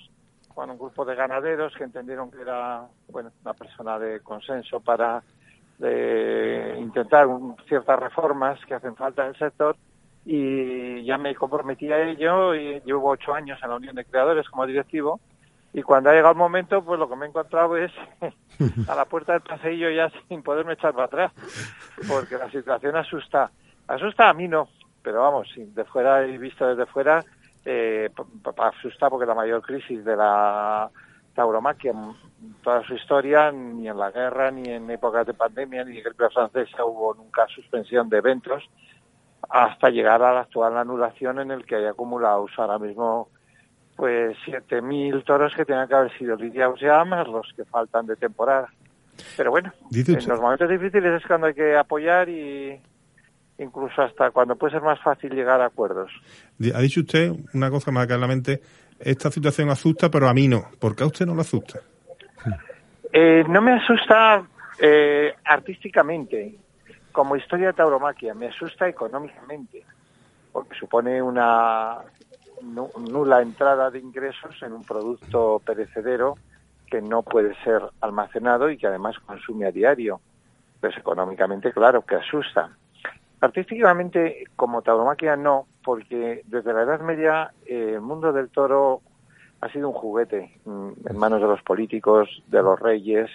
con 0.54 0.70
un 0.70 0.78
grupo 0.78 1.04
de 1.04 1.14
ganaderos 1.14 1.74
que 1.76 1.84
entendieron 1.84 2.30
que 2.30 2.40
era 2.40 2.86
bueno, 3.08 3.30
una 3.42 3.52
persona 3.52 3.98
de 3.98 4.20
consenso 4.20 4.80
para 4.80 5.22
intentar 5.78 7.28
ciertas 7.68 8.00
reformas 8.00 8.58
que 8.64 8.74
hacen 8.74 8.96
falta 8.96 9.22
en 9.22 9.28
el 9.28 9.38
sector 9.38 9.76
y 10.24 11.04
ya 11.04 11.18
me 11.18 11.34
comprometí 11.34 11.92
a 11.92 12.02
ello 12.02 12.54
y 12.54 12.80
llevo 12.80 13.10
ocho 13.10 13.34
años 13.34 13.58
en 13.62 13.68
la 13.68 13.76
Unión 13.76 13.94
de 13.94 14.06
Creadores 14.06 14.48
como 14.48 14.66
directivo 14.66 15.20
y 15.74 15.82
cuando 15.82 16.08
ha 16.08 16.14
llegado 16.14 16.32
el 16.32 16.38
momento 16.38 16.82
pues 16.82 16.98
lo 16.98 17.08
que 17.08 17.16
me 17.16 17.26
he 17.26 17.28
encontrado 17.28 17.76
es 17.76 17.92
a 18.88 18.94
la 18.94 19.04
puerta 19.04 19.34
del 19.34 19.42
pasillo 19.42 19.90
ya 19.90 20.10
sin 20.28 20.42
poderme 20.42 20.72
echar 20.72 20.94
para 20.94 21.04
atrás 21.04 21.32
porque 22.08 22.38
la 22.38 22.50
situación 22.50 22.96
asusta 22.96 23.50
asusta 23.86 24.30
a 24.30 24.34
mí 24.34 24.48
no 24.48 24.68
pero 25.06 25.20
vamos, 25.20 25.48
de 25.56 25.84
fuera 25.84 26.26
y 26.26 26.36
visto 26.36 26.66
desde 26.66 26.84
fuera, 26.84 27.24
eh, 27.64 28.10
asusta 28.56 29.08
porque 29.08 29.24
la 29.24 29.36
mayor 29.36 29.62
crisis 29.62 30.04
de 30.04 30.16
la 30.16 30.90
tauromaquia 31.32 31.92
en 31.92 32.12
toda 32.60 32.82
su 32.82 32.94
historia, 32.94 33.52
ni 33.52 33.88
en 33.88 33.96
la 33.96 34.10
guerra, 34.10 34.50
ni 34.50 34.68
en 34.68 34.90
épocas 34.90 35.24
de 35.24 35.32
pandemia, 35.32 35.84
ni 35.84 35.98
en 35.98 36.02
gripe 36.02 36.28
francesa 36.28 36.84
hubo 36.84 37.14
nunca 37.14 37.46
suspensión 37.46 38.08
de 38.08 38.18
eventos, 38.18 38.68
hasta 39.48 39.90
llegar 39.90 40.24
a 40.24 40.34
la 40.34 40.40
actual 40.40 40.76
anulación 40.76 41.38
en 41.38 41.52
el 41.52 41.64
que 41.64 41.76
hay 41.76 41.84
acumulados 41.84 42.50
ahora 42.56 42.80
mismo 42.80 43.28
pues 43.94 44.36
7.000 44.44 45.24
toros 45.24 45.54
que 45.54 45.64
tenían 45.64 45.86
que 45.86 45.94
haber 45.94 46.18
sido 46.18 46.34
lidiados 46.34 46.80
ya, 46.80 47.04
más 47.04 47.28
los 47.28 47.46
que 47.54 47.64
faltan 47.64 48.06
de 48.06 48.16
temporada. 48.16 48.68
Pero 49.36 49.52
bueno, 49.52 49.72
en 49.94 50.28
los 50.28 50.40
momentos 50.40 50.68
difíciles 50.68 51.22
es 51.22 51.26
cuando 51.28 51.46
hay 51.46 51.54
que 51.54 51.76
apoyar 51.76 52.28
y 52.28 52.80
incluso 53.58 54.02
hasta 54.02 54.30
cuando 54.30 54.56
puede 54.56 54.74
ser 54.74 54.82
más 54.82 55.00
fácil 55.00 55.32
llegar 55.32 55.60
a 55.60 55.66
acuerdos. 55.66 56.10
Ha 56.74 56.80
dicho 56.80 57.00
usted 57.00 57.32
una 57.54 57.70
cosa 57.70 57.90
más 57.90 58.06
que 58.06 58.14
en 58.14 58.20
la 58.20 58.26
mente, 58.26 58.60
esta 58.98 59.30
situación 59.30 59.70
asusta, 59.70 60.10
pero 60.10 60.28
a 60.28 60.34
mí 60.34 60.48
no. 60.48 60.64
¿Por 60.78 60.94
qué 60.94 61.04
a 61.04 61.06
usted 61.06 61.26
no 61.26 61.34
le 61.34 61.42
asusta? 61.42 61.80
Eh, 63.12 63.44
no 63.48 63.62
me 63.62 63.72
asusta 63.72 64.46
eh, 64.80 65.34
artísticamente, 65.44 66.56
como 67.12 67.36
historia 67.36 67.68
de 67.68 67.72
tauromaquia, 67.72 68.34
me 68.34 68.48
asusta 68.48 68.88
económicamente, 68.88 69.82
porque 70.52 70.74
supone 70.78 71.22
una 71.22 71.98
nula 72.62 73.42
entrada 73.42 73.90
de 73.90 73.98
ingresos 73.98 74.62
en 74.62 74.72
un 74.72 74.84
producto 74.84 75.60
perecedero 75.64 76.36
que 76.90 77.00
no 77.00 77.22
puede 77.22 77.54
ser 77.62 77.82
almacenado 78.00 78.70
y 78.70 78.78
que 78.78 78.86
además 78.86 79.18
consume 79.20 79.66
a 79.66 79.72
diario. 79.72 80.20
Pues 80.80 80.96
económicamente, 80.96 81.72
claro, 81.72 82.02
que 82.02 82.16
asusta. 82.16 82.70
Artísticamente, 83.40 84.44
como 84.56 84.82
tauromaquia, 84.82 85.36
no, 85.36 85.66
porque 85.84 86.42
desde 86.46 86.72
la 86.72 86.82
Edad 86.82 87.00
Media 87.00 87.52
eh, 87.66 87.92
el 87.94 88.00
mundo 88.00 88.32
del 88.32 88.48
toro 88.48 89.02
ha 89.60 89.68
sido 89.70 89.88
un 89.88 89.94
juguete 89.94 90.58
mm, 90.64 90.90
en 91.06 91.18
manos 91.18 91.40
de 91.40 91.46
los 91.46 91.62
políticos, 91.62 92.42
de 92.46 92.62
los 92.62 92.80
reyes, 92.80 93.30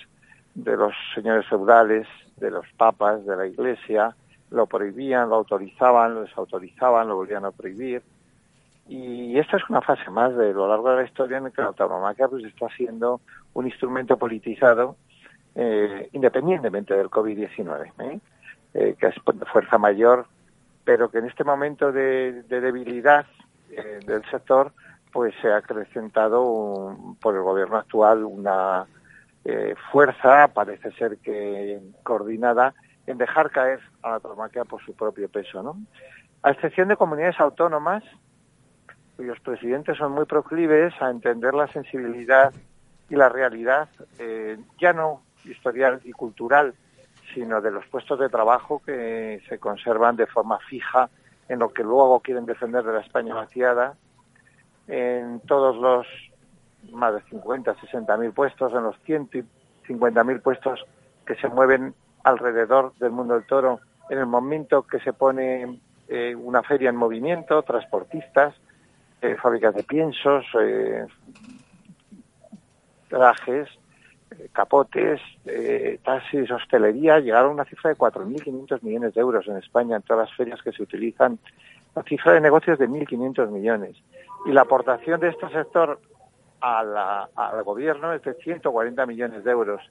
de 0.55 0.75
los 0.75 0.93
señores 1.13 1.45
feudales, 1.47 2.07
de 2.37 2.51
los 2.51 2.65
papas, 2.77 3.25
de 3.25 3.35
la 3.35 3.45
Iglesia. 3.45 4.15
Lo 4.49 4.65
prohibían, 4.65 5.29
lo 5.29 5.35
autorizaban, 5.35 6.15
lo 6.15 6.21
desautorizaban, 6.21 7.07
lo 7.07 7.15
volvían 7.15 7.45
a 7.45 7.51
prohibir. 7.51 8.01
Y 8.87 9.37
esta 9.37 9.57
es 9.57 9.69
una 9.69 9.81
fase 9.81 10.09
más 10.09 10.35
de 10.35 10.51
lo 10.51 10.67
largo 10.67 10.89
de 10.89 10.97
la 10.97 11.03
historia 11.03 11.37
en 11.37 11.45
la 11.45 11.51
que 11.51 11.61
la 11.61 11.73
tauromaquia 11.73 12.27
pues, 12.27 12.43
está 12.43 12.67
siendo 12.75 13.21
un 13.53 13.67
instrumento 13.67 14.17
politizado 14.17 14.97
eh, 15.55 16.09
independientemente 16.13 16.93
del 16.95 17.09
COVID-19, 17.09 17.91
¿eh? 17.99 18.19
Eh, 18.73 18.95
que 18.99 19.07
es 19.07 19.15
fuerza 19.51 19.77
mayor, 19.77 20.27
pero 20.83 21.09
que 21.09 21.19
en 21.19 21.25
este 21.25 21.43
momento 21.43 21.91
de, 21.91 22.43
debilidad 22.43 23.25
eh, 23.69 23.99
del 24.05 24.23
sector 24.29 24.71
pues 25.11 25.33
se 25.41 25.49
ha 25.49 25.57
acrecentado 25.57 26.95
por 27.21 27.35
el 27.35 27.41
gobierno 27.41 27.77
actual 27.77 28.23
una 28.23 28.85
fuerza, 29.91 30.47
parece 30.53 30.91
ser 30.91 31.17
que 31.17 31.81
coordinada, 32.03 32.75
en 33.07 33.17
dejar 33.17 33.49
caer 33.51 33.79
a 34.03 34.11
la 34.11 34.19
tauromaquia 34.19 34.65
por 34.65 34.81
su 34.83 34.93
propio 34.93 35.29
peso. 35.29 35.63
¿no? 35.63 35.77
A 36.43 36.51
excepción 36.51 36.87
de 36.87 36.95
comunidades 36.95 37.39
autónomas, 37.39 38.03
cuyos 39.15 39.39
presidentes 39.39 39.97
son 39.97 40.13
muy 40.13 40.25
proclives 40.25 40.93
a 41.01 41.09
entender 41.09 41.53
la 41.53 41.67
sensibilidad 41.67 42.53
y 43.09 43.15
la 43.15 43.29
realidad, 43.29 43.89
eh, 44.19 44.57
ya 44.79 44.93
no 44.93 45.21
historial 45.43 46.01
y 46.03 46.11
cultural, 46.11 46.73
sino 47.33 47.61
de 47.61 47.71
los 47.71 47.85
puestos 47.87 48.19
de 48.19 48.29
trabajo 48.29 48.81
que 48.85 49.41
se 49.47 49.59
conservan 49.59 50.15
de 50.15 50.27
forma 50.27 50.59
fija 50.59 51.09
en 51.47 51.59
lo 51.59 51.73
que 51.73 51.83
luego 51.83 52.19
quieren 52.21 52.45
defender 52.45 52.83
de 52.83 52.93
la 52.93 53.01
España 53.01 53.33
vaciada, 53.33 53.95
en 54.87 55.41
todos 55.41 55.75
los 55.77 56.07
más 56.91 57.13
de 57.13 57.21
50, 57.29 57.75
60 57.75 58.17
mil 58.17 58.31
puestos, 58.31 58.71
en 58.73 58.83
los 58.83 58.97
150 59.03 60.23
mil 60.23 60.39
puestos 60.39 60.85
que 61.25 61.35
se 61.35 61.47
mueven 61.47 61.93
alrededor 62.23 62.93
del 62.99 63.11
mundo 63.11 63.35
del 63.35 63.45
toro, 63.45 63.79
en 64.09 64.19
el 64.19 64.25
momento 64.25 64.83
que 64.83 64.99
se 64.99 65.13
pone 65.13 65.79
eh, 66.07 66.35
una 66.35 66.63
feria 66.63 66.89
en 66.89 66.95
movimiento, 66.95 67.61
transportistas, 67.63 68.55
eh, 69.21 69.35
fábricas 69.41 69.75
de 69.75 69.83
piensos, 69.83 70.45
eh, 70.59 71.05
trajes, 73.07 73.69
eh, 74.31 74.49
capotes, 74.51 75.21
taxis, 76.03 76.49
hostelería, 76.51 77.19
llegaron 77.19 77.51
a 77.51 77.53
una 77.53 77.65
cifra 77.65 77.89
de 77.89 77.97
4.500 77.97 78.81
millones 78.81 79.13
de 79.13 79.21
euros 79.21 79.47
en 79.47 79.57
España 79.57 79.95
en 79.95 80.01
todas 80.01 80.29
las 80.29 80.37
ferias 80.37 80.61
que 80.61 80.71
se 80.71 80.83
utilizan, 80.83 81.39
la 81.95 82.03
cifra 82.03 82.33
de 82.33 82.41
negocios 82.41 82.79
de 82.79 82.87
1.500 82.87 83.49
millones. 83.49 83.97
Y 84.45 84.51
la 84.51 84.61
aportación 84.61 85.19
de 85.19 85.29
este 85.29 85.49
sector 85.49 85.99
al 86.61 87.63
gobierno 87.63 88.13
es 88.13 88.21
de 88.23 88.33
140 88.35 89.05
millones 89.05 89.43
de 89.43 89.51
euros, 89.51 89.81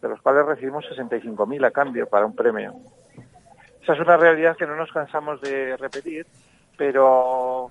de 0.00 0.08
los 0.08 0.20
cuales 0.20 0.46
recibimos 0.46 0.84
65.000 0.86 1.66
a 1.66 1.70
cambio 1.70 2.08
para 2.08 2.26
un 2.26 2.34
premio. 2.34 2.74
Esa 3.82 3.94
es 3.94 4.00
una 4.00 4.16
realidad 4.16 4.56
que 4.56 4.66
no 4.66 4.76
nos 4.76 4.92
cansamos 4.92 5.40
de 5.40 5.76
repetir, 5.76 6.26
pero 6.76 7.70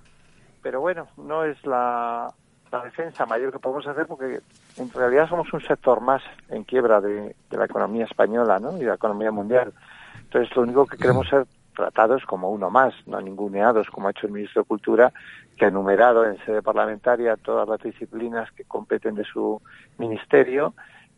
pero 0.62 0.80
bueno, 0.80 1.08
no 1.18 1.44
es 1.44 1.64
la, 1.66 2.32
defensa 2.80 3.26
mayor 3.26 3.52
que 3.52 3.60
podemos 3.60 3.86
hacer 3.88 4.08
porque 4.08 4.40
en 4.78 4.92
realidad 4.92 5.28
somos 5.28 5.52
un 5.54 5.62
sector 5.62 6.00
más 6.02 6.22
en 6.50 6.64
quiebra 6.64 7.02
de, 7.02 7.36
la 7.50 7.66
economía 7.66 8.06
española 8.06 8.60
¿no? 8.60 8.78
y 8.78 8.82
de 8.82 8.86
la 8.86 8.96
economía 8.96 9.32
mundial. 9.32 9.74
Entonces, 10.22 10.56
lo 10.56 10.62
único 10.64 10.86
que 10.86 10.98
queremos 10.98 11.28
ser 11.28 11.46
tratados 11.76 12.26
como 12.26 12.50
uno 12.50 12.70
más, 12.70 12.94
no 13.06 13.20
ninguneados, 13.20 13.90
como 13.90 14.08
ha 14.08 14.12
hecho 14.12 14.28
el 14.28 14.34
ministro 14.34 14.62
de 14.62 14.68
Cultura, 14.68 15.12
que 15.58 15.66
ha 15.66 15.68
enumerado 15.70 16.26
en 16.26 16.38
sede 16.46 16.62
parlamentaria 16.62 17.36
todas 17.38 17.68
las 17.68 17.82
disciplinas 17.82 18.52
que 18.52 18.64
competen 18.64 19.16
de 19.16 19.26
su 19.26 19.62
ministerio 19.98 20.74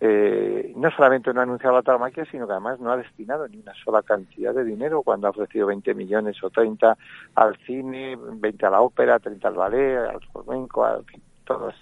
eh, 0.06 0.74
no 0.76 0.92
solamente 0.92 1.34
no 1.34 1.40
ha 1.40 1.44
anunciado 1.44 1.78
la 1.78 1.82
tauromaquia, 1.82 2.26
sino 2.26 2.46
que 2.46 2.52
además 2.52 2.78
no 2.82 2.92
ha 2.92 2.98
destinado 2.98 3.48
ni 3.48 3.58
una 3.60 3.74
sola 3.86 4.02
cantidad 4.02 4.54
de 4.54 4.66
dinero 4.66 5.02
cuando 5.02 5.28
ha 5.28 5.30
ofrecido 5.30 5.68
20 5.68 5.94
millones 5.94 6.44
o 6.44 6.50
30 6.50 6.98
al 7.36 7.56
cine, 7.66 8.18
20 8.18 8.66
a 8.66 8.70
la 8.70 8.82
ópera, 8.82 9.20
30 9.20 9.48
al 9.48 9.54
ballet, 9.54 9.98
al 9.98 10.20
flamenco, 10.20 10.84
a, 10.84 11.00
todas, 11.46 11.76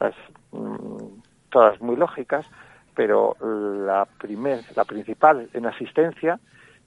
las, 0.00 0.14
mm, 0.52 1.20
todas 1.50 1.80
muy 1.80 1.96
lógicas, 1.96 2.46
pero 2.94 3.36
la, 3.40 4.06
primer, 4.18 4.60
la 4.74 4.84
principal 4.84 5.48
en 5.52 5.66
asistencia 5.66 6.40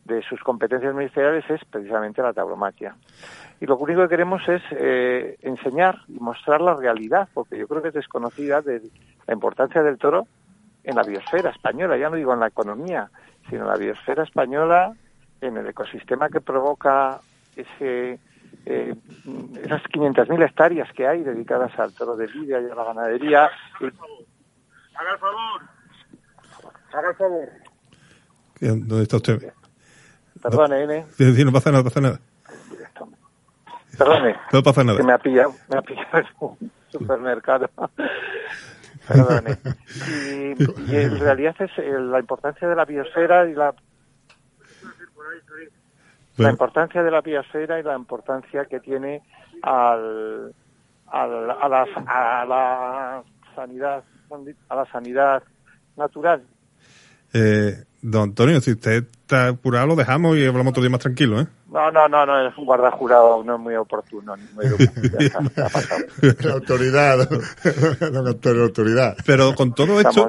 de 0.05 0.21
sus 0.23 0.41
competencias 0.41 0.93
ministeriales 0.93 1.49
es 1.49 1.63
precisamente 1.65 2.21
la 2.21 2.33
tauromaquia. 2.33 2.95
Y 3.59 3.65
lo 3.65 3.77
único 3.77 4.01
que 4.01 4.09
queremos 4.09 4.41
es 4.49 4.61
eh, 4.71 5.37
enseñar 5.41 5.99
y 6.07 6.19
mostrar 6.19 6.61
la 6.61 6.73
realidad, 6.73 7.29
porque 7.33 7.57
yo 7.57 7.67
creo 7.67 7.81
que 7.81 7.89
es 7.89 7.93
desconocida 7.93 8.61
de 8.61 8.81
la 9.27 9.33
importancia 9.33 9.83
del 9.83 9.97
toro 9.97 10.27
en 10.83 10.95
la 10.95 11.03
biosfera 11.03 11.51
española, 11.51 11.95
ya 11.97 12.09
no 12.09 12.15
digo 12.15 12.33
en 12.33 12.39
la 12.39 12.47
economía, 12.47 13.09
sino 13.49 13.61
en 13.61 13.67
la 13.67 13.77
biosfera 13.77 14.23
española, 14.23 14.93
en 15.39 15.57
el 15.57 15.67
ecosistema 15.67 16.29
que 16.29 16.41
provoca 16.41 17.19
ese 17.55 18.19
eh, 18.65 18.95
esas 19.63 19.81
500.000 19.83 20.45
hectáreas 20.45 20.91
que 20.93 21.07
hay 21.07 21.23
dedicadas 21.23 21.77
al 21.79 21.93
toro 21.93 22.15
de 22.15 22.27
lidia 22.27 22.61
y 22.61 22.69
a 22.69 22.75
la 22.75 22.83
ganadería. 22.83 23.45
Haga 23.45 25.11
el 25.13 25.19
favor. 25.19 25.61
Haga 26.93 27.09
el 27.09 27.15
favor. 27.15 27.49
¿Dónde 28.59 29.03
está 29.03 29.17
usted? 29.17 29.53
Perdone, 30.41 30.83
N. 30.83 31.05
Sí, 31.17 31.45
no 31.45 31.51
pasa 31.51 31.71
nada, 31.71 31.83
no 31.83 31.89
pasa 31.89 32.01
nada. 32.01 32.19
Perdone. 33.97 34.35
No 34.51 34.63
pasa 34.63 34.83
nada. 34.83 34.97
Que 34.97 35.03
me 35.03 35.13
ha 35.13 35.17
pillado, 35.17 35.53
me 35.69 35.77
ha 35.77 35.81
pillado 35.81 36.17
en 36.19 36.25
un 36.39 36.71
supermercado. 36.89 37.69
Perdone. 39.07 39.57
Y, 40.87 40.95
en 40.95 41.19
realidad 41.19 41.55
es 41.59 41.71
eh, 41.77 41.99
la 41.99 42.19
importancia 42.19 42.67
de 42.67 42.75
la 42.75 42.85
biosfera 42.85 43.49
y 43.49 43.55
la 43.55 43.73
la 46.37 46.49
importancia 46.49 47.03
de 47.03 47.11
la 47.11 47.21
biosfera 47.21 47.79
y 47.79 47.83
la 47.83 47.95
importancia 47.95 48.65
que 48.65 48.79
tiene 48.79 49.21
al, 49.61 50.53
al, 51.07 51.51
a, 51.51 51.67
la, 51.69 51.85
a 52.07 52.45
la 52.45 53.23
sanidad 53.55 54.03
a 54.69 54.75
la 54.75 54.85
sanidad 54.91 55.43
natural. 55.97 56.43
Eh, 57.33 57.83
don 58.01 58.23
Antonio, 58.23 58.59
si 58.61 58.71
usted 58.71 59.05
está 59.21 59.49
apurado, 59.49 59.87
lo 59.87 59.95
dejamos 59.95 60.37
y 60.37 60.45
hablamos 60.45 60.71
otro 60.71 60.83
día 60.83 60.89
más 60.89 60.99
tranquilo, 60.99 61.41
¿eh? 61.41 61.47
No, 61.69 61.89
no, 61.91 62.07
no, 62.09 62.25
no, 62.25 62.47
es 62.47 62.57
un 62.57 62.65
guardajurado, 62.65 63.43
no 63.43 63.55
es 63.55 63.61
muy 63.61 63.75
oportuno. 63.75 64.35
Ni 64.35 64.43
muy 64.53 64.65
la 66.39 66.53
autoridad, 66.53 67.29
don 68.11 68.27
Antonio, 68.27 68.63
autoridad. 68.63 69.15
Pero 69.25 69.55
con 69.55 69.73
todo 69.73 70.01
esto, 70.01 70.27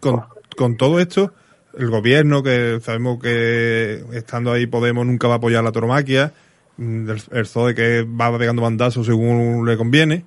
con, 0.00 0.24
con 0.54 0.76
todo 0.76 1.00
esto, 1.00 1.32
el 1.78 1.90
gobierno, 1.90 2.42
que 2.42 2.80
sabemos 2.80 3.20
que 3.20 4.04
estando 4.12 4.52
ahí 4.52 4.66
Podemos 4.66 5.06
nunca 5.06 5.28
va 5.28 5.34
a 5.34 5.36
apoyar 5.38 5.64
la 5.64 5.72
toromaquia, 5.72 6.32
mm, 6.76 7.10
el, 7.10 7.22
el 7.32 7.42
PSOE 7.42 7.74
que 7.74 8.02
va 8.02 8.36
pegando 8.38 8.62
bandazos 8.62 9.06
según 9.06 9.66
le 9.66 9.76
conviene, 9.76 10.24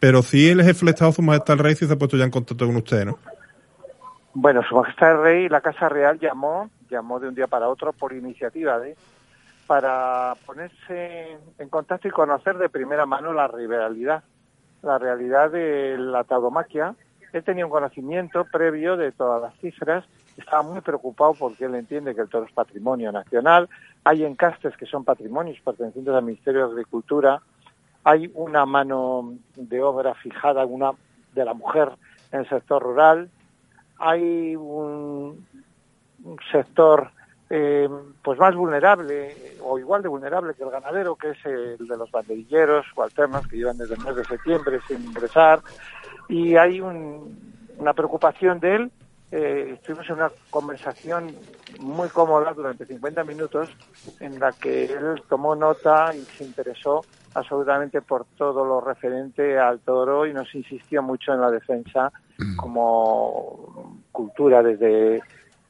pero 0.00 0.22
sí 0.22 0.48
el 0.48 0.62
jefe 0.62 0.80
del 0.80 0.94
Estado, 0.94 1.12
su 1.12 1.22
majestad 1.22 1.56
el 1.56 1.64
rey, 1.64 1.74
sí 1.74 1.86
se 1.86 1.92
ha 1.92 1.98
puesto 1.98 2.16
ya 2.16 2.24
en 2.24 2.30
contacto 2.30 2.66
con 2.66 2.76
usted, 2.76 3.04
¿no? 3.04 3.18
Bueno, 4.34 4.62
Su 4.62 4.76
Majestad 4.76 5.12
el 5.12 5.22
Rey, 5.22 5.48
la 5.48 5.60
Casa 5.60 5.88
Real 5.88 6.18
llamó, 6.20 6.70
llamó 6.88 7.18
de 7.18 7.28
un 7.28 7.34
día 7.34 7.48
para 7.48 7.68
otro 7.68 7.92
por 7.92 8.12
iniciativa 8.12 8.78
de 8.78 8.96
para 9.66 10.34
ponerse 10.46 11.36
en 11.58 11.68
contacto 11.68 12.08
y 12.08 12.10
conocer 12.10 12.56
de 12.56 12.68
primera 12.68 13.04
mano 13.04 13.32
la 13.32 13.48
rivalidad, 13.48 14.22
la 14.82 14.96
realidad 14.98 15.50
de 15.50 15.98
la 15.98 16.24
tauromaquia 16.24 16.94
Él 17.38 17.44
tenía 17.44 17.64
un 17.64 17.70
conocimiento 17.70 18.44
previo 18.46 18.96
de 18.96 19.12
todas 19.12 19.40
las 19.40 19.54
cifras, 19.60 20.04
estaba 20.36 20.62
muy 20.62 20.80
preocupado 20.80 21.34
porque 21.34 21.66
él 21.66 21.74
entiende 21.76 22.12
que 22.12 22.22
el 22.22 22.28
toro 22.28 22.46
es 22.46 22.52
patrimonio 22.52 23.12
nacional, 23.12 23.68
hay 24.02 24.24
encastes 24.24 24.76
que 24.76 24.86
son 24.86 25.04
patrimonios 25.04 25.60
pertenecientes 25.60 26.12
al 26.12 26.24
Ministerio 26.24 26.66
de 26.66 26.72
Agricultura, 26.72 27.40
hay 28.02 28.28
una 28.34 28.66
mano 28.66 29.34
de 29.54 29.80
obra 29.80 30.14
fijada, 30.14 30.66
una 30.66 30.90
de 31.32 31.44
la 31.44 31.54
mujer 31.54 31.92
en 32.32 32.40
el 32.40 32.48
sector 32.48 32.82
rural, 32.82 33.30
hay 33.98 34.56
un, 34.56 35.46
sector 36.50 37.12
eh, 37.50 37.88
pues 38.20 38.36
más 38.40 38.56
vulnerable 38.56 39.32
o 39.62 39.78
igual 39.78 40.02
de 40.02 40.08
vulnerable 40.08 40.54
que 40.54 40.64
el 40.64 40.70
ganadero, 40.70 41.14
que 41.14 41.30
es 41.30 41.46
el 41.46 41.86
de 41.86 41.96
los 41.96 42.10
banderilleros 42.10 42.84
o 42.96 43.04
alternos 43.04 43.46
que 43.46 43.58
llevan 43.58 43.78
desde 43.78 43.94
el 43.94 44.00
mes 44.00 44.16
de 44.16 44.24
septiembre 44.24 44.80
sin 44.88 45.04
ingresar. 45.04 45.60
Y 46.28 46.56
hay 46.56 46.80
una 46.80 47.94
preocupación 47.94 48.60
de 48.60 48.76
él. 48.76 48.90
Eh, 49.30 49.72
estuvimos 49.74 50.08
en 50.08 50.16
una 50.16 50.30
conversación 50.50 51.34
muy 51.80 52.08
cómoda 52.08 52.52
durante 52.54 52.86
50 52.86 53.24
minutos 53.24 53.68
en 54.20 54.40
la 54.40 54.52
que 54.52 54.84
él 54.86 55.22
tomó 55.28 55.54
nota 55.54 56.14
y 56.14 56.20
se 56.20 56.44
interesó 56.44 57.04
absolutamente 57.34 58.00
por 58.00 58.24
todo 58.36 58.64
lo 58.64 58.80
referente 58.80 59.58
al 59.58 59.80
toro 59.80 60.26
y 60.26 60.32
nos 60.32 60.54
insistió 60.54 61.02
mucho 61.02 61.34
en 61.34 61.42
la 61.42 61.50
defensa 61.50 62.10
como 62.56 64.00
cultura 64.12 64.62
desde 64.62 65.20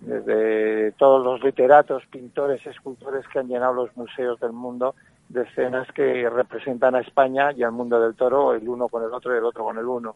desde 0.01 0.93
todos 0.93 1.25
los 1.25 1.43
literatos, 1.43 2.05
pintores, 2.07 2.65
escultores 2.67 3.27
que 3.29 3.41
han 3.41 3.49
llenado 3.49 3.73
los 3.73 3.97
museos 3.97 4.39
del 4.41 4.53
mundo 4.53 4.95
de 5.29 5.43
escenas 5.43 5.89
que 5.93 6.29
representan 6.31 6.95
a 6.95 7.01
España 7.01 7.53
y 7.53 7.63
al 7.63 7.73
mundo 7.73 8.01
del 8.01 8.15
toro, 8.15 8.55
el 8.55 8.69
uno 8.69 8.89
con 8.89 9.03
el 9.03 9.13
otro 9.13 9.35
y 9.35 9.39
el 9.39 9.45
otro 9.45 9.65
con 9.65 9.77
el 9.77 9.85
uno. 9.85 10.15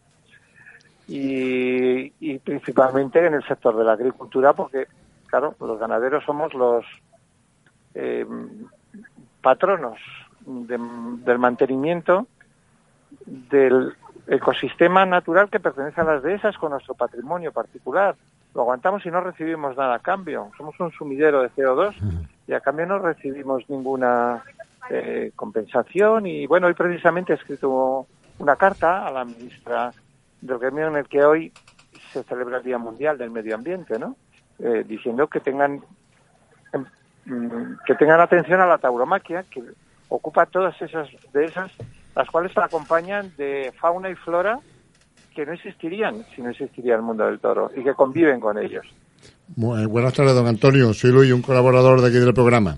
Y, 1.09 2.13
y 2.21 2.39
principalmente 2.39 3.25
en 3.27 3.35
el 3.35 3.45
sector 3.47 3.77
de 3.77 3.85
la 3.85 3.93
agricultura, 3.93 4.53
porque, 4.53 4.87
claro, 5.27 5.55
los 5.61 5.79
ganaderos 5.79 6.25
somos 6.25 6.55
los 6.55 6.85
eh, 7.95 8.25
patronos 9.41 9.99
de- 10.47 10.79
del 11.25 11.39
mantenimiento 11.39 12.27
del 13.27 13.93
ecosistema 14.29 15.05
natural 15.05 15.51
que 15.51 15.61
pertenece 15.61 16.01
a 16.01 16.05
las 16.05 16.23
dehesas 16.23 16.57
con 16.57 16.71
nuestro 16.71 16.95
patrimonio 16.95 17.53
particular. 17.53 18.15
Lo 18.55 18.63
aguantamos 18.63 19.05
y 19.05 19.11
no 19.11 19.21
recibimos 19.21 19.77
nada 19.77 19.97
a 19.97 19.99
cambio. 19.99 20.51
Somos 20.57 20.79
un 20.81 20.91
sumidero 20.93 21.43
de 21.43 21.51
CO2 21.51 21.95
y 22.47 22.53
a 22.53 22.61
cambio 22.61 22.87
no 22.87 22.99
recibimos 22.99 23.69
ninguna 23.69 24.43
eh, 24.91 25.33
compensación. 25.35 26.27
Y 26.27 26.47
bueno, 26.47 26.67
hoy 26.69 26.75
precisamente 26.75 27.33
he 27.33 27.37
escrito 27.37 28.07
una 28.39 28.57
carta 28.57 29.07
a 29.07 29.11
la 29.11 29.25
ministra 29.25 29.93
del 30.43 30.59
gremio 30.59 30.89
en 30.89 30.97
el 30.97 31.09
que 31.09 31.25
hoy 31.25 31.53
se 32.13 32.23
celebra 32.25 32.59
el 32.59 32.63
Día 32.65 32.77
Mundial 32.79 33.17
del 33.17 33.31
Medio 33.31 33.55
Ambiente, 33.55 33.99
¿no? 33.99 34.17
Eh, 34.59 34.85
diciendo 34.87 35.27
que 35.29 35.41
tengan 35.41 35.81
em, 36.75 36.85
mm, 37.25 37.79
que 37.87 37.95
tengan 37.95 38.21
atención 38.21 38.61
a 38.61 38.67
la 38.67 38.79
tauromaquia 38.79 39.45
que 39.45 39.63
ocupa 40.09 40.45
todas 40.47 40.81
esas 40.83 41.09
de 41.33 41.47
esas 41.47 41.71
las 42.15 42.29
cuales 42.29 42.53
se 42.53 42.61
acompañan 42.61 43.33
de 43.39 43.73
fauna 43.81 44.11
y 44.11 44.15
flora 44.15 44.59
que 45.35 45.47
no 45.47 45.53
existirían 45.53 46.27
si 46.37 46.43
no 46.43 46.51
existiría 46.51 46.95
el 46.97 47.03
mundo 47.03 47.25
del 47.25 47.41
toro 47.41 47.71
y 47.75 47.83
que 47.83 47.95
conviven 47.95 48.39
con 48.39 48.59
ellos. 48.59 48.85
Bu- 49.57 49.89
Buenas 49.89 50.13
tardes, 50.13 50.35
don 50.35 50.47
Antonio. 50.47 50.93
Soy 50.93 51.11
Luis, 51.11 51.33
un 51.33 51.41
colaborador 51.41 52.03
de 52.03 52.09
aquí 52.09 52.19
del 52.19 52.35
programa. 52.35 52.77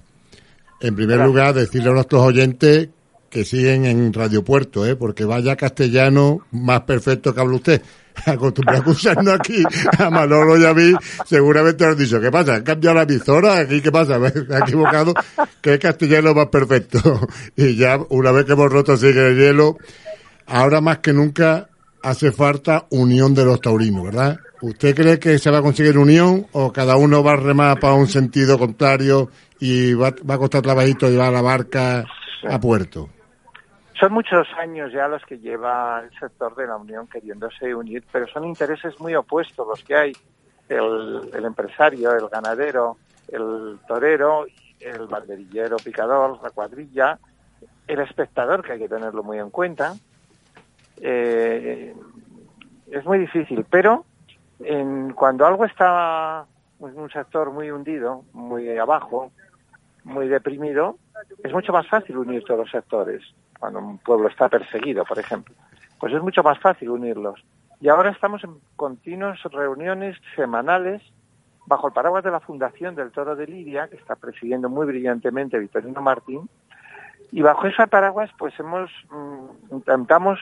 En 0.81 0.95
primer 0.95 1.19
lugar, 1.27 1.55
decirle 1.55 1.91
a 1.91 1.95
nuestros 1.95 2.23
oyentes 2.23 2.91
que 3.35 3.45
siguen 3.45 3.85
en 3.85 4.13
Radio 4.13 4.45
Puerto, 4.45 4.87
¿eh? 4.87 4.95
porque 4.95 5.25
vaya 5.25 5.57
castellano 5.57 6.47
más 6.53 6.83
perfecto 6.83 7.35
que 7.35 7.41
habla 7.41 7.57
usted. 7.57 7.83
Acostumbrado 8.27 8.93
a 8.93 9.35
aquí 9.35 9.61
a 9.99 10.09
Manolo 10.09 10.57
y 10.57 10.65
a 10.65 10.73
mí, 10.73 10.93
seguramente 11.27 11.85
nos 11.85 11.99
dicho, 11.99 12.21
¿qué 12.21 12.31
pasa? 12.31 12.55
¿Han 12.55 12.63
cambiado 12.63 12.95
la 12.95 13.03
emisora? 13.03 13.59
¿Aquí 13.59 13.81
qué 13.81 13.91
pasa? 13.91 14.19
¿Me 14.21 14.29
he 14.29 14.59
equivocado? 14.61 15.13
Que 15.61 15.75
es 15.75 15.81
castellano 15.81 16.33
más 16.33 16.47
perfecto. 16.47 17.01
Y 17.57 17.75
ya, 17.75 17.99
una 18.11 18.31
vez 18.31 18.45
que 18.45 18.53
hemos 18.53 18.71
roto 18.71 18.93
así 18.93 19.09
el 19.09 19.37
hielo, 19.37 19.79
ahora 20.47 20.81
más 20.81 20.99
que 20.99 21.13
nunca 21.13 21.69
hace 22.05 22.31
falta 22.31 22.87
unión 22.91 23.35
de 23.35 23.45
los 23.45 23.61
taurinos, 23.61 24.05
¿verdad? 24.05 24.39
¿Usted 24.63 24.95
cree 24.95 25.19
que 25.19 25.41
se 25.41 25.51
va 25.51 25.59
a 25.59 25.63
conseguir 25.63 25.99
unión 25.99 26.47
o 26.53 26.73
cada 26.73 26.95
uno 26.95 27.25
va 27.25 27.33
a 27.33 27.37
remar 27.37 27.81
para 27.81 27.95
un 27.95 28.07
sentido 28.07 28.61
contrario 28.61 29.29
y 29.59 29.93
va, 29.95 30.15
va 30.31 30.35
a 30.37 30.39
costar 30.39 30.63
trabajito 30.63 31.11
llevar 31.11 31.33
la 31.33 31.43
barca 31.43 32.05
a 32.49 32.61
puerto? 32.61 33.11
Son 33.99 34.13
muchos 34.13 34.49
años 34.59 34.93
ya 34.93 35.09
los 35.09 35.25
que 35.25 35.39
lleva 35.39 36.01
el 36.01 36.19
sector 36.19 36.55
de 36.57 36.67
la 36.67 36.77
Unión 36.77 37.07
queriéndose 37.07 37.75
unir, 37.75 38.05
pero 38.11 38.27
son 38.27 38.45
intereses 38.45 38.99
muy 39.01 39.15
opuestos 39.15 39.67
los 39.67 39.83
que 39.85 39.95
hay. 39.97 40.13
El, 40.69 41.31
el 41.33 41.45
empresario, 41.45 42.13
el 42.13 42.29
ganadero, 42.29 42.97
el 43.29 43.79
torero, 43.87 44.47
el 44.81 45.07
banderillero, 45.07 45.77
picador, 45.77 46.39
la 46.43 46.51
cuadrilla, 46.51 47.19
el 47.87 48.01
espectador, 48.01 48.63
que 48.63 48.73
hay 48.73 48.79
que 48.79 48.89
tenerlo 48.89 49.23
muy 49.23 49.39
en 49.39 49.51
cuenta. 49.51 49.95
Eh, 51.01 51.95
es 52.91 53.05
muy 53.05 53.19
difícil, 53.19 53.65
pero 53.69 54.05
en, 54.61 55.13
cuando 55.13 55.47
algo 55.47 55.65
está 55.65 56.47
en 56.81 56.99
un 56.99 57.11
sector 57.11 57.51
muy 57.51 57.71
hundido, 57.71 58.25
muy 58.33 58.77
abajo, 58.79 59.33
muy 60.05 60.29
deprimido, 60.29 60.97
es 61.43 61.53
mucho 61.53 61.73
más 61.73 61.89
fácil 61.89 62.19
unir 62.19 62.45
todos 62.45 62.61
los 62.61 62.71
sectores. 62.71 63.23
Cuando 63.65 63.79
un 63.79 63.97
pueblo 63.97 64.29
está 64.29 64.51
perseguido, 64.51 65.07
por 65.07 65.19
ejemplo, 65.19 65.55
pues 65.99 66.13
es 66.13 66.21
mucho 66.21 66.43
más 66.43 66.59
fácil 66.59 66.91
unirlos. 66.91 67.43
Y 67.81 67.89
ahora 67.89 68.11
estamos 68.11 68.45
en 68.45 68.59
continuas 68.77 69.43
reuniones 69.45 70.19
semanales 70.37 71.01
bajo 71.65 71.87
el 71.87 71.95
paraguas 71.95 72.23
de 72.23 72.31
la 72.31 72.41
Fundación 72.41 72.95
del 72.95 73.11
Toro 73.11 73.35
de 73.35 73.47
Lidia, 73.47 73.89
que 73.89 73.97
está 73.97 74.17
presidiendo 74.17 74.69
muy 74.69 74.85
brillantemente 74.85 75.59
Vitorino 75.59 76.03
Martín, 76.03 76.47
y 77.33 77.41
bajo 77.41 77.67
ese 77.67 77.87
paraguas 77.87 78.29
pues 78.37 78.53
hemos 78.61 78.91
mm, 79.11 79.77
intentamos 79.77 80.41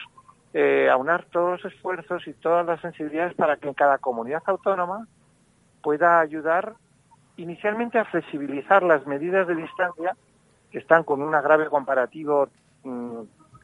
eh, 0.53 0.89
aunar 0.91 1.23
todos 1.31 1.63
los 1.63 1.73
esfuerzos 1.73 2.27
y 2.27 2.33
todas 2.33 2.65
las 2.65 2.81
sensibilidades 2.81 3.35
para 3.35 3.55
que 3.55 3.69
en 3.69 3.73
cada 3.73 3.99
comunidad 3.99 4.43
autónoma 4.47 5.07
pueda 5.81 6.19
ayudar 6.19 6.73
inicialmente 7.37 7.99
a 7.99 8.03
flexibilizar 8.03 8.83
las 8.83 9.07
medidas 9.07 9.47
de 9.47 9.55
distancia 9.55 10.13
que 10.71 10.79
están 10.79 11.05
con 11.05 11.21
un 11.21 11.33
agravio 11.33 11.69
comparativo 11.69 12.49
mm, 12.83 13.21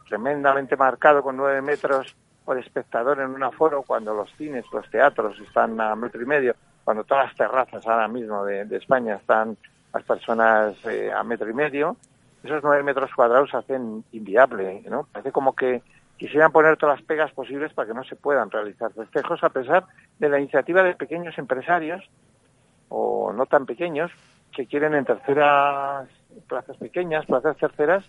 tremendamente 0.08 0.76
marcado 0.76 1.22
con 1.22 1.38
nueve 1.38 1.62
metros 1.62 2.16
por 2.44 2.58
espectador 2.58 3.20
en 3.20 3.30
un 3.30 3.44
aforo 3.44 3.84
cuando 3.84 4.14
los 4.14 4.32
cines, 4.36 4.66
los 4.74 4.90
teatros 4.90 5.40
están 5.40 5.80
a 5.80 5.96
metro 5.96 6.22
y 6.22 6.26
medio, 6.26 6.56
cuando 6.84 7.04
todas 7.04 7.28
las 7.28 7.36
terrazas 7.36 7.86
ahora 7.86 8.08
mismo 8.08 8.44
de, 8.44 8.66
de 8.66 8.78
España 8.78 9.16
están 9.16 9.56
las 9.94 10.04
personas 10.04 10.76
eh, 10.86 11.12
a 11.12 11.24
metro 11.24 11.50
y 11.50 11.54
medio, 11.54 11.98
esos 12.44 12.64
nueve 12.64 12.84
metros 12.84 13.14
cuadrados 13.14 13.54
hacen 13.54 14.04
inviable, 14.12 14.84
¿no? 14.90 15.08
Parece 15.12 15.32
como 15.32 15.56
que 15.56 15.82
quisieran 16.18 16.52
poner 16.52 16.78
todas 16.78 17.00
las 17.00 17.06
pegas 17.06 17.32
posibles 17.32 17.74
para 17.74 17.88
que 17.88 17.94
no 17.94 18.04
se 18.04 18.16
puedan 18.16 18.52
realizar 18.52 18.92
festejos, 18.94 19.44
a 19.44 19.50
pesar 19.50 19.86
de 20.20 20.30
la 20.30 20.40
iniciativa 20.40 20.84
de 20.84 20.96
pequeños 20.96 21.38
empresarios, 21.38 22.04
o 22.90 23.32
no 23.34 23.46
tan 23.46 23.66
pequeños, 23.66 24.12
que 24.52 24.66
quieren 24.66 24.96
en 24.96 25.06
terceras 25.06 26.08
plazas 26.48 26.78
pequeñas, 26.78 27.26
plazas 27.26 27.58
terceras, 27.58 28.04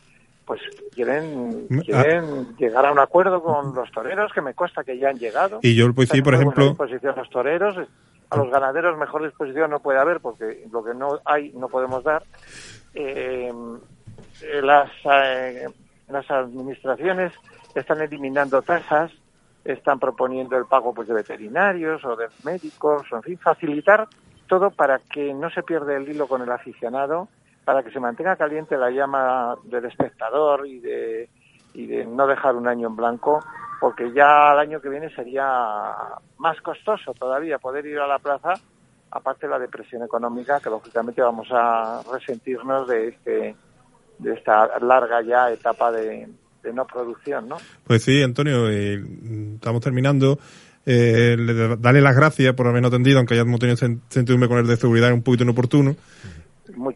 pues 0.51 0.63
quieren, 0.93 1.67
Mm, 1.69 1.79
quieren 1.79 2.57
llegar 2.57 2.85
a 2.85 2.91
un 2.91 2.99
acuerdo 2.99 3.41
con 3.41 3.73
los 3.73 3.89
toreros, 3.93 4.33
que 4.33 4.41
me 4.41 4.53
consta 4.53 4.83
que 4.83 4.99
ya 4.99 5.11
han 5.11 5.17
llegado. 5.17 5.61
Y 5.63 5.77
yo, 5.77 5.87
Están 5.97 6.19
en 6.19 6.25
por 6.25 6.35
ejemplo, 6.35 6.65
disposición 6.71 7.15
los 7.17 7.31
toreros, 7.31 7.77
a 8.31 8.37
los 8.37 8.51
ganaderos 8.51 8.99
mejor 8.99 9.23
disposición 9.23 9.71
no 9.71 9.79
puede 9.79 10.01
haber 10.01 10.19
porque 10.19 10.67
lo 10.73 10.83
que 10.83 10.93
no 10.93 11.21
hay 11.25 11.53
no 11.53 11.69
podemos 11.69 12.03
dar. 12.03 12.25
Eh, 12.95 13.53
eh, 14.43 14.61
las, 14.61 14.91
eh, 15.05 15.69
las 16.09 16.29
administraciones 16.29 17.33
están 17.77 18.01
eliminando 18.03 18.61
tasas, 18.61 19.13
están 19.65 20.01
proponiendo 20.01 20.57
el 20.57 20.65
pago 20.65 20.93
pues 20.93 21.07
de 21.07 21.15
veterinarios 21.15 22.05
o 22.05 22.17
de 22.17 22.27
médicos, 22.43 23.03
o 23.13 23.17
en 23.19 23.23
fin, 23.23 23.39
facilitar 23.39 24.09
todo 24.49 24.73
para 24.73 24.99
que 24.99 25.33
no 25.33 25.49
se 25.51 25.63
pierda 25.63 25.97
el 25.97 26.09
hilo 26.09 26.27
con 26.27 26.43
el 26.43 26.51
aficionado, 26.51 27.29
para 27.65 27.83
que 27.83 27.91
se 27.91 28.01
mantenga 28.01 28.37
caliente 28.37 28.77
la 28.77 28.91
llama 28.91 29.57
del 29.65 29.85
espectador 29.85 30.67
y 30.67 30.81
de, 30.81 31.29
y 31.75 31.87
de 31.87 32.05
no 32.07 32.27
dejar 32.27 32.57
un 32.57 32.67
año 32.69 32.89
en 32.89 32.97
blanco, 32.97 33.41
porque 33.81 34.13
ya 34.13 34.53
el 34.53 34.59
año 34.59 34.81
que 34.81 34.89
viene 34.89 35.09
sería 35.15 35.47
más 36.39 36.61
costoso 36.63 37.13
todavía 37.15 37.59
poder 37.59 37.87
ir 37.87 37.99
a 37.99 38.07
la 38.07 38.19
plaza, 38.19 38.55
aparte 39.11 39.47
de 39.47 39.53
la 39.53 39.59
depresión 39.59 40.03
económica, 40.03 40.61
que 40.61 40.71
lógicamente 40.71 41.23
vamos 41.23 41.49
a 41.51 42.01
resentirnos 42.13 42.89
de 42.89 43.09
este 43.09 43.57
de 44.19 44.35
esta 44.35 44.79
larga 44.81 45.23
ya 45.23 45.51
etapa 45.51 45.91
de, 45.91 46.29
no 46.75 46.87
producción, 46.87 47.49
¿no? 47.49 47.57
Pues 47.85 48.03
sí, 48.03 48.23
Antonio, 48.23 48.69
eh, 48.69 49.03
estamos 49.55 49.81
terminando. 49.81 50.39
Eh, 50.85 51.37
le 51.39 51.55
da- 51.55 51.77
darle 51.77 52.03
las 52.03 52.15
gracias 52.15 52.55
por 52.55 52.67
habernos 52.67 52.91
atendido, 52.93 53.17
aunque 53.19 53.33
hayamos 53.35 53.59
tenido 53.61 53.77
sen- 53.79 54.01
sentidumbre 54.11 54.49
con 54.49 54.59
el 54.59 54.67
de 54.67 54.77
seguridad 54.77 55.11
un 55.13 55.23
poquito 55.23 55.45
inoportuno. 55.45 55.97
Muy, 56.81 56.95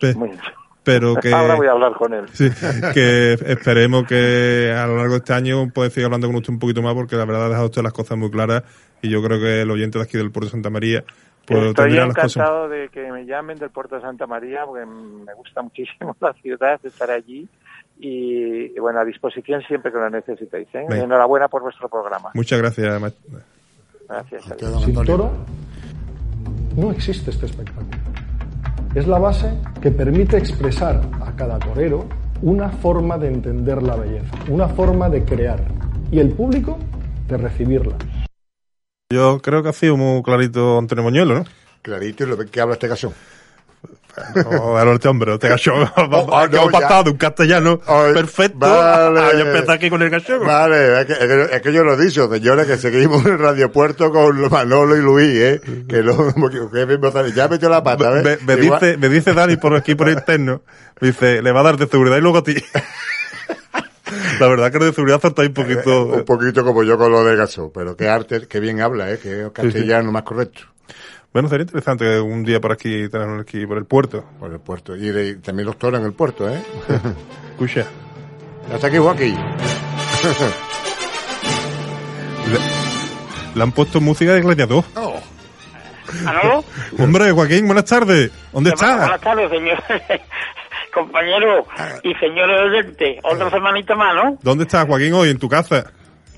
pero 0.83 1.15
que, 1.23 1.33
Ahora 1.33 1.55
voy 1.55 1.67
a 1.67 1.73
hablar 1.73 1.95
con 1.95 2.13
él. 2.15 2.27
sí, 2.33 2.51
que 2.93 3.33
esperemos 3.33 4.07
que 4.07 4.75
a 4.77 4.87
lo 4.87 4.97
largo 4.97 5.13
de 5.13 5.19
este 5.19 5.33
año 5.33 5.69
pueda 5.71 5.91
seguir 5.91 6.07
hablando 6.07 6.27
con 6.27 6.37
usted 6.37 6.53
un 6.53 6.59
poquito 6.59 6.83
más, 6.83 6.95
porque 6.95 7.17
la 7.17 7.25
verdad 7.25 7.47
ha 7.47 7.49
dejado 7.49 7.67
usted 7.67 7.83
las 7.83 7.93
cosas 7.93 8.19
muy 8.19 8.31
claras 8.31 8.63
y 9.03 9.09
yo 9.09 9.23
creo 9.23 9.41
que 9.41 9.63
el 9.63 9.71
oyente 9.71 9.99
de 9.99 10.05
aquí 10.05 10.17
del 10.17 10.31
Puerto 10.31 10.47
de 10.47 10.53
Santa 10.53 10.71
María 10.71 11.05
pues, 11.47 11.63
Estoy 11.63 11.99
encantado 11.99 12.69
de 12.69 12.89
que 12.89 13.11
me 13.13 13.27
llamen 13.27 13.59
del 13.59 13.71
puerto 13.71 13.97
de 13.97 14.01
Santa 14.01 14.27
María 14.27 14.65
porque 14.65 14.87
me 14.87 15.35
gusta 15.35 15.61
muchísimo 15.63 16.17
la 16.21 16.33
ciudad, 16.35 16.81
estar 16.83 17.11
allí 17.11 17.47
y, 18.01 18.75
y, 18.75 18.81
bueno, 18.81 19.01
a 19.01 19.05
disposición 19.05 19.63
siempre 19.63 19.93
que 19.93 19.99
lo 19.99 20.11
necesitéis. 20.11 20.69
¿eh? 20.75 20.87
Enhorabuena 20.91 21.49
por 21.49 21.63
vuestro 21.63 21.89
programa. 21.89 22.31
Muchas 22.35 22.59
gracias, 22.59 23.15
Gracias. 24.09 24.45
Sin 24.85 25.05
toro 25.05 25.33
no 26.77 26.91
existe 26.91 27.31
este 27.31 27.47
espectáculo. 27.47 28.14
Es 28.95 29.09
la 29.09 29.19
base 29.19 29.51
que 29.83 29.91
permite 29.91 30.37
expresar 30.37 31.03
a 31.21 31.35
cada 31.35 31.59
torero 31.59 32.09
una 32.43 32.69
forma 32.69 33.19
de 33.19 33.27
entender 33.27 33.83
la 33.83 33.97
belleza, 33.97 34.33
una 34.49 34.69
forma 34.69 35.09
de 35.09 35.25
crear 35.25 35.65
y 36.13 36.21
el 36.21 36.31
público 36.31 36.79
de 37.27 37.37
recibirla. 37.37 37.97
Yo 39.13 39.41
creo 39.41 39.65
que 39.65 39.71
ha 39.71 39.73
sido 39.73 39.97
muy 39.97 40.23
clarito 40.23 40.79
Antonio 40.79 41.03
Moñuelo, 41.03 41.35
¿no? 41.35 41.45
Clarito 41.83 42.23
y 42.23 42.29
lo 42.29 42.39
que 42.39 42.61
habla 42.61 42.75
este 42.75 42.89
caso. 42.89 43.13
O 44.61 44.77
a 44.77 44.93
este 44.95 45.09
hombre, 45.09 45.35
este 45.35 45.49
gachón. 45.49 45.89
ah, 45.97 46.47
que 46.51 46.57
no, 46.57 46.69
pasado 46.73 47.05
de 47.05 47.11
un 47.11 47.17
castellano 47.17 47.81
Ay, 47.87 48.13
perfecto 48.15 48.59
vale. 48.61 49.21
a 49.21 49.33
yo 49.33 49.39
empezar 49.41 49.71
aquí 49.73 49.91
con 49.91 50.03
el 50.03 50.11
gachón. 50.11 50.47
Vale, 50.47 51.01
es 51.01 51.07
que, 51.07 51.13
es 51.57 51.63
que- 51.63 51.73
yo 51.73 51.83
lo 51.85 51.95
he 51.95 52.05
dicho, 52.05 52.31
señores, 52.31 52.67
que 52.67 52.77
seguimos 52.77 53.25
en 53.27 53.39
Radio 53.39 53.73
Puerto 53.73 54.13
con 54.13 54.49
Manolo 54.51 54.97
y 54.97 55.01
Luis, 55.03 55.29
¿eh? 55.41 55.61
Que 55.89 56.03
lo, 56.03 56.33
que 56.71 56.87
me- 56.87 57.33
ya 57.33 57.49
metió 57.49 57.69
la 57.69 57.83
pata, 57.83 58.11
¿ves? 58.11 58.43
me 58.43 58.55
Igual- 58.55 58.81
dice, 58.81 58.97
me 58.99 59.09
dice 59.09 59.33
Dani 59.35 59.57
por 59.57 59.75
aquí, 59.75 59.95
por 59.95 60.09
interno, 60.09 60.63
me 61.01 61.09
dice, 61.09 61.43
le 61.43 61.53
va 61.53 61.61
a 61.61 61.65
dar 61.65 61.77
de 61.77 61.87
seguridad 61.87 62.17
y 62.17 62.21
luego 62.21 62.39
a 62.39 62.43
ti. 62.45 62.55
La 64.39 64.49
verdad 64.49 64.71
que 64.71 64.79
lo 64.79 64.85
de 64.85 64.93
seguridad 64.93 65.21
está 65.23 65.43
un 65.43 65.53
poquito... 65.55 66.07
un 66.07 66.25
poquito 66.25 66.65
como 66.65 66.83
yo 66.83 66.99
con 66.99 67.11
lo 67.11 67.25
de 67.25 67.37
Gaso, 67.37 67.73
pero 67.75 67.97
qué 67.97 68.09
arte, 68.09 68.47
qué 68.49 68.61
bien 68.61 68.81
habla, 68.81 69.11
¿eh? 69.11 69.19
Que 69.21 69.47
es 69.47 69.51
castellano 69.53 70.13
más 70.13 70.23
correcto. 70.25 70.63
Bueno, 71.35 71.49
sería 71.49 71.65
interesante 71.65 72.21
un 72.21 72.45
día 72.45 72.61
por 72.61 72.71
aquí, 72.73 73.09
tenerlo 73.09 73.41
aquí 73.43 73.67
por 73.67 73.77
el 73.77 73.85
puerto. 73.87 74.25
Por 74.39 74.53
el 74.53 74.61
puerto. 74.61 74.95
Y, 74.97 75.09
de- 75.11 75.29
y 75.31 75.35
también 75.37 75.67
los 75.67 75.77
toros 75.77 75.99
en 75.99 76.07
el 76.07 76.13
puerto, 76.13 76.49
¿eh? 76.49 76.63
Escucha, 77.51 77.85
¿Ya 78.69 78.75
está 78.77 78.87
aquí, 78.87 78.99
Joaquín? 78.99 79.37
le 83.55 83.63
han 83.63 83.73
puesto 83.73 84.01
música 84.01 84.33
de 84.33 84.41
gladiador. 84.43 84.85
Oh. 84.95 85.21
Hombre, 87.03 87.33
Joaquín, 87.33 87.67
buenas 87.67 87.85
tardes. 87.87 88.31
¿Dónde 88.53 88.71
estás? 88.71 88.99
Buenas 89.01 89.21
tardes, 89.21 89.51
señor. 89.51 89.83
Compañero 90.95 91.67
y 92.05 92.15
señores 92.15 92.61
oyentes. 92.71 93.19
Otra 93.25 93.51
semanita 93.51 93.97
más, 93.97 94.15
¿no? 94.15 94.39
¿Dónde 94.41 94.63
estás, 94.65 94.87
Joaquín, 94.87 95.13
hoy? 95.15 95.31
¿En 95.31 95.39
tu 95.39 95.49
casa? 95.49 95.91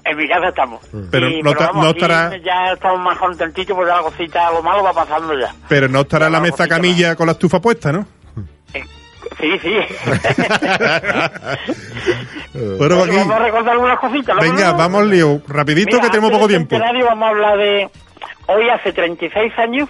En 0.09 0.16
mi 0.16 0.28
casa 0.28 0.48
estamos. 0.48 0.80
Pero 1.11 1.28
Y- 1.28 1.42
no 1.42 1.52
vamos, 1.54 1.84
no 1.84 1.90
estará- 1.90 2.36
Ya 2.44 2.72
estamos 2.72 3.00
más 3.00 3.18
contentitos 3.18 3.74
porque 3.76 3.90
la 3.90 4.00
cosita, 4.02 4.50
lo 4.52 4.62
malo 4.62 4.82
va 4.84 4.92
pasando 4.92 5.36
ya. 5.38 5.52
Pero 5.68 5.88
no 5.88 6.00
estará 6.02 6.30
la 6.30 6.38
Ya, 6.38 6.42
mesa 6.42 6.68
camilla 6.68 7.16
con 7.16 7.26
la 7.26 7.32
estufa 7.32 7.61
puesta, 7.61 7.90
¿no? 7.92 8.07
Sí, 9.40 9.59
sí. 9.61 9.76
Bueno, 12.78 12.96
Joaquín, 12.96 13.16
vamos 13.18 13.36
a 13.36 13.38
recordar 13.40 13.72
algunas 13.74 13.98
cositas. 13.98 14.36
¿no, 14.36 14.42
venga, 14.42 14.72
vamos 14.72 15.07
lío. 15.07 15.40
Rapidito 15.48 15.96
Mira, 15.96 16.02
que 16.04 16.09
tenemos 16.11 16.30
poco 16.30 16.48
tiempo. 16.48 16.70
centenario 16.70 17.07
Vamos 17.07 17.26
a 17.26 17.30
hablar 17.30 17.59
de... 17.59 17.90
Hoy 18.46 18.68
hace 18.70 18.92
36 18.92 19.52
años 19.59 19.88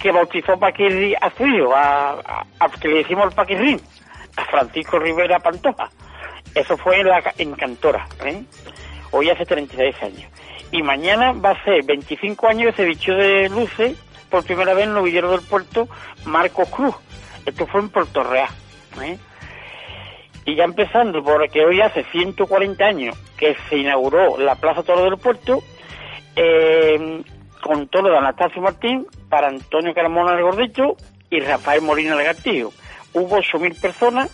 que 0.00 0.12
bautizó 0.12 0.58
Paquirri 0.58 1.14
a 1.14 1.30
su 1.36 1.46
hijo, 1.46 1.74
a, 1.74 2.10
a- 2.12 2.44
a- 2.60 2.68
que 2.80 2.88
le 2.88 2.98
decimos 2.98 3.26
el 3.26 3.32
Paquirrín, 3.32 3.80
a 4.36 4.44
Francisco 4.44 4.98
Rivera 4.98 5.38
Pantoja. 5.40 5.88
Eso 6.54 6.76
fue 6.76 7.00
en, 7.00 7.08
la, 7.08 7.22
ca- 7.22 7.34
en 7.38 7.52
Cantora, 7.54 8.06
¿eh? 8.24 8.42
Hoy 9.12 9.30
hace 9.30 9.46
36 9.46 10.02
años. 10.02 10.30
Y 10.72 10.82
mañana 10.82 11.32
va 11.32 11.50
a 11.50 11.64
ser 11.64 11.84
25 11.84 12.48
años 12.48 12.70
que 12.70 12.82
se 12.82 12.88
vistió 12.88 13.14
de 13.14 13.48
luces 13.48 13.96
por 14.30 14.44
primera 14.44 14.74
vez 14.74 14.84
en 14.84 14.94
novillero 14.94 15.30
del 15.30 15.42
puerto 15.42 15.88
Marcos 16.24 16.68
Cruz. 16.70 16.94
Esto 17.46 17.66
fue 17.66 17.80
en 17.80 17.90
Puerto 17.90 18.24
Real, 18.24 18.48
¿eh? 19.02 19.18
Y 20.44 20.56
ya 20.56 20.64
empezando, 20.64 21.22
porque 21.22 21.64
hoy 21.64 21.80
hace 21.80 22.04
140 22.04 22.84
años 22.84 23.16
que 23.36 23.56
se 23.68 23.76
inauguró 23.76 24.38
la 24.38 24.56
Plaza 24.56 24.82
Toro 24.82 25.04
del 25.04 25.18
Puerto, 25.18 25.62
eh, 26.34 27.22
con 27.60 27.86
toro 27.88 28.10
de 28.10 28.18
Anastasio 28.18 28.60
Martín, 28.60 29.06
para 29.28 29.48
Antonio 29.48 29.94
Carmona 29.94 30.34
el 30.34 30.42
Gordito 30.42 30.96
y 31.30 31.40
Rafael 31.40 31.82
Molina 31.82 32.14
el 32.14 32.24
Gastillo. 32.24 32.70
Hubo 33.14 33.38
8.000 33.38 33.80
personas, 33.80 34.30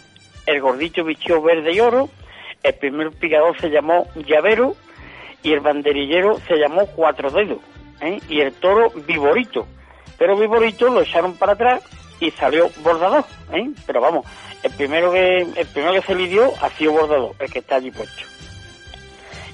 el 0.46 0.60
Gordito 0.60 1.04
vistió 1.04 1.42
verde 1.42 1.74
y 1.74 1.80
oro, 1.80 2.08
el 2.62 2.74
primer 2.74 3.10
picador 3.12 3.58
se 3.60 3.70
llamó 3.70 4.06
Llavero 4.14 4.74
y 5.42 5.52
el 5.52 5.60
banderillero 5.60 6.38
se 6.46 6.56
llamó 6.56 6.86
Cuatro 6.86 7.30
Dedos, 7.30 7.58
¿eh? 8.00 8.20
y 8.28 8.40
el 8.40 8.52
toro 8.54 8.90
Viborito. 9.06 9.66
Pero 10.18 10.36
Viborito 10.36 10.88
lo 10.88 11.02
echaron 11.02 11.34
para 11.34 11.52
atrás 11.52 11.82
y 12.20 12.30
salió 12.32 12.70
Bordador, 12.82 13.24
¿eh? 13.52 13.70
pero 13.86 14.00
vamos, 14.00 14.26
el 14.62 14.72
primero 14.72 15.12
que 15.12 15.38
el 15.38 15.66
primero 15.66 15.92
que 15.94 16.02
se 16.02 16.14
lidió 16.14 16.52
ha 16.60 16.70
sido 16.70 16.92
Bordador, 16.92 17.34
el 17.38 17.50
que 17.50 17.60
está 17.60 17.76
allí 17.76 17.90
puesto. 17.90 18.24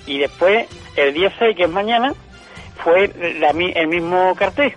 Y 0.07 0.19
después, 0.19 0.69
el 0.97 1.15
día 1.15 1.33
6, 1.39 1.57
que 1.57 1.65
es 1.65 1.71
mañana, 1.71 2.15
fue 2.83 3.11
el 3.15 3.89
mismo 3.89 4.35
cartel. 4.35 4.75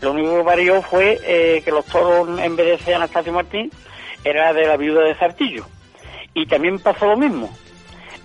Lo 0.00 0.12
único 0.12 0.36
que 0.36 0.42
varió 0.42 0.82
fue 0.82 1.18
eh, 1.24 1.62
que 1.64 1.70
los 1.70 1.84
toros, 1.86 2.28
en 2.40 2.56
vez 2.56 2.66
de 2.66 2.84
ser 2.84 2.94
Anastasio 2.96 3.32
Martín, 3.32 3.70
era 4.24 4.52
de 4.52 4.66
la 4.66 4.76
viuda 4.76 5.02
de 5.02 5.14
Sartillo. 5.14 5.64
Y 6.34 6.46
también 6.46 6.78
pasó 6.78 7.06
lo 7.06 7.16
mismo. 7.16 7.56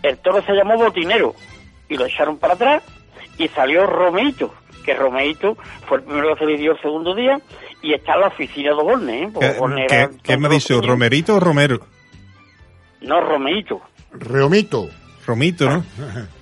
El 0.09 0.17
toro 0.19 0.41
se 0.43 0.53
llamó 0.53 0.77
Botinero 0.77 1.33
y 1.89 1.97
lo 1.97 2.05
echaron 2.05 2.37
para 2.37 2.53
atrás 2.53 2.83
y 3.37 3.47
salió 3.49 3.85
Romeito, 3.85 4.53
que 4.85 4.93
Romeito 4.93 5.57
fue 5.87 5.97
el 5.97 6.03
primero 6.03 6.33
que 6.33 6.39
se 6.39 6.45
le 6.45 6.57
dio 6.57 6.71
el 6.73 6.81
segundo 6.81 7.13
día 7.15 7.39
y 7.81 7.93
está 7.93 8.13
en 8.15 8.21
la 8.21 8.27
oficina 8.27 8.69
de 8.75 8.83
Borne. 8.83 9.23
¿eh? 9.23 9.29
¿Qué, 9.39 9.51
Borne 9.59 9.85
qué- 9.87 9.95
era 9.95 10.09
qué 10.23 10.37
me 10.37 10.49
pequeño. 10.49 10.81
¿Romerito 10.81 11.35
o 11.35 11.39
Romero? 11.39 11.79
No, 13.01 13.21
Romeito. 13.21 13.81
Reomito. 14.11 14.89
Romito, 15.25 15.69
¿no? 15.69 15.83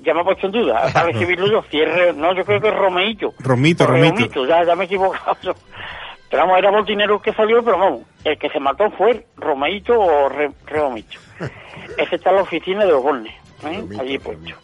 Ya 0.00 0.14
me 0.14 0.20
ha 0.20 0.24
puesto 0.24 0.46
en 0.46 0.52
duda. 0.52 0.90
Para 0.92 1.10
escribirlo 1.10 1.48
yo. 1.50 1.62
Cierre, 1.70 2.12
no, 2.14 2.32
yo 2.34 2.44
creo 2.44 2.60
que 2.60 2.68
es 2.68 2.74
Romeito. 2.74 3.34
Romito, 3.40 3.82
O 3.84 3.86
Romito. 3.88 4.14
Reomito, 4.14 4.46
ya, 4.46 4.64
ya 4.64 4.74
me 4.76 4.84
he 4.84 4.86
equivocado. 4.86 5.54
Pero 6.30 6.42
vamos, 6.42 6.58
era 6.58 6.70
Botinero 6.70 7.16
el 7.16 7.22
que 7.22 7.32
salió, 7.32 7.62
pero 7.62 7.78
vamos, 7.78 8.02
el 8.24 8.38
que 8.38 8.50
se 8.50 8.60
mató 8.60 8.90
fue 8.90 9.26
Romeito 9.36 9.98
o 9.98 10.28
Re, 10.28 10.50
Reomito. 10.66 11.18
Ese 11.98 12.16
está 12.16 12.30
en 12.30 12.36
la 12.36 12.42
oficina 12.42 12.84
de 12.84 12.92
los 12.92 13.02
Bornes, 13.02 13.34
¿eh? 13.64 13.84
Allí 13.98 14.18
puesto. 14.18 14.54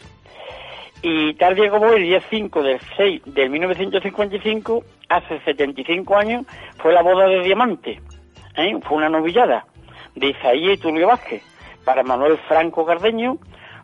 Y 1.01 1.33
tal 1.35 1.55
día 1.55 1.69
como 1.69 1.87
hoy, 1.87 1.97
el 1.97 2.03
día 2.03 2.21
5 2.29 2.63
del 2.63 2.79
6 2.97 3.21
del 3.25 3.49
1955, 3.49 4.83
hace 5.09 5.39
75 5.41 6.15
años, 6.17 6.45
fue 6.77 6.93
la 6.93 7.03
boda 7.03 7.27
de 7.27 7.41
Diamante. 7.41 8.01
¿eh? 8.57 8.75
Fue 8.81 8.97
una 8.97 9.09
novillada 9.09 9.65
de 10.15 10.29
Isaías 10.29 10.73
y 10.73 10.77
Tulio 10.77 11.07
Vázquez 11.07 11.43
para 11.83 12.03
Manuel 12.03 12.37
Franco 12.47 12.85
Cardeño, 12.85 13.37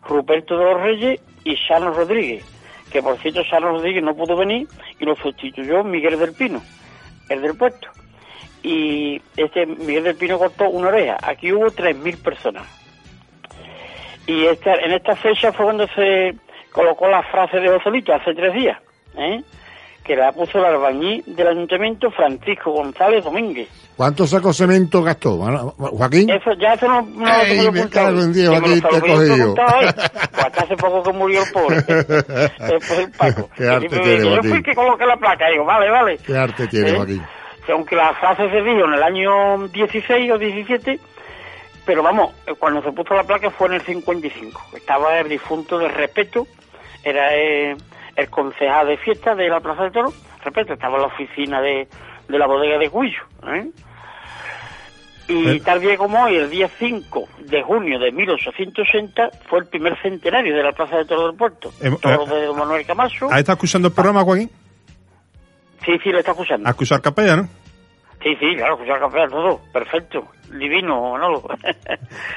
Ruperto 0.08 0.58
de 0.58 0.64
los 0.64 0.80
Reyes 0.80 1.20
y 1.44 1.56
Chano 1.56 1.92
Rodríguez. 1.92 2.44
Que 2.90 3.02
por 3.02 3.16
cierto, 3.18 3.42
Chano 3.44 3.68
Rodríguez 3.68 4.02
no 4.02 4.14
pudo 4.14 4.36
venir 4.36 4.66
y 4.98 5.04
lo 5.04 5.14
sustituyó 5.14 5.84
Miguel 5.84 6.18
del 6.18 6.34
Pino, 6.34 6.60
el 7.28 7.42
del 7.42 7.56
puesto. 7.56 7.88
Y 8.62 9.20
este 9.36 9.66
Miguel 9.66 10.04
del 10.04 10.16
Pino 10.16 10.38
cortó 10.38 10.68
una 10.68 10.88
oreja. 10.88 11.18
Aquí 11.22 11.52
hubo 11.52 11.66
3.000 11.66 12.22
personas. 12.22 12.64
Y 14.26 14.46
esta, 14.46 14.74
en 14.76 14.92
esta 14.92 15.16
fecha 15.16 15.52
fue 15.52 15.66
cuando 15.66 15.86
se 15.88 16.36
colocó 16.70 17.08
la 17.08 17.22
frase 17.24 17.58
de 17.58 17.68
Joselito, 17.68 18.14
hace 18.14 18.34
tres 18.34 18.54
días, 18.54 18.78
¿eh? 19.16 19.42
Que 20.04 20.16
la 20.16 20.32
puso 20.32 20.58
el 20.58 20.64
albañil 20.64 21.22
del 21.26 21.46
ayuntamiento 21.48 22.10
Francisco 22.10 22.72
González 22.72 23.22
Domínguez. 23.24 23.68
¿Cuántos 23.96 24.30
sacos 24.30 24.56
de 24.58 24.66
cemento 24.66 25.02
gastó? 25.02 25.36
Joaquín. 25.76 26.28
Eso, 26.30 26.50
ya 26.60 26.72
eso 26.74 26.88
no, 26.88 27.02
no 27.02 27.24
lo 27.26 27.42
tengo 27.44 27.72
me 27.72 27.80
apuntado. 27.80 28.22
en 28.22 28.32
Dios, 28.32 28.62
te 28.62 28.96
he 28.96 29.00
cogido. 29.00 29.50
hoy. 29.52 29.54
Pues 29.54 30.44
hasta 30.44 30.62
hace 30.64 30.76
poco 30.76 31.02
que 31.04 31.12
murió 31.12 31.42
el 31.44 31.52
pobre. 31.52 31.76
Después 31.82 32.98
el 32.98 33.10
Paco. 33.12 33.48
Qué 33.56 33.68
arte 33.68 33.88
tiene, 33.88 34.10
dice, 34.10 34.24
Yo 34.24 34.30
Joaquín. 34.30 34.50
fui 34.50 34.62
que 34.62 34.74
coloqué 34.74 35.06
la 35.06 35.16
placa. 35.16 35.48
Digo, 35.50 35.64
vale, 35.64 35.90
vale. 35.90 36.18
Qué 36.18 36.36
arte 36.36 36.66
tiene, 36.66 36.90
¿Eh? 36.90 36.96
Joaquín. 36.96 37.22
Que 37.66 37.72
aunque 37.72 37.94
la 37.94 38.12
frase 38.14 38.50
se 38.50 38.56
dijo 38.62 38.84
en 38.86 38.94
el 38.94 39.02
año 39.04 39.68
16 39.68 40.32
o 40.32 40.38
17, 40.38 40.98
pero 41.86 42.02
vamos, 42.02 42.32
cuando 42.58 42.82
se 42.82 42.90
puso 42.90 43.14
la 43.14 43.22
placa 43.24 43.50
fue 43.50 43.68
en 43.68 43.74
el 43.74 43.82
55. 43.82 44.60
Estaba 44.74 45.18
el 45.20 45.28
difunto 45.28 45.78
de 45.78 45.86
Respeto, 45.88 46.46
era 47.04 47.36
eh, 47.36 47.76
el 48.16 48.28
concejal 48.30 48.86
de 48.88 48.96
fiesta 48.98 49.34
de 49.34 49.48
la 49.48 49.60
Plaza 49.60 49.84
de 49.84 49.90
Toro. 49.90 50.12
Respeto, 50.44 50.72
estaba 50.74 50.96
en 50.96 51.02
la 51.02 51.06
oficina 51.08 51.60
de, 51.60 51.86
de 52.28 52.38
la 52.38 52.46
bodega 52.46 52.78
de 52.78 52.90
Cuillo. 52.90 53.22
¿eh? 53.46 53.70
Y 55.28 55.48
Eh. 55.56 55.62
tal 55.64 55.80
día 55.80 55.96
como 55.96 56.22
hoy, 56.24 56.34
el 56.36 56.50
día 56.50 56.68
5 56.78 57.28
de 57.46 57.62
junio 57.62 57.98
de 57.98 58.10
1880, 58.12 59.30
fue 59.48 59.60
el 59.60 59.66
primer 59.66 59.96
centenario 60.02 60.54
de 60.54 60.62
la 60.62 60.72
Plaza 60.72 60.96
de 60.98 61.04
Toro 61.04 61.28
del 61.28 61.36
Puerto. 61.36 61.72
Toro 62.00 62.24
eh, 62.26 62.40
de 62.40 62.46
Don 62.46 62.58
Manuel 62.58 62.84
Camacho. 62.84 63.26
¿Has 63.30 63.38
estado 63.38 63.54
escuchando 63.54 63.88
el 63.88 63.94
programa, 63.94 64.22
Joaquín? 64.24 64.50
Sí, 65.84 65.92
sí, 66.02 66.10
lo 66.10 66.18
está 66.18 66.32
escuchando. 66.32 66.66
A 66.68 66.70
escuchar 66.70 67.00
capella, 67.00 67.36
¿no? 67.36 67.48
Sí, 68.22 68.36
sí, 68.38 68.54
claro, 68.56 68.74
escuchar 68.74 69.00
capea, 69.00 69.26
todo. 69.28 69.60
Perfecto. 69.72 70.28
Divino, 70.52 71.18
¿no? 71.18 71.42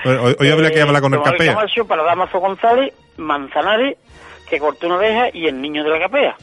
Hoy, 0.05 0.35
hoy- 0.39 0.49
habría 0.49 0.71
que 0.71 0.81
hablar 0.81 1.01
con 1.01 1.13
el 1.13 1.21
capea. 1.21 1.53
Camacho 1.53 1.85
para 1.85 2.03
Damaso 2.03 2.39
González, 2.39 2.93
Manzanares, 3.17 3.97
que 4.49 4.59
cortó 4.59 4.87
una 4.87 4.97
oreja, 4.97 5.29
y 5.33 5.47
el 5.47 5.61
niño 5.61 5.83
de 5.83 5.89
la 5.89 5.99
capea. 5.99 6.35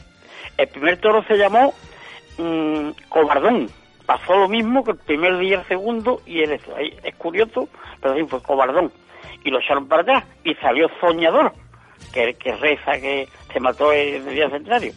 El 0.57 0.67
primer 0.67 0.97
toro 0.97 1.23
se 1.23 1.35
llamó 1.37 1.73
mm, 2.37 2.89
Cobardón. 3.09 3.69
Pasó 4.05 4.35
lo 4.37 4.49
mismo 4.49 4.83
que 4.83 4.91
el 4.91 4.97
primer 4.97 5.37
día, 5.37 5.59
el 5.59 5.65
segundo, 5.67 6.21
y 6.25 6.41
el, 6.41 6.59
ahí 6.77 6.93
es 7.03 7.15
curioso, 7.15 7.69
pero 8.01 8.15
sí 8.15 8.23
fue 8.25 8.41
Cobardón. 8.41 8.91
Y 9.45 9.49
lo 9.49 9.59
echaron 9.59 9.87
para 9.87 10.01
atrás, 10.01 10.23
y 10.43 10.53
salió 10.55 10.89
Soñador, 10.99 11.53
que, 12.13 12.33
que 12.35 12.55
reza 12.55 12.93
que 12.99 13.27
se 13.51 13.59
mató 13.59 13.91
el 13.93 14.25
día 14.29 14.49
centenario, 14.49 14.93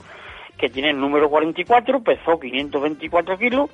que 0.59 0.69
tiene 0.69 0.91
el 0.91 1.01
número 1.01 1.29
44, 1.29 2.01
pesó 2.03 2.39
524 2.39 3.39
kilos, 3.39 3.71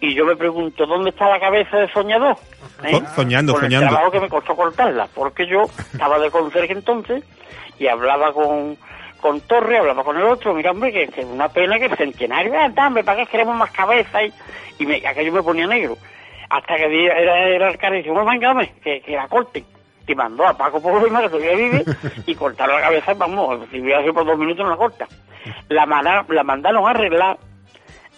y 0.00 0.14
yo 0.14 0.24
me 0.24 0.34
pregunto, 0.36 0.84
¿dónde 0.86 1.10
está 1.10 1.28
la 1.28 1.38
cabeza 1.38 1.76
de 1.78 1.88
Soñador? 1.92 2.36
¿Eh? 2.84 2.90
So- 2.90 3.14
soñando, 3.14 3.52
Con 3.54 3.64
el 3.64 3.70
soñando. 3.70 3.88
trabajo 3.90 4.10
que 4.10 4.20
me 4.20 4.28
costó 4.28 4.56
cortarla, 4.56 5.08
porque 5.14 5.46
yo 5.46 5.62
estaba 5.92 6.18
de 6.18 6.30
conserje 6.30 6.72
entonces 6.72 7.22
y 7.82 7.88
hablaba 7.88 8.32
con, 8.32 8.76
con 9.20 9.40
Torre, 9.40 9.78
hablaba 9.78 10.04
con 10.04 10.16
el 10.16 10.22
otro, 10.22 10.54
mira 10.54 10.70
hombre, 10.70 10.92
que, 10.92 11.02
es 11.02 11.26
una 11.26 11.48
pena 11.48 11.78
que 11.78 11.86
el 11.86 11.96
centenario, 11.96 12.52
ah, 12.56 12.68
dame, 12.72 13.02
¿para 13.02 13.18
qué 13.24 13.30
queremos 13.30 13.56
más 13.56 13.72
cabeza? 13.72 14.22
Y, 14.22 14.32
y 14.78 14.86
me, 14.86 14.96
aquello 15.06 15.32
me 15.32 15.42
ponía 15.42 15.66
negro. 15.66 15.96
Hasta 16.48 16.76
que 16.76 17.06
era, 17.06 17.48
era 17.48 17.68
el 17.70 17.78
cara 17.78 17.94
y 17.96 17.98
dice, 17.98 18.10
bueno, 18.10 18.30
venga, 18.30 18.48
dame, 18.48 18.72
que, 18.84 19.00
que 19.00 19.12
la 19.16 19.26
corten. 19.26 19.64
Y 20.06 20.14
mandó 20.14 20.46
a 20.46 20.56
Paco 20.56 20.80
Problema, 20.82 21.22
que 21.22 21.28
todavía 21.28 21.56
vive, 21.56 21.84
y 22.26 22.34
cortaron 22.34 22.76
la 22.76 22.82
cabeza, 22.82 23.14
vamos, 23.14 23.58
si 23.70 23.80
hubiera 23.80 24.00
sido 24.02 24.14
por 24.14 24.26
dos 24.26 24.38
minutos 24.38 24.64
no 24.64 24.70
la 24.70 24.76
corta. 24.76 25.06
La, 25.68 25.86
manda- 25.86 26.24
la 26.28 26.44
mandaron 26.44 26.86
a 26.86 26.90
arreglar, 26.90 27.38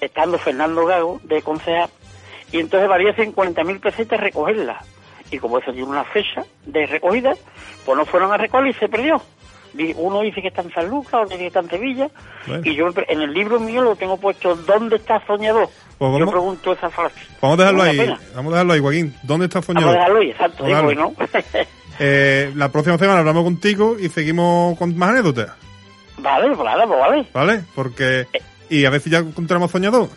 estando 0.01 0.39
Fernando 0.39 0.85
Gago 0.85 1.21
de 1.23 1.41
concejal, 1.43 1.89
y 2.53 2.59
entonces 2.61 2.89
valía 2.89 3.15
50.000 3.17 3.81
pesetas 3.81 4.21
recogerla. 4.21 4.83
Y 5.31 5.39
como 5.39 5.59
eso 5.59 5.73
tiene 5.73 5.89
una 5.89 6.05
fecha 6.05 6.45
de 6.67 6.87
recogida, 6.87 7.33
pues 7.85 7.97
no 7.99 8.05
fueron 8.05 8.31
a 8.33 8.37
recoger 8.37 8.67
y 8.69 8.73
se 8.75 8.89
perdió. 8.89 9.21
Uno 9.97 10.21
dice 10.23 10.41
que 10.41 10.49
está 10.49 10.63
en 10.63 10.73
San 10.73 10.89
Lucas, 10.89 11.15
otro 11.15 11.29
dice 11.31 11.39
que 11.41 11.47
está 11.49 11.61
en 11.61 11.69
Sevilla, 11.71 12.09
Bueno. 12.47 12.63
y 12.65 12.75
yo 12.75 12.89
en 13.09 13.21
el 13.23 13.33
libro 13.33 13.59
mío 13.59 13.83
lo 13.83 13.97
tengo 13.97 14.17
puesto, 14.17 14.55
¿dónde 14.55 14.97
está 14.97 15.25
Soñador? 15.27 15.69
Pues 15.99 16.19
Yo 16.19 16.31
pregunto 16.31 16.73
esa 16.73 16.91
frase. 16.91 17.15
Vamos 17.41 17.59
a 17.59 17.63
dejarlo 17.63 17.83
ahí. 17.83 17.97
pena. 17.97 18.21
Vamos 18.35 18.53
a 18.53 18.57
dejarlo 18.57 18.73
ahí, 18.75 18.81
Joaquín. 18.81 19.15
¿Dónde 19.23 19.47
está 19.47 19.61
Vamos 19.61 19.69
a 19.69 19.73
Soñador? 19.73 19.95
dejarlo 19.95 20.19
ahí, 20.21 20.31
exacto, 20.31 20.65
Vamos 20.65 20.85
a 20.85 20.89
digo. 20.89 21.15
¿no? 21.19 21.65
Eh, 22.01 22.51
la 22.57 22.71
próxima 22.73 22.99
semana 22.99 23.21
hablamos 23.21 23.45
contigo 23.45 23.97
y 24.01 24.09
seguimos 24.09 24.77
con 24.79 24.99
más 24.99 25.11
anécdotas, 25.11 25.51
vale, 26.19 26.49
pues 26.49 26.65
nada, 26.65 26.87
pues 26.89 26.99
vale. 26.99 27.27
¿vale? 27.33 27.63
Porque... 27.73 28.27
Y 28.69 28.85
a 28.85 28.91
ver 28.91 29.01
si 29.01 29.11
ya 29.11 29.19
encontramos 29.19 29.71
Soñador. 29.71 30.09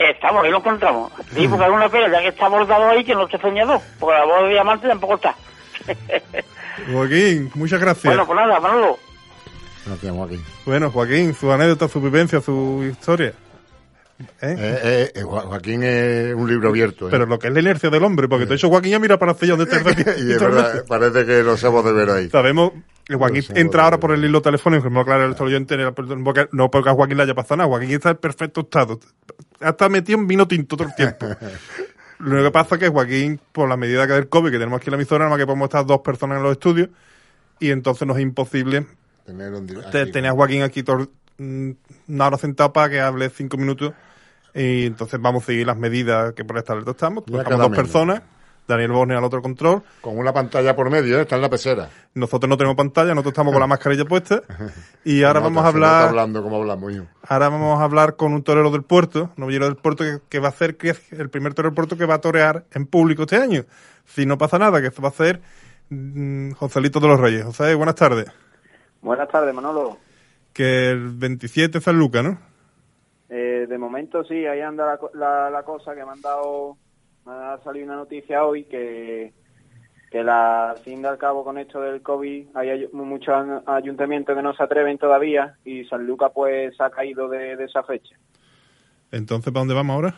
Estamos, 0.00 0.44
ahí 0.44 0.50
lo 0.50 0.58
encontramos. 0.58 1.12
Sí, 1.32 1.46
porque 1.46 1.64
es 1.64 1.70
una 1.70 1.88
pena, 1.88 2.10
ya 2.10 2.20
que 2.22 2.28
está 2.28 2.48
bordado 2.48 2.88
ahí, 2.90 3.04
que 3.04 3.14
no 3.14 3.24
esté 3.26 3.38
Soñador. 3.38 3.80
Porque 4.00 4.18
la 4.18 4.24
voz 4.24 4.42
de 4.42 4.48
diamante 4.50 4.88
tampoco 4.88 5.14
está. 5.14 5.36
Joaquín, 6.92 7.50
muchas 7.54 7.80
gracias. 7.80 8.04
bueno, 8.04 8.26
pues 8.26 8.36
nada, 8.36 8.60
Manolo. 8.60 8.98
Gracias, 9.86 10.12
Joaquín. 10.12 10.42
Bueno, 10.64 10.90
Joaquín, 10.90 11.34
su 11.34 11.50
anécdota, 11.52 11.88
su 11.88 12.00
vivencia, 12.00 12.40
su 12.40 12.84
historia. 12.90 13.32
¿Eh? 14.18 14.24
Eh, 14.40 14.56
eh, 14.82 15.12
eh, 15.14 15.22
Jo- 15.22 15.40
Joaquín 15.42 15.82
es 15.82 16.34
un 16.34 16.48
libro 16.48 16.70
abierto. 16.70 17.06
¿eh? 17.06 17.10
Pero 17.10 17.26
lo 17.26 17.38
que 17.38 17.48
es 17.48 17.52
la 17.54 17.60
inercia 17.60 17.90
del 17.90 18.02
hombre, 18.02 18.28
porque 18.28 18.46
te 18.46 18.54
he 18.54 18.56
dicho 18.56 18.68
Joaquín 18.70 18.92
ya 18.92 18.98
mira 18.98 19.18
para 19.18 19.32
hacia 19.32 19.54
donde 19.54 19.64
está 19.64 19.76
el 19.90 19.96
y 20.28 20.32
es 20.32 20.40
verdad, 20.40 20.84
parece 20.88 21.26
que 21.26 21.42
lo 21.42 21.56
sabemos 21.58 21.84
de 21.84 21.92
ver 21.92 22.10
ahí. 22.10 22.30
Sabemos 22.30 22.72
que 23.04 23.14
Joaquín 23.14 23.44
entra 23.54 23.82
de 23.82 23.84
ahora 23.84 24.00
por 24.00 24.12
el 24.12 24.24
hilo 24.24 24.40
telefónico, 24.40 24.84
que 24.84 24.88
me 24.88 24.94
lo 24.94 25.00
aclara 25.02 25.24
el 25.26 25.36
oyente, 25.38 25.76
porque- 25.92 26.48
no 26.52 26.70
porque 26.70 26.88
a 26.90 26.94
Joaquín 26.94 27.18
le 27.18 27.24
haya 27.24 27.34
pasado 27.34 27.58
nada, 27.58 27.68
Joaquín 27.68 27.90
está 27.90 28.10
en 28.10 28.16
perfecto 28.16 28.62
estado. 28.62 28.98
Está 29.60 29.88
metido 29.90 30.18
en 30.18 30.26
vino 30.26 30.48
tinto 30.48 30.76
todo 30.78 30.88
el 30.88 30.94
tiempo. 30.94 31.26
Lo 32.18 32.42
que 32.42 32.50
pasa 32.50 32.76
es 32.76 32.80
que 32.80 32.88
Joaquín, 32.88 33.40
por 33.52 33.68
la 33.68 33.76
medida 33.76 34.06
que 34.06 34.14
del 34.14 34.28
COVID, 34.28 34.50
que 34.50 34.58
tenemos 34.58 34.78
aquí 34.78 34.88
en 34.88 34.92
la 34.92 34.96
emisora, 34.96 35.24
nada 35.24 35.30
más 35.30 35.38
que 35.38 35.46
podemos 35.46 35.66
estar 35.66 35.84
dos 35.84 36.00
personas 36.00 36.38
en 36.38 36.42
los 36.44 36.52
estudios, 36.52 36.88
y 37.60 37.70
entonces 37.70 38.06
nos 38.06 38.16
es 38.16 38.22
imposible 38.22 38.86
Tener 39.24 39.52
un 39.52 39.66
di- 39.66 39.74
te- 39.90 40.02
aquí. 40.02 40.12
tener 40.12 40.30
a 40.30 40.34
Joaquín 40.34 40.62
aquí 40.62 40.82
todo- 40.82 41.10
mm, 41.38 41.70
una 42.08 42.26
hora 42.26 42.38
sentado 42.38 42.72
para 42.72 42.88
que 42.90 43.00
hable 43.00 43.28
cinco 43.30 43.56
minutos 43.56 43.92
y 44.54 44.86
entonces 44.86 45.20
vamos 45.20 45.42
a 45.42 45.46
seguir 45.46 45.66
las 45.66 45.76
medidas 45.76 46.32
que 46.32 46.44
por 46.44 46.56
esta 46.58 46.72
alerta 46.72 46.92
estamos. 46.92 47.24
Estamos 47.26 47.44
dos 47.50 47.58
menos. 47.70 47.76
personas, 47.76 48.22
Daniel 48.68 48.92
Borne 48.92 49.14
al 49.14 49.24
otro 49.24 49.40
control. 49.42 49.82
Con 50.00 50.18
una 50.18 50.32
pantalla 50.32 50.74
por 50.74 50.90
medio, 50.90 51.18
¿eh? 51.18 51.22
está 51.22 51.36
en 51.36 51.42
la 51.42 51.48
pecera. 51.48 51.88
Nosotros 52.14 52.48
no 52.48 52.56
tenemos 52.56 52.76
pantalla, 52.76 53.10
nosotros 53.14 53.32
estamos 53.32 53.52
con 53.52 53.60
la 53.60 53.66
mascarilla 53.66 54.04
puesta 54.04 54.42
y 55.04 55.22
ahora 55.22 55.40
vamos 55.40 55.64
a 55.64 55.68
hablar 55.68 56.08
hablando 56.08 56.42
como 56.42 56.56
hablamos, 56.56 56.92
hijo. 56.92 57.04
ahora 57.22 57.48
vamos 57.48 57.80
a 57.80 57.84
hablar 57.84 58.16
con 58.16 58.32
un 58.32 58.42
torero 58.42 58.70
del 58.70 58.82
puerto, 58.82 59.30
novillero 59.36 59.66
del 59.66 59.76
puerto 59.76 60.04
que, 60.04 60.18
que 60.28 60.38
va 60.40 60.48
a 60.48 60.54
es 60.82 61.12
el 61.12 61.30
primer 61.30 61.54
torero 61.54 61.70
del 61.70 61.74
puerto 61.76 61.96
que 61.96 62.06
va 62.06 62.14
a 62.14 62.20
torear 62.20 62.64
en 62.72 62.86
público 62.86 63.22
este 63.22 63.36
año. 63.36 63.64
Si 64.04 64.24
no 64.26 64.38
pasa 64.38 64.58
nada, 64.58 64.80
que 64.80 64.86
esto 64.88 65.02
va 65.02 65.08
a 65.08 65.12
ser 65.12 65.40
mm, 65.90 66.52
Joselito 66.52 67.00
de 67.00 67.08
los 67.08 67.20
Reyes. 67.20 67.44
José, 67.44 67.74
buenas 67.74 67.94
tardes. 67.96 68.26
Buenas 69.02 69.28
tardes, 69.28 69.54
Manolo. 69.54 69.98
Que 70.52 70.90
el 70.90 71.10
27 71.10 71.78
es 71.78 71.84
San 71.84 71.98
Lucas, 71.98 72.24
¿no? 72.24 72.38
Eh, 73.28 73.66
de 73.68 73.78
momento 73.78 74.24
sí, 74.24 74.46
ahí 74.46 74.60
anda 74.60 74.86
la, 74.86 74.96
co- 74.98 75.10
la, 75.14 75.50
la 75.50 75.62
cosa 75.64 75.94
que 75.94 76.04
me 76.04 76.12
han 76.12 76.20
dado, 76.20 76.76
ha 77.26 77.58
salido 77.64 77.86
una 77.86 77.96
noticia 77.96 78.44
hoy 78.44 78.64
que, 78.64 79.32
que 80.10 80.22
la, 80.22 80.70
al 80.70 80.78
fin 80.78 81.02
y 81.02 81.04
al 81.06 81.18
cabo 81.18 81.44
con 81.44 81.58
esto 81.58 81.80
del 81.80 82.02
COVID 82.02 82.48
hay 82.54 82.68
ay- 82.70 82.88
muchos 82.92 83.34
ayuntamientos 83.66 84.36
que 84.36 84.42
no 84.42 84.54
se 84.54 84.62
atreven 84.62 84.98
todavía 84.98 85.56
y 85.64 85.84
San 85.86 86.06
Lucas 86.06 86.30
pues 86.34 86.80
ha 86.80 86.90
caído 86.90 87.28
de, 87.28 87.56
de 87.56 87.64
esa 87.64 87.82
fecha. 87.82 88.16
Entonces, 89.12 89.52
¿para 89.52 89.60
dónde 89.60 89.74
vamos 89.74 89.94
ahora? 89.94 90.14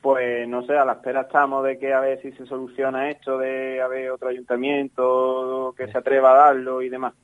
Pues 0.00 0.48
no 0.48 0.64
sé, 0.64 0.76
a 0.76 0.84
la 0.84 0.92
espera 0.92 1.22
estamos 1.22 1.64
de 1.64 1.78
que 1.78 1.92
a 1.92 2.00
ver 2.00 2.22
si 2.22 2.32
se 2.32 2.46
soluciona 2.46 3.10
esto, 3.10 3.36
de 3.36 3.82
haber 3.82 4.10
otro 4.10 4.28
ayuntamiento 4.28 5.74
que 5.76 5.88
se 5.88 5.98
atreva 5.98 6.32
a 6.32 6.36
darlo 6.46 6.82
y 6.82 6.88
demás. 6.88 7.14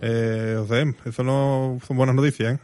Eh, 0.00 0.54
José, 0.58 0.94
eso 1.04 1.22
no 1.22 1.78
son 1.82 1.96
buenas 1.96 2.16
noticias, 2.16 2.54
¿eh? 2.54 2.58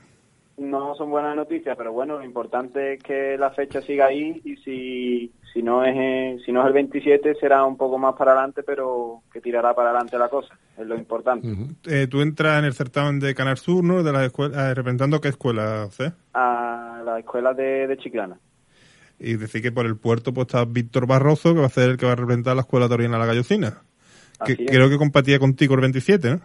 No 0.61 0.95
son 0.95 1.09
buenas 1.09 1.35
noticias, 1.35 1.75
pero 1.75 1.91
bueno, 1.91 2.19
lo 2.19 2.25
importante 2.25 2.93
es 2.93 3.03
que 3.03 3.39
la 3.39 3.49
fecha 3.49 3.81
siga 3.81 4.09
ahí 4.09 4.43
y 4.45 4.57
si, 4.57 5.33
si 5.55 5.63
no 5.63 5.83
es 5.83 5.97
eh, 5.97 6.37
si 6.45 6.53
no 6.53 6.61
es 6.61 6.67
el 6.67 6.75
27 6.75 7.35
será 7.41 7.65
un 7.65 7.79
poco 7.79 7.97
más 7.97 8.15
para 8.15 8.33
adelante, 8.33 8.63
pero 8.63 9.23
que 9.33 9.41
tirará 9.41 9.73
para 9.73 9.89
adelante 9.89 10.19
la 10.19 10.29
cosa, 10.29 10.55
es 10.77 10.87
lo 10.87 10.97
importante. 10.97 11.49
Eh, 11.87 12.09
tú 12.09 12.21
entras 12.21 12.59
en 12.59 12.67
el 12.67 12.75
certamen 12.75 13.21
de 13.21 13.35
Canal 13.35 13.57
Sur, 13.57 13.83
¿no? 13.83 14.03
De 14.03 14.13
las 14.13 14.27
escuelas, 14.27 14.59
eh, 14.59 14.75
representando 14.75 15.19
qué 15.19 15.29
escuela, 15.29 15.85
José. 15.87 16.13
A 16.35 17.01
la 17.07 17.19
escuela 17.19 17.55
de, 17.55 17.87
de 17.87 17.97
Chiclana. 17.97 18.39
Y 19.19 19.37
decir 19.37 19.63
que 19.63 19.73
por 19.73 19.87
el 19.87 19.97
puerto 19.97 20.35
pues 20.35 20.47
está 20.47 20.67
Víctor 20.67 21.07
Barroso, 21.07 21.55
que 21.55 21.61
va 21.61 21.69
a 21.69 21.71
ser 21.71 21.89
el 21.89 21.97
que 21.97 22.05
va 22.05 22.13
a 22.13 22.17
representar 22.17 22.55
la 22.55 22.63
escuela 22.63 22.87
taurina 22.87 23.17
La 23.17 23.25
Gallocina. 23.25 23.83
Que 24.45 24.57
creo 24.57 24.91
que 24.91 24.99
compatía 24.99 25.39
contigo 25.39 25.75
el 25.75 25.81
27, 25.81 26.31
¿no? 26.33 26.41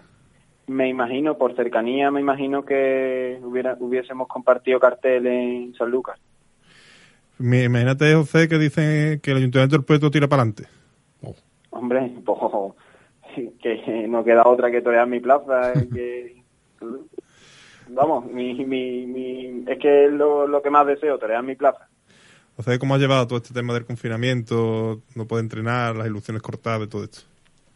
Me 0.68 0.89
imagino, 0.89 1.38
por 1.38 1.55
cercanía, 1.55 2.09
me 2.09 2.22
imagino 2.22 2.66
que 2.66 3.39
hubiera, 3.43 3.78
hubiésemos 3.80 4.28
compartido 4.28 4.80
cartel 4.80 5.28
en 5.28 5.76
San 5.76 5.91
Lucas. 5.91 6.20
Imagínate, 7.39 8.16
José, 8.16 8.47
que 8.47 8.57
dicen 8.57 9.20
que 9.20 9.32
el 9.32 9.38
ayuntamiento 9.38 9.76
del 9.76 9.86
puerto 9.86 10.09
tira 10.09 10.28
para 10.28 10.41
adelante. 10.41 10.68
Hombre, 11.70 12.11
pues, 12.26 12.39
que 13.61 14.07
no 14.07 14.24
queda 14.24 14.43
otra 14.45 14.72
que 14.72 14.82
torear 14.82 15.07
mi 15.07 15.20
plaza. 15.20 15.74
que, 15.93 16.41
vamos, 17.89 18.26
mi, 18.26 18.66
mi, 18.66 19.05
mi, 19.05 19.63
es 19.68 19.78
que 19.78 20.05
es 20.05 20.11
lo, 20.11 20.47
lo 20.47 20.61
que 20.61 20.70
más 20.70 20.88
deseo, 20.88 21.20
torear 21.20 21.43
mi 21.43 21.55
plaza. 21.55 21.88
José, 22.55 22.80
¿cómo 22.80 22.95
has 22.95 23.01
llevado 23.01 23.28
todo 23.28 23.38
este 23.38 23.53
tema 23.53 23.74
del 23.74 23.86
confinamiento? 23.86 25.01
No 25.13 25.28
puede 25.28 25.43
entrenar, 25.43 25.95
las 25.95 26.07
ilusiones 26.07 26.41
cortadas 26.41 26.84
y 26.84 26.88
todo 26.88 27.03
esto. 27.03 27.34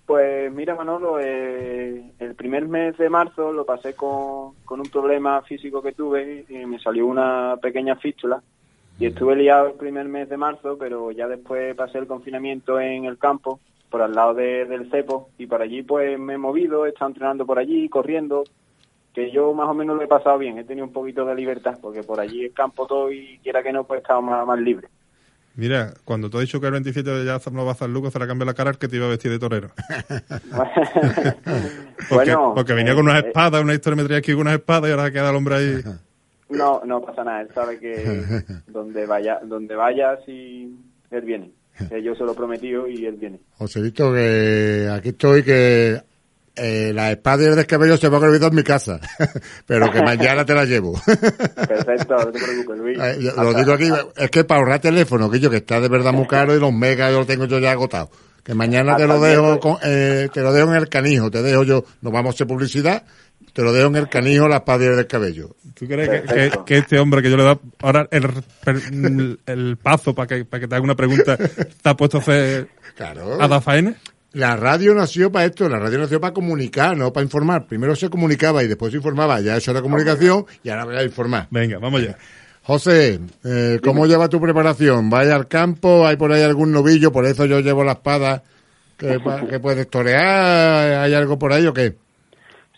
Pues 0.09 0.51
mira, 0.51 0.73
Manolo, 0.73 1.19
eh, 1.19 2.13
el 2.17 2.33
primer 2.33 2.67
mes 2.67 2.97
de 2.97 3.11
marzo 3.11 3.53
lo 3.53 3.63
pasé 3.63 3.93
con, 3.93 4.55
con 4.65 4.79
un 4.81 4.89
problema 4.89 5.43
físico 5.43 5.83
que 5.83 5.91
tuve 5.91 6.45
y 6.49 6.65
me 6.65 6.79
salió 6.79 7.05
una 7.05 7.57
pequeña 7.61 7.95
fístula. 7.95 8.41
Y 8.97 9.05
estuve 9.05 9.35
liado 9.35 9.67
el 9.67 9.73
primer 9.73 10.07
mes 10.07 10.27
de 10.27 10.35
marzo, 10.35 10.79
pero 10.79 11.11
ya 11.11 11.27
después 11.27 11.75
pasé 11.75 11.99
el 11.99 12.07
confinamiento 12.07 12.79
en 12.79 13.05
el 13.05 13.19
campo, 13.19 13.59
por 13.91 14.01
al 14.01 14.15
lado 14.15 14.33
de- 14.33 14.65
del 14.65 14.89
cepo 14.89 15.29
y 15.37 15.45
por 15.45 15.61
allí 15.61 15.83
pues 15.83 16.17
me 16.17 16.33
he 16.33 16.37
movido, 16.39 16.87
he 16.87 16.89
estado 16.89 17.09
entrenando 17.09 17.45
por 17.45 17.59
allí, 17.59 17.87
corriendo, 17.87 18.45
que 19.13 19.29
yo 19.29 19.53
más 19.53 19.69
o 19.69 19.75
menos 19.75 19.95
lo 19.95 20.01
he 20.01 20.07
pasado 20.07 20.39
bien, 20.39 20.57
he 20.57 20.63
tenido 20.63 20.87
un 20.87 20.93
poquito 20.93 21.23
de 21.23 21.35
libertad, 21.35 21.77
porque 21.79 22.01
por 22.01 22.19
allí 22.19 22.45
el 22.45 22.53
campo 22.53 22.87
todo 22.87 23.11
y 23.11 23.37
quiera 23.43 23.61
que 23.61 23.71
no 23.71 23.83
pues 23.83 23.99
he 23.99 24.01
estado 24.01 24.23
más, 24.23 24.43
más 24.47 24.59
libre. 24.59 24.87
Mira, 25.59 25.93
cuando 26.05 26.29
te 26.29 26.37
he 26.37 26.41
dicho 26.41 26.61
que 26.61 26.67
el 26.67 26.71
27 26.71 27.25
ya 27.25 27.37
no 27.51 27.65
va 27.65 27.73
a 27.73 27.75
San 27.75 27.91
Lucas, 27.91 28.13
se 28.13 28.19
le 28.19 28.27
cambia 28.27 28.45
la 28.45 28.53
cara 28.53 28.69
al 28.69 28.77
que 28.77 28.87
te 28.87 28.95
iba 28.95 29.07
a 29.07 29.09
vestir 29.09 29.29
de 29.29 29.39
torero. 29.39 29.71
Porque, 32.09 32.33
Bueno, 32.33 32.53
porque 32.55 32.73
venía 32.73 32.93
eh, 32.93 32.95
con 32.95 33.03
unas 33.03 33.25
eh, 33.25 33.27
espadas, 33.27 33.61
una 33.61 33.73
historia 33.73 33.97
me 33.97 34.03
traía 34.05 34.19
aquí 34.19 34.31
con 34.31 34.41
unas 34.41 34.53
espadas 34.53 34.87
y 34.89 34.91
ahora 34.91 35.11
queda 35.11 35.31
el 35.31 35.35
hombre 35.35 35.55
ahí. 35.55 35.81
No, 36.49 36.81
no 36.85 37.01
pasa 37.01 37.25
nada. 37.25 37.41
Él 37.41 37.49
sabe 37.53 37.77
que 37.77 38.41
donde 38.67 39.05
vaya, 39.05 39.41
donde 39.43 39.75
vaya, 39.75 40.17
si 40.25 40.73
él 41.11 41.21
viene. 41.25 41.51
Yo 42.03 42.15
se 42.15 42.23
lo 42.23 42.31
he 42.31 42.35
prometido 42.35 42.87
y 42.87 43.05
él 43.05 43.17
viene. 43.17 43.41
Joselito, 43.57 44.13
que 44.13 44.89
aquí 44.89 45.09
estoy, 45.09 45.43
que 45.43 46.01
eh, 46.59 46.91
la 46.93 47.11
espada 47.11 47.43
y 47.43 47.45
el 47.47 47.55
descabello 47.55 47.97
se 47.97 48.07
van 48.09 48.23
a 48.23 48.27
olvidar 48.27 48.49
en 48.51 48.55
mi 48.57 48.63
casa, 48.63 48.99
pero 49.65 49.91
que 49.91 50.01
mañana 50.01 50.45
te 50.45 50.53
la 50.53 50.65
llevo. 50.65 50.93
Perfecto, 51.05 52.15
no 52.17 52.31
te 52.31 52.39
preocupes, 52.39 52.77
Luis. 52.79 52.99
Eh, 52.99 53.17
yo 53.21 53.43
lo 53.43 53.53
digo 53.53 53.73
aquí, 53.73 53.89
es 54.17 54.29
que 54.29 54.43
para 54.43 54.59
ahorrar 54.59 54.79
teléfono, 54.79 55.29
que 55.29 55.39
yo 55.39 55.49
que 55.49 55.57
está 55.57 55.79
de 55.79 55.87
verdad 55.89 56.13
muy 56.13 56.27
caro 56.27 56.55
y 56.55 56.59
los 56.59 56.73
megas 56.73 57.11
yo 57.11 57.19
lo 57.19 57.25
tengo 57.25 57.45
yo 57.45 57.59
ya 57.59 57.71
agotado. 57.71 58.09
Que 58.43 58.53
mañana 58.55 58.95
te 58.95 59.05
lo 59.05 59.19
dejo, 59.19 59.59
con, 59.59 59.77
eh, 59.83 60.27
te 60.33 60.41
lo 60.41 60.51
dejo 60.53 60.69
en 60.69 60.75
el 60.77 60.89
canijo, 60.89 61.29
te 61.29 61.41
dejo 61.43 61.63
yo, 61.63 61.83
nos 62.01 62.11
vamos 62.13 62.33
a 62.33 62.35
hacer 62.35 62.47
publicidad, 62.47 63.03
te 63.53 63.61
lo 63.61 63.71
dejo 63.73 63.87
en 63.89 63.97
el 63.97 64.09
canijo 64.09 64.47
la 64.47 64.57
espada 64.57 64.85
y 64.85 64.87
el 64.87 64.95
descabello. 64.95 65.55
¿Tú 65.75 65.85
crees 65.87 66.09
que, 66.21 66.27
que- 66.33 66.51
que 66.65 66.77
este 66.77 66.97
hombre 66.99 67.21
que 67.21 67.29
yo 67.29 67.37
le 67.37 67.43
he 67.43 67.45
dado 67.45 67.61
ahora 67.81 68.07
el, 68.11 68.27
el, 68.65 69.39
el 69.45 69.77
paso 69.77 70.15
para 70.15 70.27
que, 70.27 70.45
para 70.45 70.61
que 70.61 70.67
te 70.67 70.75
haga 70.75 70.83
una 70.83 70.95
pregunta 70.95 71.33
está 71.57 71.95
puesto 71.95 72.17
a 72.17 72.21
hacer 72.21 72.67
Claro. 72.95 73.41
a 73.41 73.47
dar 73.47 73.61
faena? 73.61 73.93
La 74.33 74.55
radio 74.55 74.93
nació 74.93 75.31
para 75.31 75.45
esto, 75.45 75.67
la 75.67 75.79
radio 75.79 75.97
nació 75.99 76.21
para 76.21 76.33
comunicar, 76.33 76.95
no 76.95 77.11
para 77.11 77.23
informar. 77.23 77.65
Primero 77.65 77.95
se 77.95 78.09
comunicaba 78.09 78.63
y 78.63 78.67
después 78.67 78.91
se 78.91 78.97
informaba, 78.97 79.39
ya 79.41 79.57
eso 79.57 79.71
era 79.71 79.81
comunicación 79.81 80.45
y 80.63 80.69
ahora 80.69 80.85
voy 80.85 80.95
a 80.97 81.03
informar. 81.03 81.47
Venga, 81.49 81.79
vamos 81.79 82.03
ya. 82.03 82.15
José, 82.61 83.19
eh, 83.43 83.79
¿cómo 83.83 84.05
lleva 84.05 84.29
tu 84.29 84.39
preparación? 84.39 85.09
¿Vaya 85.09 85.35
al 85.35 85.47
campo? 85.47 86.05
¿Hay 86.05 86.17
por 86.17 86.31
ahí 86.31 86.43
algún 86.43 86.71
novillo? 86.71 87.11
Por 87.11 87.25
eso 87.25 87.45
yo 87.45 87.59
llevo 87.61 87.83
la 87.83 87.93
espada 87.93 88.43
que, 88.97 89.19
pa- 89.19 89.47
que 89.47 89.59
puedes 89.59 89.89
torear. 89.89 91.01
¿Hay 91.03 91.13
algo 91.15 91.39
por 91.39 91.51
ahí 91.51 91.65
o 91.65 91.73
qué? 91.73 91.95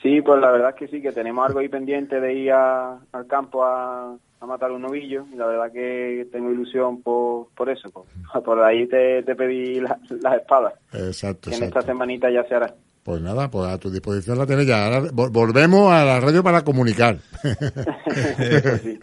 Sí, 0.01 0.21
pues 0.21 0.39
la 0.41 0.51
verdad 0.51 0.69
es 0.71 0.75
que 0.75 0.87
sí, 0.87 1.01
que 1.01 1.11
tenemos 1.11 1.45
algo 1.45 1.59
ahí 1.59 1.69
pendiente 1.69 2.19
de 2.19 2.33
ir 2.33 2.51
a- 2.51 2.97
al 3.11 3.27
campo 3.27 3.63
a, 3.63 4.15
a 4.39 4.45
matar 4.47 4.71
un 4.71 4.81
novillo 4.81 5.25
y 5.31 5.35
la 5.35 5.45
verdad 5.45 5.71
que 5.71 6.27
tengo 6.31 6.51
ilusión 6.51 7.01
por, 7.03 7.47
por 7.55 7.69
eso. 7.69 7.89
Por, 7.91 8.05
por 8.43 8.59
ahí 8.63 8.87
te, 8.87 9.21
te 9.23 9.35
pedí 9.35 9.79
la- 9.79 9.99
las 10.21 10.35
espadas, 10.41 10.73
Exacto, 10.93 11.49
que 11.51 11.55
en 11.55 11.63
exacto. 11.63 11.79
esta 11.79 11.91
semanita 11.93 12.29
ya 12.31 12.43
se 12.45 12.55
hará. 12.55 12.73
Pues 13.03 13.19
nada, 13.19 13.49
pues 13.49 13.67
a 13.67 13.79
tu 13.79 13.89
disposición 13.89 14.37
la 14.37 14.45
tienes 14.45 14.67
ya. 14.67 14.85
Ahora 14.85 15.01
vol- 15.09 15.31
volvemos 15.31 15.91
a 15.91 16.05
la 16.05 16.19
radio 16.19 16.43
para 16.43 16.63
comunicar. 16.63 17.17
Sí. 18.81 18.99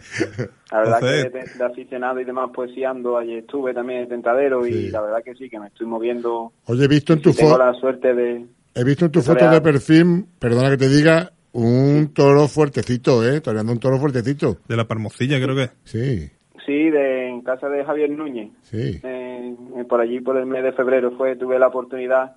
La 0.71 0.79
verdad 0.79 0.99
José. 0.99 1.23
que 1.31 1.37
de, 1.39 1.45
de 1.57 1.63
aficionado 1.65 2.19
y 2.19 2.23
demás 2.25 2.49
poesiando, 2.53 3.17
ayer 3.17 3.39
estuve 3.39 3.73
también 3.73 4.01
en 4.01 4.09
Tentadero 4.09 4.65
y 4.67 4.89
la 4.89 5.01
verdad 5.01 5.23
que 5.23 5.33
sí, 5.35 5.49
que 5.49 5.59
me 5.59 5.67
estoy 5.67 5.87
moviendo. 5.87 6.53
Oye, 6.65 6.85
he 6.85 6.87
visto 6.87 7.13
en 7.13 7.21
tu 7.21 7.31
y 7.31 7.33
tengo 7.33 7.51
foto, 7.51 7.65
la 7.65 7.73
suerte 7.73 8.13
de... 8.13 8.45
he 8.75 8.83
visto 8.83 9.05
en 9.05 9.11
tu 9.11 9.19
de 9.19 9.25
foto 9.25 9.37
torear. 9.39 9.53
de 9.55 9.61
perfil, 9.61 10.25
perdona 10.39 10.69
que 10.69 10.77
te 10.77 10.89
diga, 10.89 11.31
un 11.53 12.11
toro 12.13 12.47
fuertecito, 12.47 13.27
¿eh? 13.27 13.41
Toreando 13.41 13.71
un 13.73 13.79
toro 13.79 13.97
fuertecito. 13.99 14.57
De 14.67 14.75
la 14.77 14.85
Palmocilla, 14.87 15.39
creo 15.41 15.55
que. 15.55 15.69
Sí, 15.83 16.29
Sí, 16.65 16.89
de, 16.91 17.27
en 17.29 17.41
casa 17.41 17.67
de 17.67 17.83
Javier 17.83 18.11
Núñez. 18.11 18.51
sí. 18.61 18.99
Eh, 19.01 19.55
por 19.89 20.01
allí, 20.01 20.19
por 20.21 20.37
el 20.37 20.45
mes 20.45 20.63
de 20.63 20.71
febrero, 20.73 21.11
fue 21.17 21.35
tuve 21.35 21.57
la 21.57 21.67
oportunidad 21.67 22.35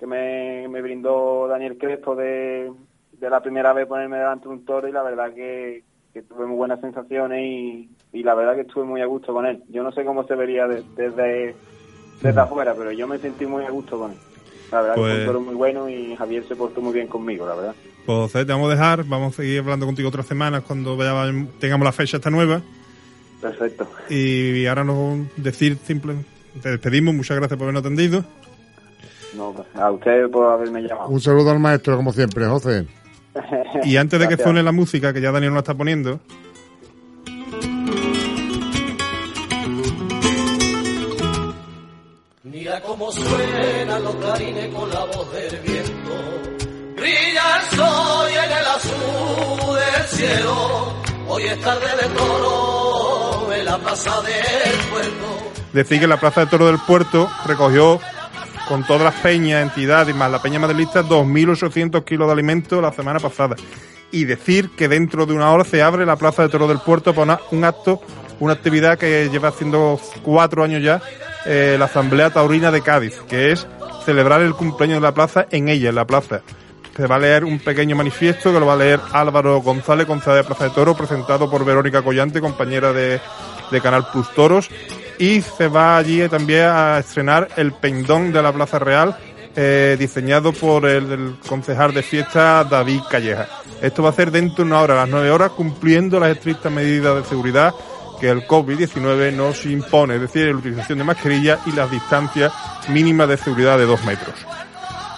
que 0.00 0.06
me, 0.06 0.66
me 0.68 0.80
brindó 0.80 1.46
Daniel 1.48 1.76
Crespo 1.76 2.14
de, 2.16 2.72
de 3.20 3.30
la 3.30 3.42
primera 3.42 3.72
vez 3.74 3.86
ponerme 3.86 4.16
delante 4.16 4.48
de 4.48 4.54
un 4.54 4.64
toro 4.64 4.88
y 4.88 4.92
la 4.92 5.02
verdad 5.02 5.34
que, 5.34 5.82
que 6.14 6.22
tuve 6.22 6.46
muy 6.46 6.56
buenas 6.56 6.80
sensaciones 6.80 7.40
y, 7.44 7.90
y 8.12 8.22
la 8.22 8.34
verdad 8.34 8.54
que 8.54 8.62
estuve 8.62 8.84
muy 8.84 9.02
a 9.02 9.06
gusto 9.06 9.34
con 9.34 9.44
él. 9.44 9.62
Yo 9.68 9.82
no 9.82 9.92
sé 9.92 10.02
cómo 10.04 10.24
se 10.26 10.34
vería 10.34 10.66
de- 10.66 10.84
desde, 10.96 11.54
desde 12.22 12.40
afuera, 12.40 12.74
pero 12.74 12.92
yo 12.92 13.06
me 13.06 13.18
sentí 13.18 13.44
muy 13.44 13.64
a 13.64 13.70
gusto 13.70 13.98
con 13.98 14.12
él. 14.12 14.18
La 14.70 14.80
verdad 14.82 14.94
que 14.94 15.00
fue 15.00 15.08
Pues- 15.10 15.20
un 15.20 15.26
toro 15.26 15.40
muy 15.40 15.54
bueno 15.54 15.88
y 15.88 16.14
Javier 16.16 16.44
se 16.46 16.54
portó 16.56 16.80
muy 16.80 16.92
bien 16.92 17.06
conmigo, 17.08 17.46
la 17.46 17.54
verdad. 17.54 17.74
Pues 18.04 18.18
José, 18.18 18.44
te 18.44 18.52
vamos 18.52 18.68
a 18.70 18.74
dejar, 18.74 19.04
vamos 19.04 19.34
a 19.34 19.36
seguir 19.36 19.60
hablando 19.60 19.86
contigo 19.86 20.08
otras 20.08 20.26
semanas 20.26 20.62
cuando 20.66 20.96
vaya- 20.96 21.32
tengamos 21.58 21.84
la 21.84 21.92
fecha 21.92 22.16
esta 22.18 22.30
nueva. 22.30 22.60
Perfecto. 23.40 23.88
Y 24.10 24.66
ahora 24.66 24.84
nos 24.84 25.18
decir 25.36 25.78
simple, 25.84 26.14
te 26.62 26.70
despedimos, 26.70 27.14
muchas 27.14 27.36
gracias 27.36 27.56
por 27.56 27.64
habernos 27.66 27.82
atendido. 27.84 28.24
No, 29.36 29.54
a 29.74 29.90
usted 29.90 30.28
por 30.30 30.50
haberme 30.52 30.82
llamado. 30.82 31.08
Un 31.08 31.20
saludo 31.20 31.50
al 31.50 31.60
maestro, 31.60 31.96
como 31.96 32.12
siempre, 32.12 32.46
José. 32.46 32.86
Y 33.84 33.96
antes 33.96 34.18
de 34.18 34.26
que 34.26 34.36
suene 34.36 34.62
la 34.62 34.72
música, 34.72 35.12
que 35.12 35.20
ya 35.20 35.30
Daniel 35.30 35.52
nos 35.52 35.60
está 35.62 35.74
poniendo, 35.74 36.18
Mira 42.78 42.86
cómo 42.86 43.10
suenan 43.10 44.04
los 44.04 44.14
clarines 44.16 44.72
con 44.72 44.88
la 44.90 45.04
voz 45.06 45.32
del 45.32 45.60
viento. 45.62 46.12
Brilla 46.96 47.42
el 47.56 47.76
sol 47.76 48.28
y 48.30 48.36
en 48.36 48.52
el 48.52 48.66
azul 48.66 49.74
del 49.74 50.06
cielo. 50.06 50.94
Hoy 51.26 51.42
es 51.42 51.60
tarde 51.60 51.86
de 52.00 52.08
toro 52.14 53.52
en 53.52 53.64
la 53.64 53.78
plaza 53.78 54.22
del 54.22 54.78
puerto. 54.90 55.50
decir 55.72 56.00
que 56.00 56.06
la 56.06 56.20
Plaza 56.20 56.42
de 56.42 56.46
Toro 56.46 56.66
del 56.66 56.78
Puerto 56.78 57.28
recogió 57.46 58.00
con 58.68 58.86
todas 58.86 59.02
las 59.02 59.14
peñas, 59.14 59.62
entidades 59.62 60.14
y 60.14 60.18
más 60.18 60.30
la 60.30 60.40
peña 60.40 60.60
maderista 60.60 61.02
2.800 61.02 62.04
kilos 62.04 62.28
de 62.28 62.32
alimento 62.32 62.80
la 62.80 62.92
semana 62.92 63.18
pasada. 63.18 63.56
Y 64.12 64.24
decir 64.24 64.70
que 64.76 64.86
dentro 64.86 65.26
de 65.26 65.34
una 65.34 65.50
hora 65.50 65.64
se 65.64 65.82
abre 65.82 66.06
la 66.06 66.14
Plaza 66.14 66.42
de 66.42 66.48
Toro 66.48 66.68
del 66.68 66.78
Puerto 66.78 67.12
para 67.12 67.40
un 67.50 67.64
acto, 67.64 68.00
una 68.38 68.52
actividad 68.52 68.98
que 68.98 69.28
lleva 69.30 69.48
haciendo 69.48 70.00
cuatro 70.22 70.62
años 70.62 70.80
ya 70.80 71.02
eh, 71.48 71.76
la 71.78 71.86
Asamblea 71.86 72.30
Taurina 72.30 72.70
de 72.70 72.82
Cádiz, 72.82 73.14
que 73.28 73.50
es 73.50 73.66
celebrar 74.04 74.40
el 74.42 74.54
cumpleaños 74.54 74.98
de 74.98 75.06
la 75.08 75.14
plaza 75.14 75.46
en 75.50 75.68
ella, 75.68 75.88
en 75.88 75.94
la 75.94 76.06
plaza. 76.06 76.42
Se 76.96 77.06
va 77.06 77.16
a 77.16 77.18
leer 77.18 77.44
un 77.44 77.58
pequeño 77.58 77.96
manifiesto 77.96 78.52
que 78.52 78.60
lo 78.60 78.66
va 78.66 78.74
a 78.74 78.76
leer 78.76 79.00
Álvaro 79.12 79.60
González, 79.60 80.06
concejal 80.06 80.36
de 80.36 80.44
Plaza 80.44 80.64
de 80.64 80.70
Toro, 80.70 80.96
presentado 80.96 81.48
por 81.50 81.64
Verónica 81.64 82.02
Collante, 82.02 82.40
compañera 82.40 82.92
de, 82.92 83.20
de 83.70 83.80
Canal 83.80 84.06
Plus 84.12 84.28
Toros. 84.34 84.68
Y 85.18 85.40
se 85.40 85.68
va 85.68 85.96
allí 85.96 86.28
también 86.28 86.66
a 86.66 86.98
estrenar 86.98 87.48
el 87.56 87.72
pendón 87.72 88.32
de 88.32 88.42
la 88.42 88.52
Plaza 88.52 88.78
Real, 88.78 89.16
eh, 89.56 89.96
diseñado 89.98 90.52
por 90.52 90.86
el, 90.86 91.12
el 91.12 91.36
concejal 91.48 91.94
de 91.94 92.02
fiesta 92.02 92.64
David 92.64 93.02
Calleja. 93.10 93.46
Esto 93.80 94.02
va 94.02 94.10
a 94.10 94.12
ser 94.12 94.30
dentro 94.30 94.64
de 94.64 94.70
una 94.70 94.80
hora, 94.80 94.94
a 94.94 94.96
las 94.98 95.08
nueve 95.08 95.30
horas, 95.30 95.50
cumpliendo 95.50 96.18
las 96.18 96.30
estrictas 96.30 96.72
medidas 96.72 97.14
de 97.16 97.24
seguridad 97.28 97.72
que 98.20 98.28
el 98.28 98.46
COVID-19 98.46 99.32
nos 99.32 99.64
impone, 99.66 100.16
es 100.16 100.20
decir, 100.20 100.46
la 100.46 100.56
utilización 100.56 100.98
de 100.98 101.04
mascarilla 101.04 101.58
y 101.66 101.72
las 101.72 101.90
distancias 101.90 102.52
mínimas 102.88 103.28
de 103.28 103.36
seguridad 103.36 103.78
de 103.78 103.86
dos 103.86 104.04
metros. 104.04 104.34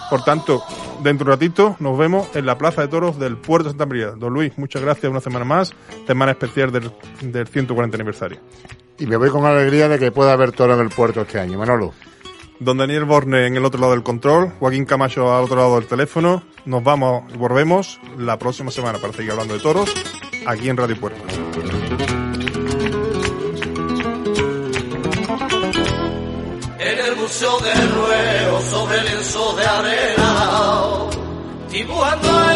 Por 0.09 0.23
tanto, 0.23 0.61
dentro 1.01 1.25
de 1.25 1.31
un 1.31 1.39
ratito 1.39 1.75
nos 1.79 1.97
vemos 1.97 2.27
en 2.35 2.45
la 2.45 2.57
Plaza 2.57 2.81
de 2.81 2.89
Toros 2.89 3.17
del 3.17 3.37
Puerto 3.37 3.69
de 3.69 3.69
Santa 3.71 3.85
María. 3.85 4.11
Don 4.11 4.33
Luis, 4.33 4.57
muchas 4.57 4.81
gracias 4.81 5.09
una 5.09 5.21
semana 5.21 5.45
más, 5.45 5.73
semana 6.05 6.33
especial 6.33 6.71
del, 6.71 6.91
del 7.21 7.47
140 7.47 7.95
aniversario. 7.95 8.39
Y 8.99 9.05
me 9.05 9.15
voy 9.15 9.29
con 9.29 9.45
alegría 9.45 9.87
de 9.87 9.97
que 9.97 10.11
pueda 10.11 10.33
haber 10.33 10.51
toro 10.51 10.73
en 10.73 10.81
el 10.81 10.89
puerto 10.89 11.21
este 11.21 11.39
año. 11.39 11.57
Manolo. 11.57 11.93
Don 12.59 12.77
Daniel 12.77 13.05
Borne 13.05 13.47
en 13.47 13.55
el 13.55 13.65
otro 13.65 13.79
lado 13.79 13.93
del 13.93 14.03
control, 14.03 14.51
Joaquín 14.59 14.85
Camacho 14.85 15.33
al 15.33 15.45
otro 15.45 15.55
lado 15.55 15.75
del 15.75 15.87
teléfono. 15.87 16.43
Nos 16.65 16.83
vamos 16.83 17.23
y 17.33 17.37
volvemos 17.37 17.99
la 18.19 18.37
próxima 18.37 18.69
semana 18.69 18.99
para 18.99 19.13
seguir 19.13 19.31
hablando 19.31 19.55
de 19.55 19.61
toros 19.61 19.91
aquí 20.45 20.69
en 20.69 20.77
Radio 20.77 20.95
Puerto. 20.99 22.10
Del 27.41 27.89
ruedo 27.89 28.61
sobre 28.69 29.01
lienzo 29.01 29.55
de 29.55 29.65
arena, 29.65 31.09
dibujando 31.71 32.50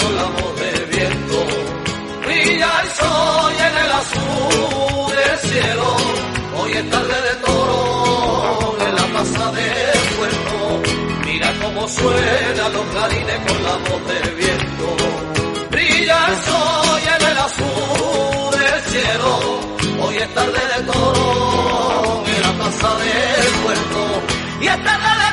con 0.00 0.16
la 0.16 0.24
voz 0.24 0.60
del 0.60 0.84
viento. 0.86 1.38
Brilla 2.24 2.70
el 2.82 2.90
sol 2.90 3.52
en 3.66 3.74
el 3.84 3.92
azul 3.92 5.16
del 5.16 5.38
cielo. 5.50 5.96
Hoy 6.58 6.72
es 6.72 6.90
tarde 6.90 7.18
de 7.28 7.34
toro 7.46 8.76
en 8.86 8.94
la 8.94 9.06
plaza 9.12 9.52
del 9.52 10.00
puerto. 10.16 10.82
Mira 11.24 11.52
cómo 11.62 11.88
suenan 11.88 12.72
los 12.72 12.86
clarines 12.92 13.38
con 13.46 13.64
la 13.64 13.76
voz 13.88 14.02
del 14.12 14.34
viento. 14.34 14.86
Brilla 15.70 16.18
el 16.28 16.36
sol 16.48 17.00
en 17.14 17.22
el 17.30 17.38
azul 17.48 18.58
del 18.58 18.80
cielo. 18.92 19.30
Hoy 20.04 20.16
es 20.16 20.34
tarde 20.34 20.62
de 20.72 20.82
toro 20.92 22.24
en 22.26 22.42
la 22.42 22.52
plaza 22.58 22.88
del 22.96 23.52
puerto. 23.64 24.00
Y 24.60 24.66
es 24.66 24.84
tarde 24.84 25.12
de 25.22 25.32